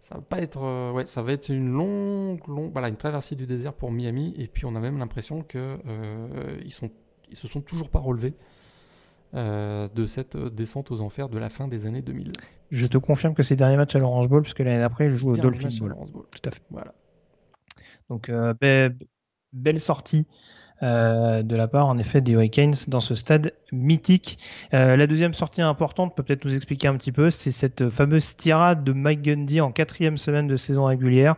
[0.00, 3.36] Ça va pas être, euh, ouais, ça va être une longue, longue, voilà, une traversée
[3.36, 4.34] du désert pour Miami.
[4.38, 5.78] Et puis on a même l'impression que
[6.64, 6.90] ils sont,
[7.30, 8.34] ils se sont toujours pas relevés.
[9.32, 12.32] Euh, de cette euh, descente aux enfers de la fin des années 2000.
[12.72, 15.30] Je te confirme que c'est derniers matchs à l'Orange Bowl, puisque l'année d'après, il joue
[15.30, 15.94] au Dolphin Bowl.
[16.12, 16.62] Tout à fait.
[16.68, 16.92] Voilà.
[18.08, 18.52] Donc, euh,
[19.52, 20.26] belle sortie
[20.82, 24.38] de la part, en effet, des Hurricanes dans ce stade mythique.
[24.72, 28.82] la deuxième sortie importante, peut peut-être nous expliquer un petit peu, c'est cette fameuse tirade
[28.84, 31.36] de Mike Gundy en quatrième semaine de saison régulière,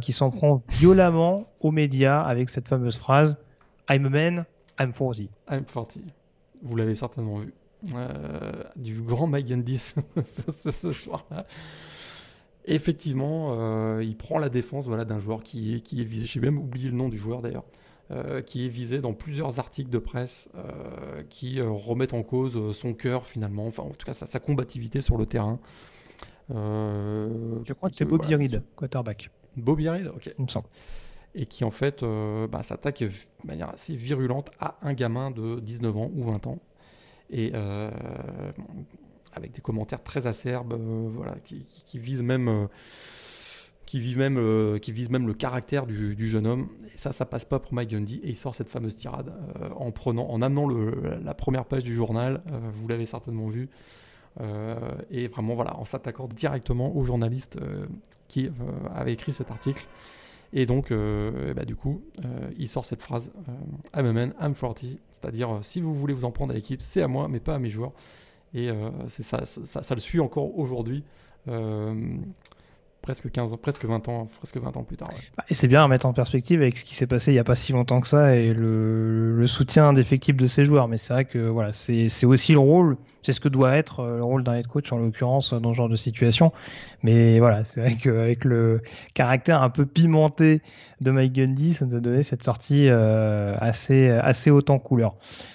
[0.00, 3.38] qui s'en prend violemment aux médias avec cette fameuse phrase
[3.88, 4.44] I'm a man,
[4.78, 5.30] I'm 40.
[5.50, 5.98] I'm 40
[6.62, 7.54] vous l'avez certainement vu,
[7.94, 9.78] euh, du grand Mike Gundy
[10.24, 11.46] ce, soir-là.
[12.66, 16.40] Effectivement, euh, il prend la défense voilà, d'un joueur qui est, qui est visé, j'ai
[16.40, 17.64] même oublié le nom du joueur d'ailleurs,
[18.10, 20.48] euh, qui est visé dans plusieurs articles de presse
[21.28, 25.26] qui remettent en cause son cœur finalement, enfin en tout cas sa, combativité sur le
[25.26, 25.58] terrain.
[26.48, 29.30] Je crois que c'est Bobby Reed, quarterback.
[29.56, 30.32] Bobby Reed, ok.
[30.38, 30.66] Il me semble
[31.34, 33.10] et qui en fait euh, bah, s'attaque de
[33.44, 36.58] manière assez virulente à un gamin de 19 ans ou 20 ans.
[37.30, 37.90] Et euh,
[39.32, 42.68] avec des commentaires très acerbes, euh, voilà, qui, visent même,
[43.90, 46.68] qui, vivent même qui visent même le caractère du, jeune homme.
[46.94, 48.20] Et ça, ça passe pas pour Mike Gundy.
[48.22, 49.32] Et il sort cette fameuse tirade
[49.76, 52.42] en prenant, en amenant la première page du journal.
[52.74, 53.68] vous l'avez certainement vu.
[55.10, 57.58] et vraiment, voilà, en s'attaquant directement au journaliste
[58.28, 58.48] qui
[58.94, 59.86] avait écrit cet article.
[60.52, 64.34] Et donc, euh, bah, du coup, euh, il sort cette phrase euh, I'm a man,
[64.40, 64.84] I'm 40.
[65.12, 67.58] C'est-à-dire, si vous voulez vous en prendre à l'équipe, c'est à moi, mais pas à
[67.58, 67.92] mes joueurs.
[68.52, 68.68] Et
[69.06, 71.04] c'est ça, ça, ça, le suit encore aujourd'hui
[73.02, 75.10] presque 15 ans, presque 20 ans, presque 20 ans plus tard.
[75.48, 77.44] Et c'est bien à mettre en perspective avec ce qui s'est passé il n'y a
[77.44, 80.88] pas si longtemps que ça et le, soutien indéfectible de ses joueurs.
[80.88, 84.16] Mais c'est vrai que voilà, c'est aussi le rôle, c'est ce que doit être euh,
[84.18, 86.52] le rôle d'un head coach en l'occurrence dans ce genre de situation.
[87.02, 88.82] Mais voilà, c'est vrai qu'avec le
[89.14, 90.62] caractère un peu pimenté
[91.00, 95.14] de Mike Gundy, ça nous a donné cette sortie euh, assez assez haute en couleur.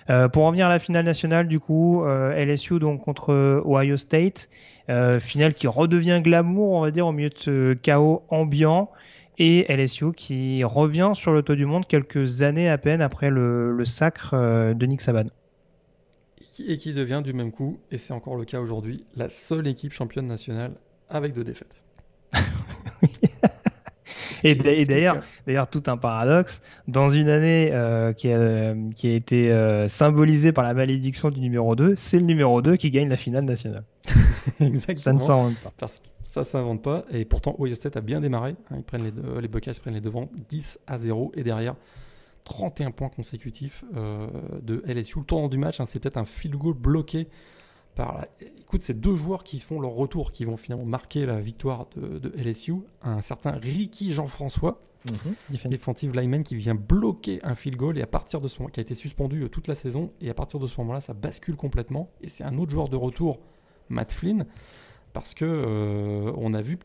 [0.10, 4.50] Euh, pour revenir à la finale nationale, du coup, euh, LSU donc contre Ohio State.
[4.90, 8.92] Euh, finale qui redevient glamour, on va dire, au milieu de ce chaos ambiant.
[9.38, 13.84] Et LSU qui revient sur le toit du monde quelques années à peine après le,
[13.84, 15.26] sacre euh, de Nick Saban.
[16.66, 19.92] Et qui devient du même coup, et c'est encore le cas aujourd'hui, la seule équipe
[19.92, 20.76] championne nationale
[21.10, 21.76] avec deux défaites.
[24.46, 26.62] Et, d'ailleurs, d'ailleurs, tout un paradoxe.
[26.88, 31.40] Dans une année euh, qui, a, qui, a, été euh, symbolisée par la malédiction du
[31.40, 33.84] numéro 2, c'est le numéro 2 qui gagne la finale nationale.
[34.60, 34.96] Exactement.
[34.96, 35.88] Ça ne s'invente pas.
[36.24, 37.06] ça ne s'invente pas.
[37.12, 38.56] Et pourtant, Ohio State a bien démarré.
[38.70, 38.76] Hein.
[38.78, 41.32] ils prennent les, les Buckeyes prennent les devants 10 à 0.
[41.36, 41.76] Et derrière,
[42.46, 44.28] 31 points consécutifs euh,
[44.62, 45.20] de LSU.
[45.20, 47.28] Le tournant du match, hein, c'est peut-être un field goal bloqué
[47.96, 48.26] par
[48.60, 52.34] Écoute, c'est deux joueurs qui font leur retour, qui vont finalement marquer la victoire de,
[52.38, 52.74] LSU.
[53.02, 58.08] Un certain Ricky Jean-François, mm defensive lineman, qui vient bloquer un field goal et à
[58.08, 60.60] partir de ce moment, qui a été suspendu euh, toute la saison, et à partir
[60.60, 62.10] de ce moment-là, ça bascule complètement.
[62.22, 63.40] Et c'est un autre joueur de retour,
[63.90, 64.46] Matt Flynn,
[65.14, 66.80] parce que euh, on a vu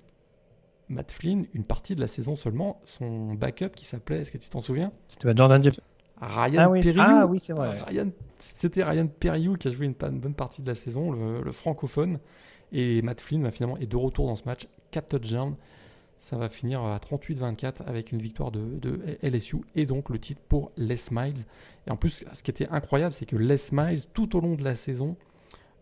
[0.89, 4.49] Matt Flynn, une partie de la saison seulement, son backup qui s'appelait, est-ce que tu
[4.49, 4.93] t'en souviens?
[5.09, 5.81] C'était Jordan Jeff.
[6.21, 6.95] Ryan ah oui.
[6.99, 7.81] Ah oui, c'est vrai.
[8.41, 12.19] C'était Ryan Perriou qui a joué une, bonne partie de la saison, le, francophone.
[12.73, 14.67] Et Matt Flynn bah, finalement est de retour dans ce match.
[14.91, 15.57] 4 touchdowns.
[16.19, 20.71] Ça va finir à 38-24 avec une victoire de, LSU et donc le titre pour
[20.77, 21.45] Les Miles.
[21.87, 24.63] Et en plus, ce qui était incroyable, c'est que Les Miles, tout au long de
[24.63, 25.17] la saison,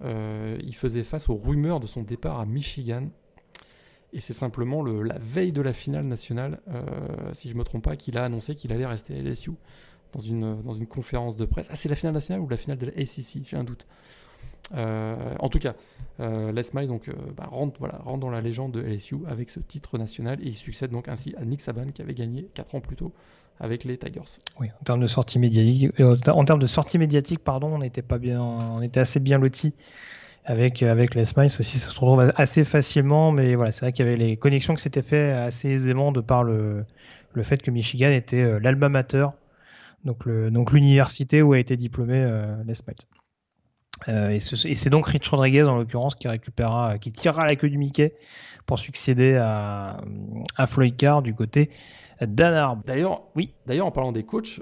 [0.04, 3.08] euh, il faisait face aux rumeurs de son départ à Michigan.
[4.12, 7.64] Et c'est simplement le, la veille de la finale nationale, euh, si je ne me
[7.64, 9.50] trompe pas, qu'il a annoncé qu'il allait rester à LSU
[10.12, 11.68] dans une, dans une conférence de presse.
[11.70, 13.86] Ah, c'est la finale nationale ou la finale de la SEC J'ai un doute.
[14.72, 15.74] en tout cas,
[16.18, 19.98] Les Miles donc, bah, rentre, voilà, rentre dans la légende de LSU avec ce titre
[19.98, 22.96] national et il succède donc ainsi à Nick Saban qui avait gagné 4 ans plus
[22.96, 23.12] tôt
[23.60, 24.20] avec les Tigers.
[24.60, 28.18] Oui, en termes de sortie médiatique, en termes de sortie médiatique, pardon, on était pas
[28.18, 29.74] bien, on était assez bien lotis
[30.44, 33.92] avec, euh, avec les Smiles aussi, ça se retrouve assez facilement, mais voilà, c'est vrai
[33.92, 36.84] qu'il y avait les connexions qui s'étaient fait assez aisément de par le,
[37.34, 39.26] le fait que Michigan était euh, l'alma mater,
[40.04, 42.74] donc, l'université où a été diplômé euh, les.
[44.08, 47.78] Euh, et, c'est donc Rich Rodriguez en l'occurrence qui récupérera, qui tirera la queue du
[47.78, 48.14] Mickey
[48.64, 50.00] pour succéder à,
[50.56, 51.70] à Floyd Carr du côté
[52.20, 53.54] d'Ann D'ailleurs, oui.
[53.66, 54.60] D'ailleurs, en parlant des coachs,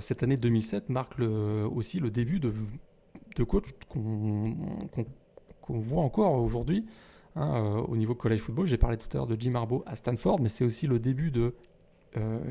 [0.00, 2.52] cette année 2007 marque le, aussi le début de,
[3.38, 6.86] de coach qu'on voit encore aujourd'hui
[7.36, 8.66] hein, euh, au niveau college football.
[8.66, 11.30] J'ai parlé tout à l'heure de Jim Harbaugh à Stanford, mais c'est aussi le début
[11.30, 11.54] de euh,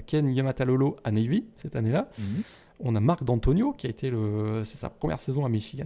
[0.05, 2.09] Ken Yamatalolo à Navy cette année-là.
[2.17, 2.43] Mhm.
[2.79, 5.85] On a Marc D'Antonio qui a été le, c'est sa première saison à Michigan.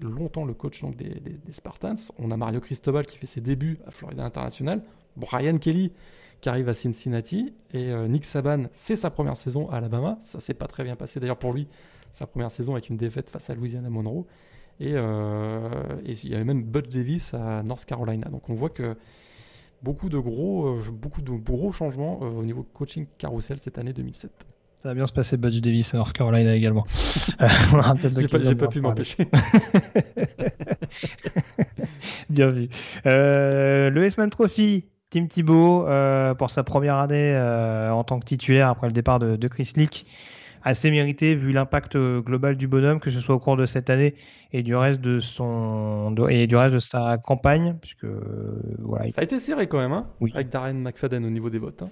[0.00, 1.20] Longtemps le coach donc, des,
[1.50, 1.94] Spartans.
[2.18, 4.82] On a Mario Cristobal qui fait ses débuts à Florida International.
[5.16, 5.92] Brian Kelly
[6.40, 7.54] qui arrive à Cincinnati.
[7.74, 10.16] Et euh, Nick Saban, c'est sa première saison à Alabama.
[10.20, 11.68] Ça s'est pas très bien passé d'ailleurs pour lui
[12.12, 14.26] sa première saison avec une défaite face à Louisiana Monroe.
[14.80, 15.68] Euh,
[16.04, 18.28] et, il y avait même Bud Davis à North Carolina.
[18.28, 18.96] Donc on voit que
[19.82, 23.92] beaucoup de gros, euh, beaucoup de gros changements euh, au niveau coaching carousel cette année
[23.92, 24.30] 2007.
[24.82, 26.84] Ça va bien se passer Bud Davis à North Carolina également.
[27.40, 29.28] J'ai pas, pas pu m'empêcher.
[32.30, 32.68] bien vu.
[33.04, 35.86] le S-Man Trophy, Tim Thibault,
[36.36, 37.36] pour sa première année
[37.92, 40.04] en tant que titulaire après le départ de, de Chris Leak
[40.64, 43.90] assez mérité vu l'impact euh, global du bonhomme, que ce soit au cours de cette
[43.90, 44.14] année
[44.52, 49.10] et du reste de son et du reste de sa campagne, puisque euh, voilà.
[49.12, 51.82] Ça a été serré quand même, hein, avec Darren McFadden au niveau des votes.
[51.82, 51.90] Hein.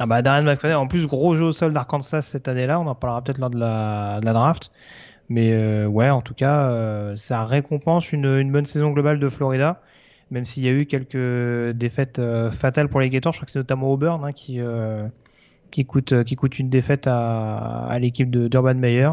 [0.00, 2.94] Ah bah Darren McFadden, en plus gros jeu au sol d'Arkansas cette année-là, on en
[2.94, 4.70] parlera peut-être lors de la, draft.
[5.28, 9.82] Mais euh, ouais, en tout cas, ça récompense une, une, bonne saison globale de Florida,
[10.30, 13.32] même s'il y a eu quelques défaites fatales pour les Gators.
[13.32, 14.60] Je crois que c'est notamment Auburn hein, qui,
[15.70, 19.10] qui coûte, euh, qui coûte une défaite à, à l'équipe d'Urban Meyer.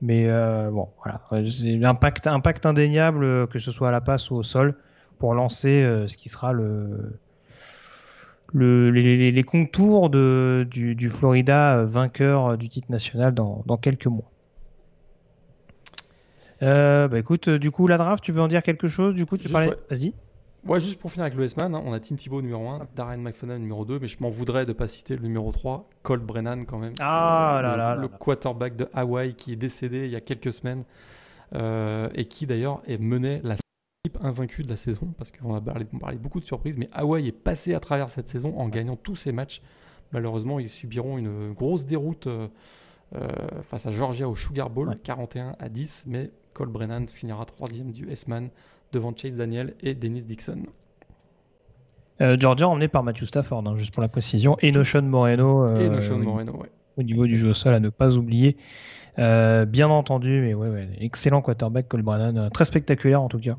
[0.00, 1.20] Mais euh, bon, voilà,
[1.50, 4.74] c'est l'impact impact indéniable, euh, que ce soit à la passe ou au sol,
[5.18, 7.18] pour lancer ce qui sera le,
[8.52, 14.06] le les, les, contours de, du, du, Florida vainqueur du titre national dans, dans quelques
[14.06, 14.30] mois.
[16.62, 19.14] Euh, bah écoute, du coup, la draft, tu veux en dire quelque chose?
[19.14, 19.72] Du coup, tu parlais.
[19.90, 20.12] Vas-y.
[20.66, 23.18] Ouais, juste pour finir avec le S-Man, hein, on a Tim Thibault numéro 1, Darren
[23.18, 26.64] McFadden numéro 2, mais je m'en voudrais de pas citer le numéro 3, Colt Brennan
[26.66, 26.94] quand même.
[26.98, 27.94] Ah là le, là.
[27.94, 30.84] Le quarterback de Hawaii qui est décédé il y a quelques semaines
[31.54, 33.54] euh, et qui d'ailleurs est mené la
[34.04, 36.88] équipe invaincue de la saison parce qu'on a parlé, on parlait beaucoup de surprises, mais
[36.92, 39.62] Hawaii est passé à travers cette saison en gagnant tous ses matchs.
[40.12, 42.48] Malheureusement, ils subiront une grosse déroute euh,
[43.14, 43.28] euh,
[43.62, 48.10] face à Georgia au Sugar Bowl, 41 à 10, mais Colt Brennan finira troisième du
[48.10, 48.50] S-Man
[48.92, 50.62] devant Chase Daniel et Dennis Dixon.
[52.20, 55.64] Euh, Georgia emmené par Matthew Stafford, hein, juste pour la précision, et Notion Moreno.
[55.64, 56.70] Euh, et Notion Moreno, ouais.
[56.96, 58.56] Au niveau du jeu au sol, à ne pas oublier.
[59.18, 63.56] Euh, bien entendu, mais ouais, ouais, excellent quarterback, Cole Brennan, très spectaculaire en tout cas.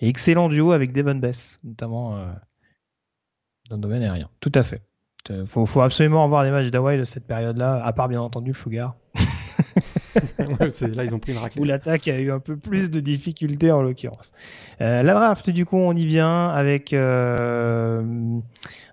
[0.00, 2.16] Et excellent duo avec Devon Bess, notamment
[3.70, 4.28] dans le domaine aérien.
[4.40, 4.82] Tout à fait.
[5.30, 8.52] Il faut, faut, absolument avoir des matchs d'Hawaii de cette période-là, à part bien entendu
[8.52, 8.96] Sugar.
[10.80, 11.60] Là, ils ont pris une raclée.
[11.60, 14.32] Où l'attaque a eu un peu plus de difficultés en l'occurrence.
[14.80, 18.02] Euh, la draft, du coup, on y vient avec euh,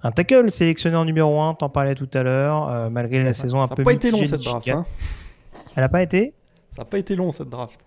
[0.03, 3.61] un tackle sélectionné en numéro 1, t'en parlais tout à l'heure, euh, malgré la saison
[3.61, 3.75] un peu.
[3.75, 4.67] Ça n'a pas été long cette draft.
[4.69, 4.85] Hein.
[5.75, 6.33] Elle n'a pas été?
[6.75, 7.79] Ça n'a pas été long cette draft.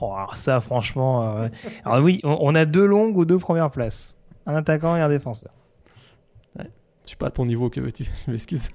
[0.00, 1.48] Oh, ça, franchement.
[1.84, 4.16] Alors, oui, on, a deux longues ou deux premières places
[4.48, 5.52] un attaquant et un défenseur.
[6.58, 6.70] Ouais.
[7.04, 8.04] Je suis pas à ton niveau, que veux-tu?
[8.26, 8.70] Je m'excuse.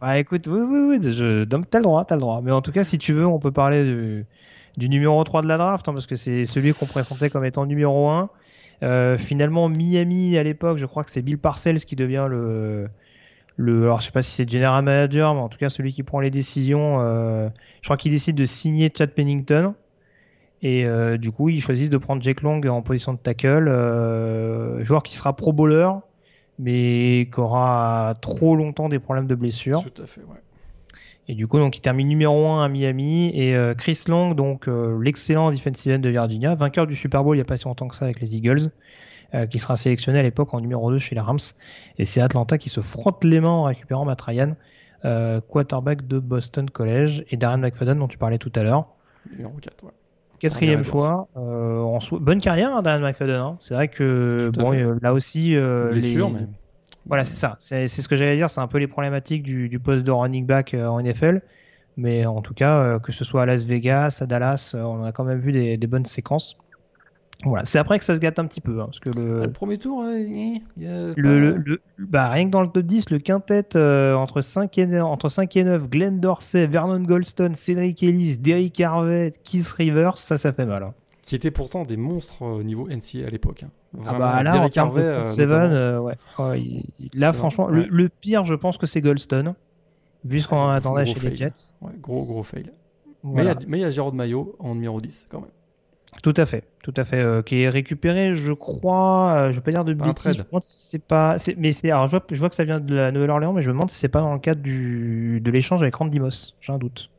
[0.00, 1.44] Bah écoute, oui, oui, oui, je...
[1.44, 2.40] t'as le droit, t'as le droit.
[2.42, 3.84] Mais en tout cas, si tu veux, on peut parler
[4.76, 7.66] du, numéro 3 de la draft, hein, parce que c'est celui qu'on présentait comme étant
[7.66, 8.30] numéro 1.
[8.82, 12.88] Euh, finalement, Miami à l'époque, je crois que c'est Bill Parcells qui devient le,
[13.56, 13.82] le.
[13.82, 16.20] Alors, je sais pas si c'est general manager, mais en tout cas, celui qui prend
[16.20, 16.98] les décisions.
[17.00, 17.50] Euh,
[17.82, 19.74] je crois qu'il décide de signer Chad Pennington.
[20.62, 23.68] Et euh, du coup, ils choisissent de prendre Jake Long en position de tackle,
[24.80, 25.90] joueur qui sera pro bowler
[26.62, 29.82] mais qui aura trop longtemps des problèmes de blessure.
[29.82, 30.40] Tout à fait, ouais.
[31.28, 33.30] Et du coup, donc, il termine numéro 1 à Miami.
[33.34, 37.36] Et euh, Chris Long, donc euh, l'excellent defensive end de Virginia, vainqueur du Super Bowl
[37.36, 38.70] il n'y a pas si longtemps que ça avec les Eagles,
[39.34, 41.38] euh, qui sera sélectionné à l'époque en numéro 2 chez les Rams.
[41.98, 44.56] Et c'est Atlanta qui se frotte les mains en récupérant Matt Ryan,
[45.48, 48.86] quarterback de Boston College, et Darren McFadden dont tu parlais tout à l'heure.
[49.30, 49.90] Numéro 4, ouais.
[50.42, 51.28] Quatrième choix.
[51.36, 53.36] Euh, en Bonne carrière, hein, Dan McFadden.
[53.36, 53.56] Hein.
[53.60, 56.16] C'est vrai que bon, euh, là aussi, euh, les...
[56.16, 56.48] mais...
[57.06, 57.54] voilà, c'est ça.
[57.60, 58.50] C'est ce que j'allais dire.
[58.50, 61.42] C'est un peu les problématiques du, du poste de running back en NFL.
[61.96, 65.22] Mais en tout cas, que ce soit à Las Vegas, à Dallas, on a quand
[65.22, 66.58] même vu des, bonnes séquences.
[67.44, 68.80] Voilà, c'est après que ça se gâte un petit peu.
[68.80, 69.50] Hein, parce que le...
[69.50, 75.00] premier tour, le, bah, rien que dans le top 10, le quintet entre, 5 et,
[75.00, 80.36] entre 5 et 9, Glenn Dorsey, Vernon Goldstone, Cédric Ellis, Derrick Harvey, Keith Rivers, ça,
[80.36, 80.82] ça fait mal.
[80.84, 83.62] Hein qui étaient pourtant des monstres au niveau NCA à l'époque.
[83.62, 83.70] Hein.
[84.04, 86.16] Ah bah là, en termes de euh, Seven, euh, ouais.
[87.14, 89.54] là, franchement, le, pire, je pense que c'est Goldstone,
[90.24, 91.74] vu ce qu'on attendait chez les Jets.
[91.80, 92.72] Ouais, gros, gros fail.
[93.24, 95.50] Mais il y a Jérôme Maillot en numéro 10, quand même.
[96.22, 99.70] Tout à fait, tout à fait, euh, qui est récupéré, je crois, je vais pas
[99.70, 102.64] dire de bêtises, je c'est pas, mais c'est, alors je vois, je vois, que ça
[102.64, 105.40] vient de la Nouvelle-Orléans, mais je me demande si c'est pas dans le cadre du,
[105.42, 107.10] de l'échange avec Randy Moss, j'ai un doute.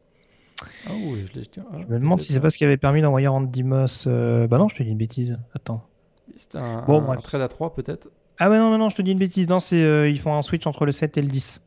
[0.88, 3.28] Ah oui, je, ah, je me demande si c'est pas ce qui avait permis d'envoyer
[3.28, 4.06] Randy Moss.
[4.08, 5.38] Euh, bah non, je te dis une bêtise.
[5.56, 5.84] Attends.
[6.38, 8.10] C'était un, bon, un trade à 3 peut-être?
[8.40, 9.48] Ah ouais, non, non, non, je te dis une bêtise.
[9.48, 11.62] Non, c'est, euh, ils font un switch entre le 7 et le 10.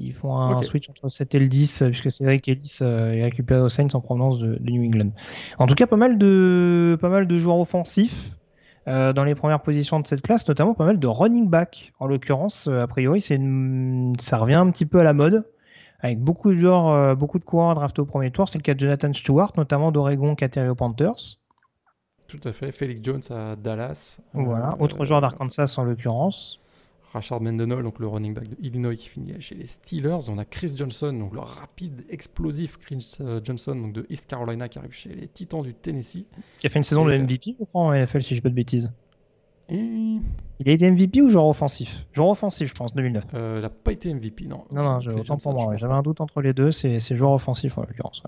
[0.00, 2.78] Ils font un switch entre le 7 et le 10, euh, puisque c'est vrai qu'Ellis
[2.80, 5.10] est récupéré au Saints en provenance de, New England.
[5.58, 8.30] En tout cas, pas mal de, pas mal de joueurs offensifs.
[8.86, 11.92] dans les premières positions de cette classe, notamment pas mal de running back.
[12.00, 13.38] En l'occurrence, a priori, c'est
[14.18, 15.44] ça revient un petit peu à la mode
[16.02, 18.48] avec beaucoup de joueurs, euh, beaucoup de coureurs draftés au premier tour.
[18.48, 21.38] C'est le cas de Jonathan Stewart, notamment d'Oregon, qui atterrit aux Panthers.
[22.26, 22.72] Tout à fait.
[22.72, 24.18] Felix Jones à Dallas.
[24.34, 26.59] Voilà, euh, autre joueur d'Arkansas en l'occurrence.
[27.12, 30.28] Rashard Mendenhall, donc le running back de Illinois qui finit chez les Steelers.
[30.28, 34.68] On a Chris Johnson, donc le rapide, explosif Chris euh, Johnson donc de East Carolina
[34.68, 36.26] qui arrive chez les Titans du Tennessee.
[36.60, 38.42] Qui a fait une saison de MVP, je crois, en NFL, si je ne dis
[38.42, 38.90] pas de bêtises.
[39.70, 42.06] Il a été MVP ou joueur offensif?
[42.12, 43.24] Joueur offensif, je pense, 2009.
[43.34, 44.64] Euh, il n'a pas été MVP, non.
[44.72, 45.76] Non, non, autant pour moi.
[45.76, 48.22] J'avais un doute entre les deux, c'est joueur offensif en l'occurrence.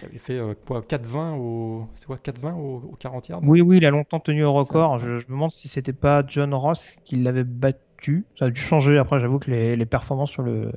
[0.00, 1.86] Il avait fait euh, quoi 4-20 au...
[1.94, 2.96] C'est quoi 4-20 au...
[2.98, 3.40] 40 yards?
[3.44, 4.98] Oui, oui, il a longtemps tenu au record.
[4.98, 8.24] Je, me demande si c'était pas John Ross qui l'avait battu.
[8.38, 8.98] Ça a dû changer.
[8.98, 10.72] Après, j'avoue que les, les, performances sur le,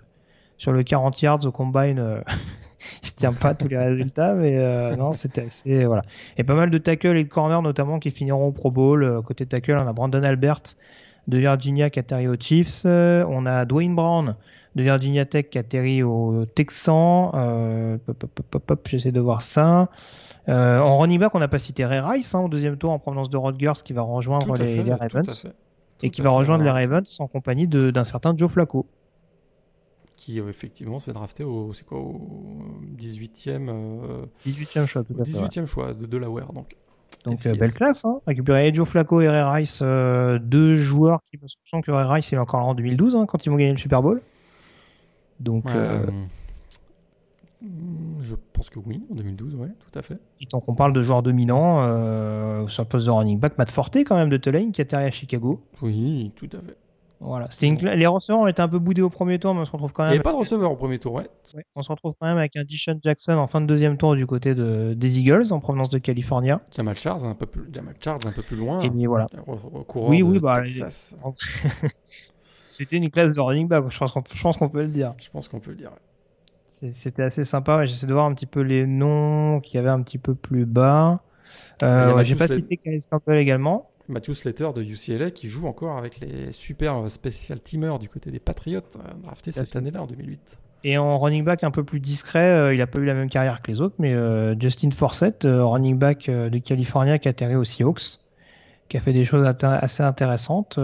[0.58, 2.22] sur le 40 yards au combine, euh,
[3.04, 5.86] je tiens pas tous les résultats, mais euh, non, c'était assez.
[5.86, 6.04] Voilà.
[6.38, 9.04] Et pas mal de tackles et de corners notamment qui finiront au Pro Bowl.
[9.04, 10.62] Euh, côté tackle, on a Brandon Albert
[11.28, 12.86] de Virginia qui atterrit aux Chiefs.
[12.86, 14.36] on a Dwayne Brown
[14.76, 17.32] de Virginia Tech qui atterrit aux Texans.
[17.34, 17.98] Euh,
[18.86, 19.90] J'essaie de voir ça.
[20.48, 23.30] en running back, on n'a pas cité Ray Rice hein, au deuxième tour en provenance
[23.30, 25.48] de Rodgers qui va rejoindre les, Ravens.
[26.04, 28.86] et qui va rejoindre les Ravens en compagnie d'un certain Joe Flacco
[30.16, 32.20] qui euh, effectivement se fait drafter au, c'est quoi, au
[32.98, 33.70] 18e,
[34.46, 36.54] 18e euh, choix, tout 18e choix de Delaware.
[36.54, 36.76] Donc,
[37.26, 38.20] donc euh, belle classe, hein.
[38.26, 42.38] récupérer Joe Flacco et Ray Rice, deux joueurs qui me semble que Ray Rice est
[42.38, 44.22] encore là en 2012 hein, quand ils vont gagner le Super Bowl.
[45.40, 45.66] Donc
[48.22, 50.18] je pense que oui, en 2012, ouais, tout à fait.
[50.40, 53.98] Et donc on parle de joueurs dominants sur le poste de running back, Matt Forte
[53.98, 55.62] quand même de Tulane qui atterrit à Chicago.
[55.82, 56.78] Oui, tout à fait.
[57.22, 57.50] Voilà.
[57.62, 60.04] Les receveurs ont été un peu boudés au premier tour, mais on se retrouve quand
[60.04, 60.12] même.
[60.12, 61.28] Il n'y avait pas de receveur au premier tour, ouais.
[61.76, 64.26] On se retrouve quand même avec un Dishon Jackson en fin de deuxième tour du
[64.26, 66.52] côté de, des Eagles en provenance de Californie.
[66.76, 68.82] Jamal Charles un peu plus, Jamal Charles un peu plus loin.
[68.82, 69.28] Et voilà.
[69.96, 70.64] Oui, oui, bah.
[72.66, 75.14] C'était une classe de running back, je pense qu'on peut le dire.
[75.18, 75.92] Je pense qu'on peut le dire.
[76.94, 77.86] C'était assez sympa.
[77.86, 81.22] J'essaie de voir un petit peu les noms qui avaient un petit peu plus bas.
[81.84, 83.90] Euh, J'ai pas cité Kyle Campbell également.
[84.08, 88.40] Matthew Slater de UCLA qui joue encore avec les super special teamers du côté des
[88.40, 90.60] Patriots, euh, drafté cette année-là en 2008.
[90.84, 93.30] Et en running back un peu plus discret, euh, il n'a pas eu la même
[93.30, 97.56] carrière que les autres, mais euh, Justin Forsett, running back de California qui a atterri
[97.56, 98.20] aux Seahawks,
[98.90, 100.80] qui a fait des choses assez intéressantes.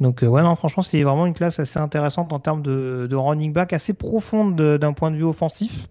[0.00, 3.72] Donc ouais, non, franchement, c'est vraiment une classe assez intéressante en termes de, running back,
[3.72, 5.88] assez profonde d'un point de vue offensif.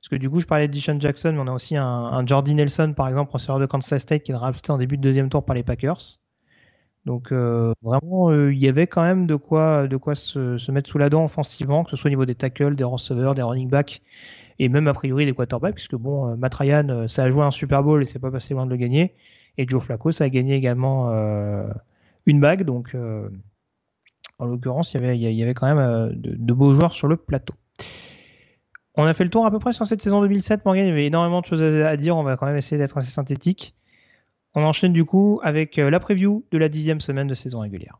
[0.00, 2.26] Parce que du coup, je parlais de Dishon Jackson, mais on a aussi un, un
[2.26, 5.28] Jordi Nelson, par exemple, receveur de Kansas State, qui est drafté en début de deuxième
[5.28, 6.18] tour par les Packers.
[7.04, 11.08] Donc euh, vraiment, euh, il y avait quand même de quoi, se, mettre sous la
[11.08, 14.02] dent offensivement, que ce soit au niveau des tackles, des receveurs, des running backs,
[14.58, 17.50] et même a priori des quarterbacks, puisque bon, euh, Matt Ryan, ça a joué un
[17.50, 19.14] Super Bowl et c'est pas passé loin de le gagner.
[19.58, 21.10] Et Joe Flacco, ça a gagné également
[22.26, 22.62] une bague.
[22.64, 22.96] Donc
[24.38, 27.54] en l'occurrence, il y avait, quand même de beaux joueurs sur le plateau.
[28.94, 30.84] On a fait le tour à peu près sur cette saison 2007, Morgan.
[30.84, 32.16] Il y avait énormément de choses à dire.
[32.16, 33.74] On va quand même essayer d'être assez synthétique.
[34.54, 37.98] On enchaîne du coup avec euh, la preview de la dixième semaine de saison régulière.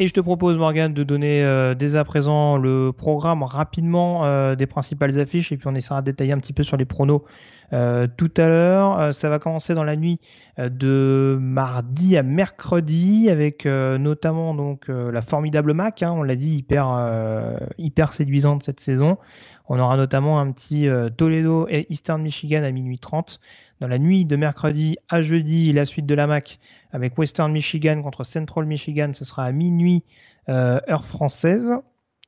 [0.00, 4.54] Et je te propose, Morgan, de donner euh, dès à présent le programme rapidement euh,
[4.54, 7.24] des principales affiches et puis on essaiera de détailler un petit peu sur les pronos
[7.72, 9.12] euh, tout à l'heure.
[9.12, 10.20] ça va commencer dans la nuit
[10.56, 16.88] de mardi à mercredi avec notamment donc la formidable Mac, hein, on l'a dit, hyper,
[17.76, 19.18] hyper séduisante cette saison.
[19.68, 23.40] On aura notamment un petit Toledo et Eastern Michigan à minuit 30
[23.80, 26.58] Dans la nuit de mercredi à jeudi, la suite de la MAC
[26.92, 30.04] avec Western Michigan contre Central Michigan, ce sera à minuit
[30.48, 31.72] heure française.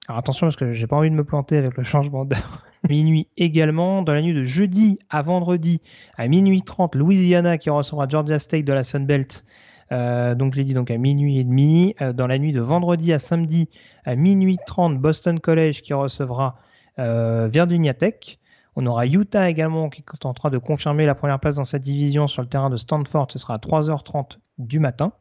[0.09, 2.64] Alors attention parce que j'ai pas envie de me planter avec le changement d'heure.
[2.89, 4.02] minuit également.
[4.02, 5.81] Dans la nuit de jeudi à vendredi
[6.16, 9.44] à minuit 30, Louisiana qui recevra Georgia State de la Sun Belt.
[9.93, 11.94] Euh, donc je l'ai dit donc à minuit et demi.
[12.01, 13.68] Euh, dans la nuit de vendredi à samedi
[14.05, 16.56] à minuit 30, Boston College qui recevra
[16.98, 18.39] euh, Virginia Tech.
[18.76, 21.82] On aura Utah également qui est en train de confirmer la première place dans cette
[21.82, 23.28] division sur le terrain de Stanford.
[23.30, 25.12] Ce sera à 3h30 du matin.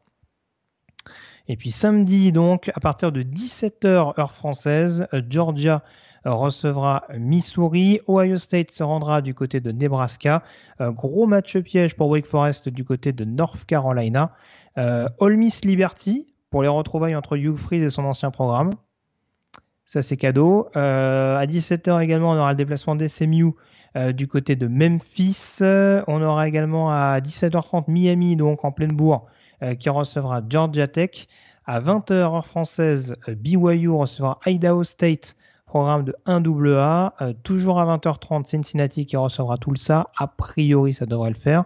[1.48, 5.82] Et puis samedi, donc, à partir de 17h heure française, Georgia
[6.24, 8.00] recevra Missouri.
[8.08, 10.42] Ohio State se rendra du côté de Nebraska.
[10.78, 14.32] gros match piège pour Wake Forest du côté de North Carolina.
[14.78, 18.70] Euh, All Miss Liberty pour les retrouvailles entre Hugh Freeze et son ancien programme.
[19.90, 20.68] Ça, c'est cadeau.
[20.76, 23.46] Euh, à 17h également, on aura le déplacement d'SMU
[23.96, 25.58] euh, du côté de Memphis.
[26.06, 29.26] On aura également à 17h30 Miami, donc en pleine bourre,
[29.80, 31.26] qui recevra Georgia Tech.
[31.66, 35.34] À 20h heure française, BYU recevra Idaho State,
[35.66, 37.34] programme de 1AA.
[37.42, 40.06] toujours à 20h30, Cincinnati qui recevra tout ça.
[40.16, 41.64] A priori, ça devrait le faire.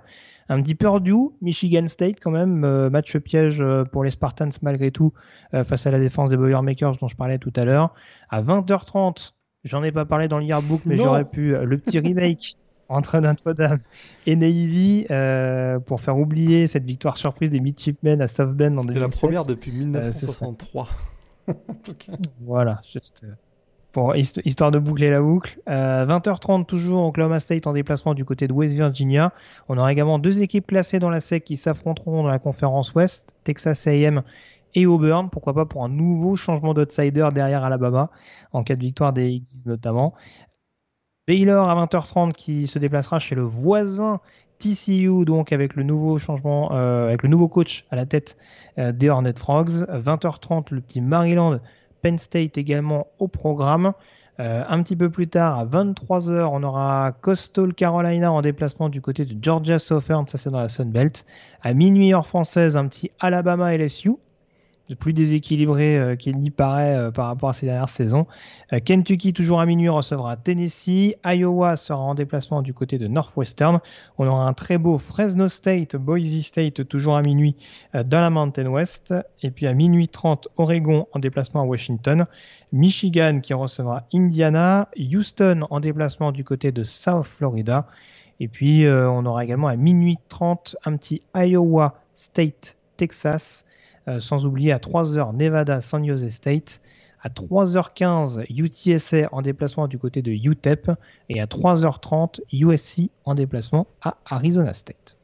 [0.48, 4.90] Un petit Purdue, Michigan State quand même, euh, match piège euh, pour les Spartans malgré
[4.90, 5.12] tout
[5.54, 7.94] euh, face à la défense des Boilermakers dont je parlais tout à l'heure.
[8.28, 9.32] À 20h30,
[9.64, 12.56] j'en ai pas parlé dans le yearbook, mais j'aurais pu le petit remake
[12.90, 13.80] entre Notre-Dame
[14.26, 15.06] et Navy
[15.86, 19.44] pour faire oublier cette victoire surprise des Midshipmen à South Bend en C'était la première
[19.46, 20.88] depuis 1963.
[22.40, 23.24] voilà, juste
[23.94, 25.60] pour histoire de boucler la boucle.
[25.68, 29.32] 20h30 euh, toujours Oklahoma State en déplacement du côté de West Virginia.
[29.68, 33.32] On aura également deux équipes classées dans la SEC qui s'affronteront dans la conférence Ouest,
[33.44, 34.22] Texas A&M
[34.74, 35.30] et Auburn.
[35.30, 38.10] Pourquoi pas pour un nouveau changement d'outsider derrière Alabama
[38.52, 40.12] en cas de victoire des Eagles notamment.
[41.28, 44.20] Baylor à 20h30 qui se déplacera chez le voisin
[44.58, 48.36] TCU donc avec le nouveau changement, euh, avec le nouveau coach à la tête
[48.78, 49.86] euh, des Hornet Frogs.
[49.88, 51.60] 20h30 le petit Maryland
[52.04, 53.94] Penn State également au programme.
[54.38, 59.00] Euh, un petit peu plus tard, à 23h, on aura Coastal Carolina en déplacement du
[59.00, 61.24] côté de Georgia Southern, ça c'est dans la Sun Belt.
[61.62, 64.16] À minuit heure française, un petit Alabama LSU
[64.92, 68.26] plus déséquilibré euh, qu'il n'y paraît euh, par rapport à ces dernières saisons.
[68.72, 71.14] Euh, Kentucky, toujours à minuit, recevra Tennessee.
[71.24, 73.80] Iowa sera en déplacement du côté de Northwestern.
[74.18, 77.56] On aura un très beau Fresno State, Boise State, toujours à minuit
[77.94, 79.14] dans la Mountain West.
[79.42, 82.26] Et puis à minuit 30, Oregon en déplacement à Washington.
[82.72, 84.88] Michigan qui recevra Indiana.
[84.98, 87.86] Houston en déplacement du côté de South Florida.
[88.40, 93.64] Et puis on aura également à minuit 30 un petit Iowa State, Texas.
[94.06, 96.82] Euh, sans oublier à 3h Nevada San Jose State,
[97.22, 100.90] à 3h15 UTSA en déplacement du côté de UTEP
[101.30, 105.16] et à 3h30 USC en déplacement à Arizona State.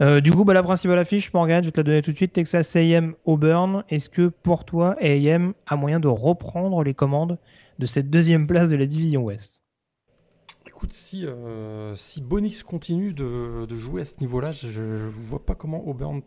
[0.00, 2.16] Euh, du coup, bah, la principale affiche, Morgan, je vais te la donner tout de
[2.16, 2.32] suite.
[2.32, 3.84] Texas AM Auburn.
[3.90, 7.38] Est-ce que pour toi, AM a moyen de reprendre les commandes
[7.78, 9.62] de cette deuxième place de la division Ouest?
[10.66, 15.54] Écoute, si, euh, si Bonix continue de, jouer à ce niveau-là, je ne vois pas
[15.54, 16.22] comment Auburn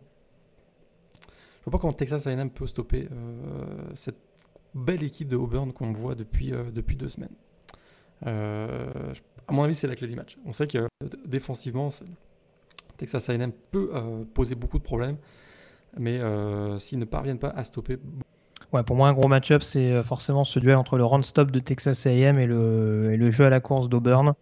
[1.66, 3.64] vois pas comment Texas A&M peut stopper euh,
[3.94, 4.18] cette
[4.74, 7.34] belle équipe de Auburn qu'on voit depuis, euh, depuis deux semaines.
[8.26, 9.12] Euh,
[9.48, 10.38] à mon avis, c'est la clé du match.
[10.46, 10.86] On sait que
[11.24, 11.88] défensivement,
[12.96, 13.90] Texas A&M peut
[14.32, 15.16] poser beaucoup de problèmes,
[15.98, 16.18] mais
[16.78, 17.98] s'ils ne parviennent pas à stopper...
[18.72, 22.06] Ouais, pour moi, un gros match-up, c'est forcément ce duel entre le run-stop de Texas
[22.06, 24.34] A&M et le, et le jeu à la course d'Auburn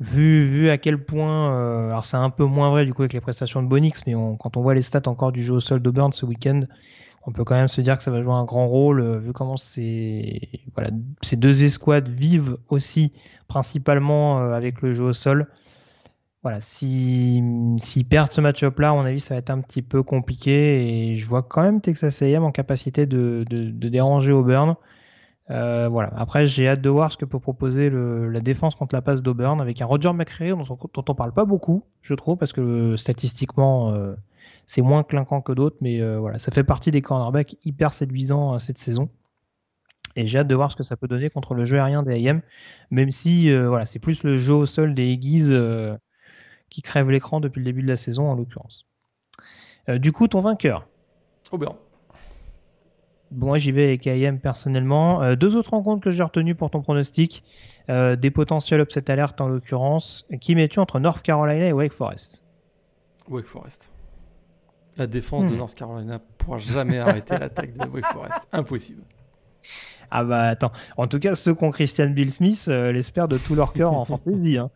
[0.00, 3.12] vu, vu à quel point, euh, alors c'est un peu moins vrai du coup avec
[3.12, 5.80] les prestations de Bonix, mais quand on voit les stats encore du jeu au sol
[5.80, 6.62] d'Auburn ce week-end,
[7.26, 9.32] on peut quand même se dire que ça va jouer un grand rôle, euh, vu
[9.32, 10.40] comment ces,
[10.74, 10.90] voilà,
[11.22, 13.12] ces deux escouades vivent aussi
[13.48, 15.48] principalement euh, avec le jeu au sol.
[16.42, 19.82] Voilà, s'ils si, perdent ce match-up là, à mon avis, ça va être un petit
[19.82, 24.30] peu compliqué et je vois quand même Texas A&M en capacité de, de, de déranger
[24.30, 24.76] Auburn.
[25.50, 26.12] Euh, voilà.
[26.16, 29.60] Après, j'ai hâte de voir ce que peut proposer la défense contre la passe d'Auburn
[29.60, 30.62] avec un Roger McCreary dont,
[30.94, 34.14] dont, on parle pas beaucoup, je trouve, parce que statistiquement, euh,
[34.66, 38.58] c'est moins clinquant que d'autres, mais euh, voilà, ça fait partie des cornerbacks hyper séduisants
[38.58, 39.08] cette saison.
[40.16, 42.26] Et j'ai hâte de voir ce que ça peut donner contre le jeu aérien des
[42.26, 42.40] AM,
[42.90, 45.52] même si voilà, c'est plus le jeu au sol des Aggies
[46.70, 48.86] qui crève l'écran depuis le début de la saison en l'occurrence.
[49.88, 50.88] du coup, ton vainqueur?
[51.52, 51.76] Auburn.
[53.30, 55.22] Bon, j'y vais avec AM personnellement.
[55.22, 57.42] Euh, deux autres rencontres que j'ai retenues pour ton pronostic.
[57.88, 60.26] Euh, des potentiels upset alert en l'occurrence.
[60.40, 62.42] Qui mets-tu entre North Carolina et Wake Forest?
[63.28, 63.90] Wake Forest.
[64.96, 65.58] La défense de hmm.
[65.58, 68.48] North Carolina pourra jamais arrêter l'attaque de Wake Forest.
[68.52, 69.02] Impossible.
[70.10, 70.72] Ah bah attends.
[70.96, 73.92] En tout cas, ceux qui ont Christian Bill Smith euh, l'espèrent de tout leur cœur
[73.92, 74.56] en fantasy.
[74.56, 74.70] Hein.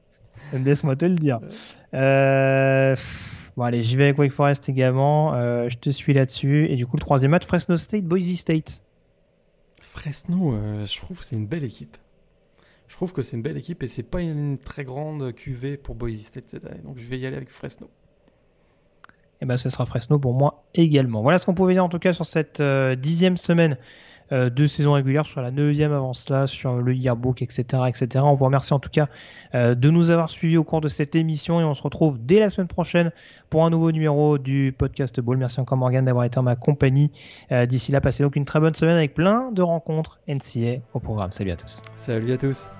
[0.52, 1.40] Laisse-moi te le dire.
[1.94, 2.96] Euh,
[3.56, 5.34] bon, allez, j'y vais avec Wake Forest également.
[5.34, 6.66] Euh, je te suis là-dessus.
[6.70, 8.82] Et du coup, le troisième match, Fresno State, Boise State.
[9.82, 11.96] Fresno, euh, je trouve que c'est une belle équipe.
[12.88, 15.94] Je trouve que c'est une belle équipe et c'est pas une très grande QV pour
[15.94, 16.80] Boise State cette année.
[16.84, 17.86] Donc je vais y aller avec Fresno.
[17.86, 21.22] Et eh ben, ce sera Fresno pour moi également.
[21.22, 22.60] Voilà ce qu'on pouvait dire en tout cas sur cette
[22.98, 23.78] dixième semaine
[24.32, 28.24] euh, de saison régulière sur la neuvième avant cela, sur le yearbook, etc., etc.
[28.24, 29.08] On vous remercie en tout cas
[29.54, 32.40] euh, de nous avoir suivis au cours de cette émission et on se retrouve dès
[32.40, 33.10] la semaine prochaine
[33.48, 35.36] pour un nouveau numéro du podcast Ball.
[35.36, 37.10] Merci encore Morgan d'avoir été en ma compagnie.
[37.52, 41.00] Euh, d'ici là, passez donc une très bonne semaine avec plein de rencontres NCA au
[41.00, 41.32] programme.
[41.32, 41.82] Salut à tous.
[41.96, 42.70] Salut à tous.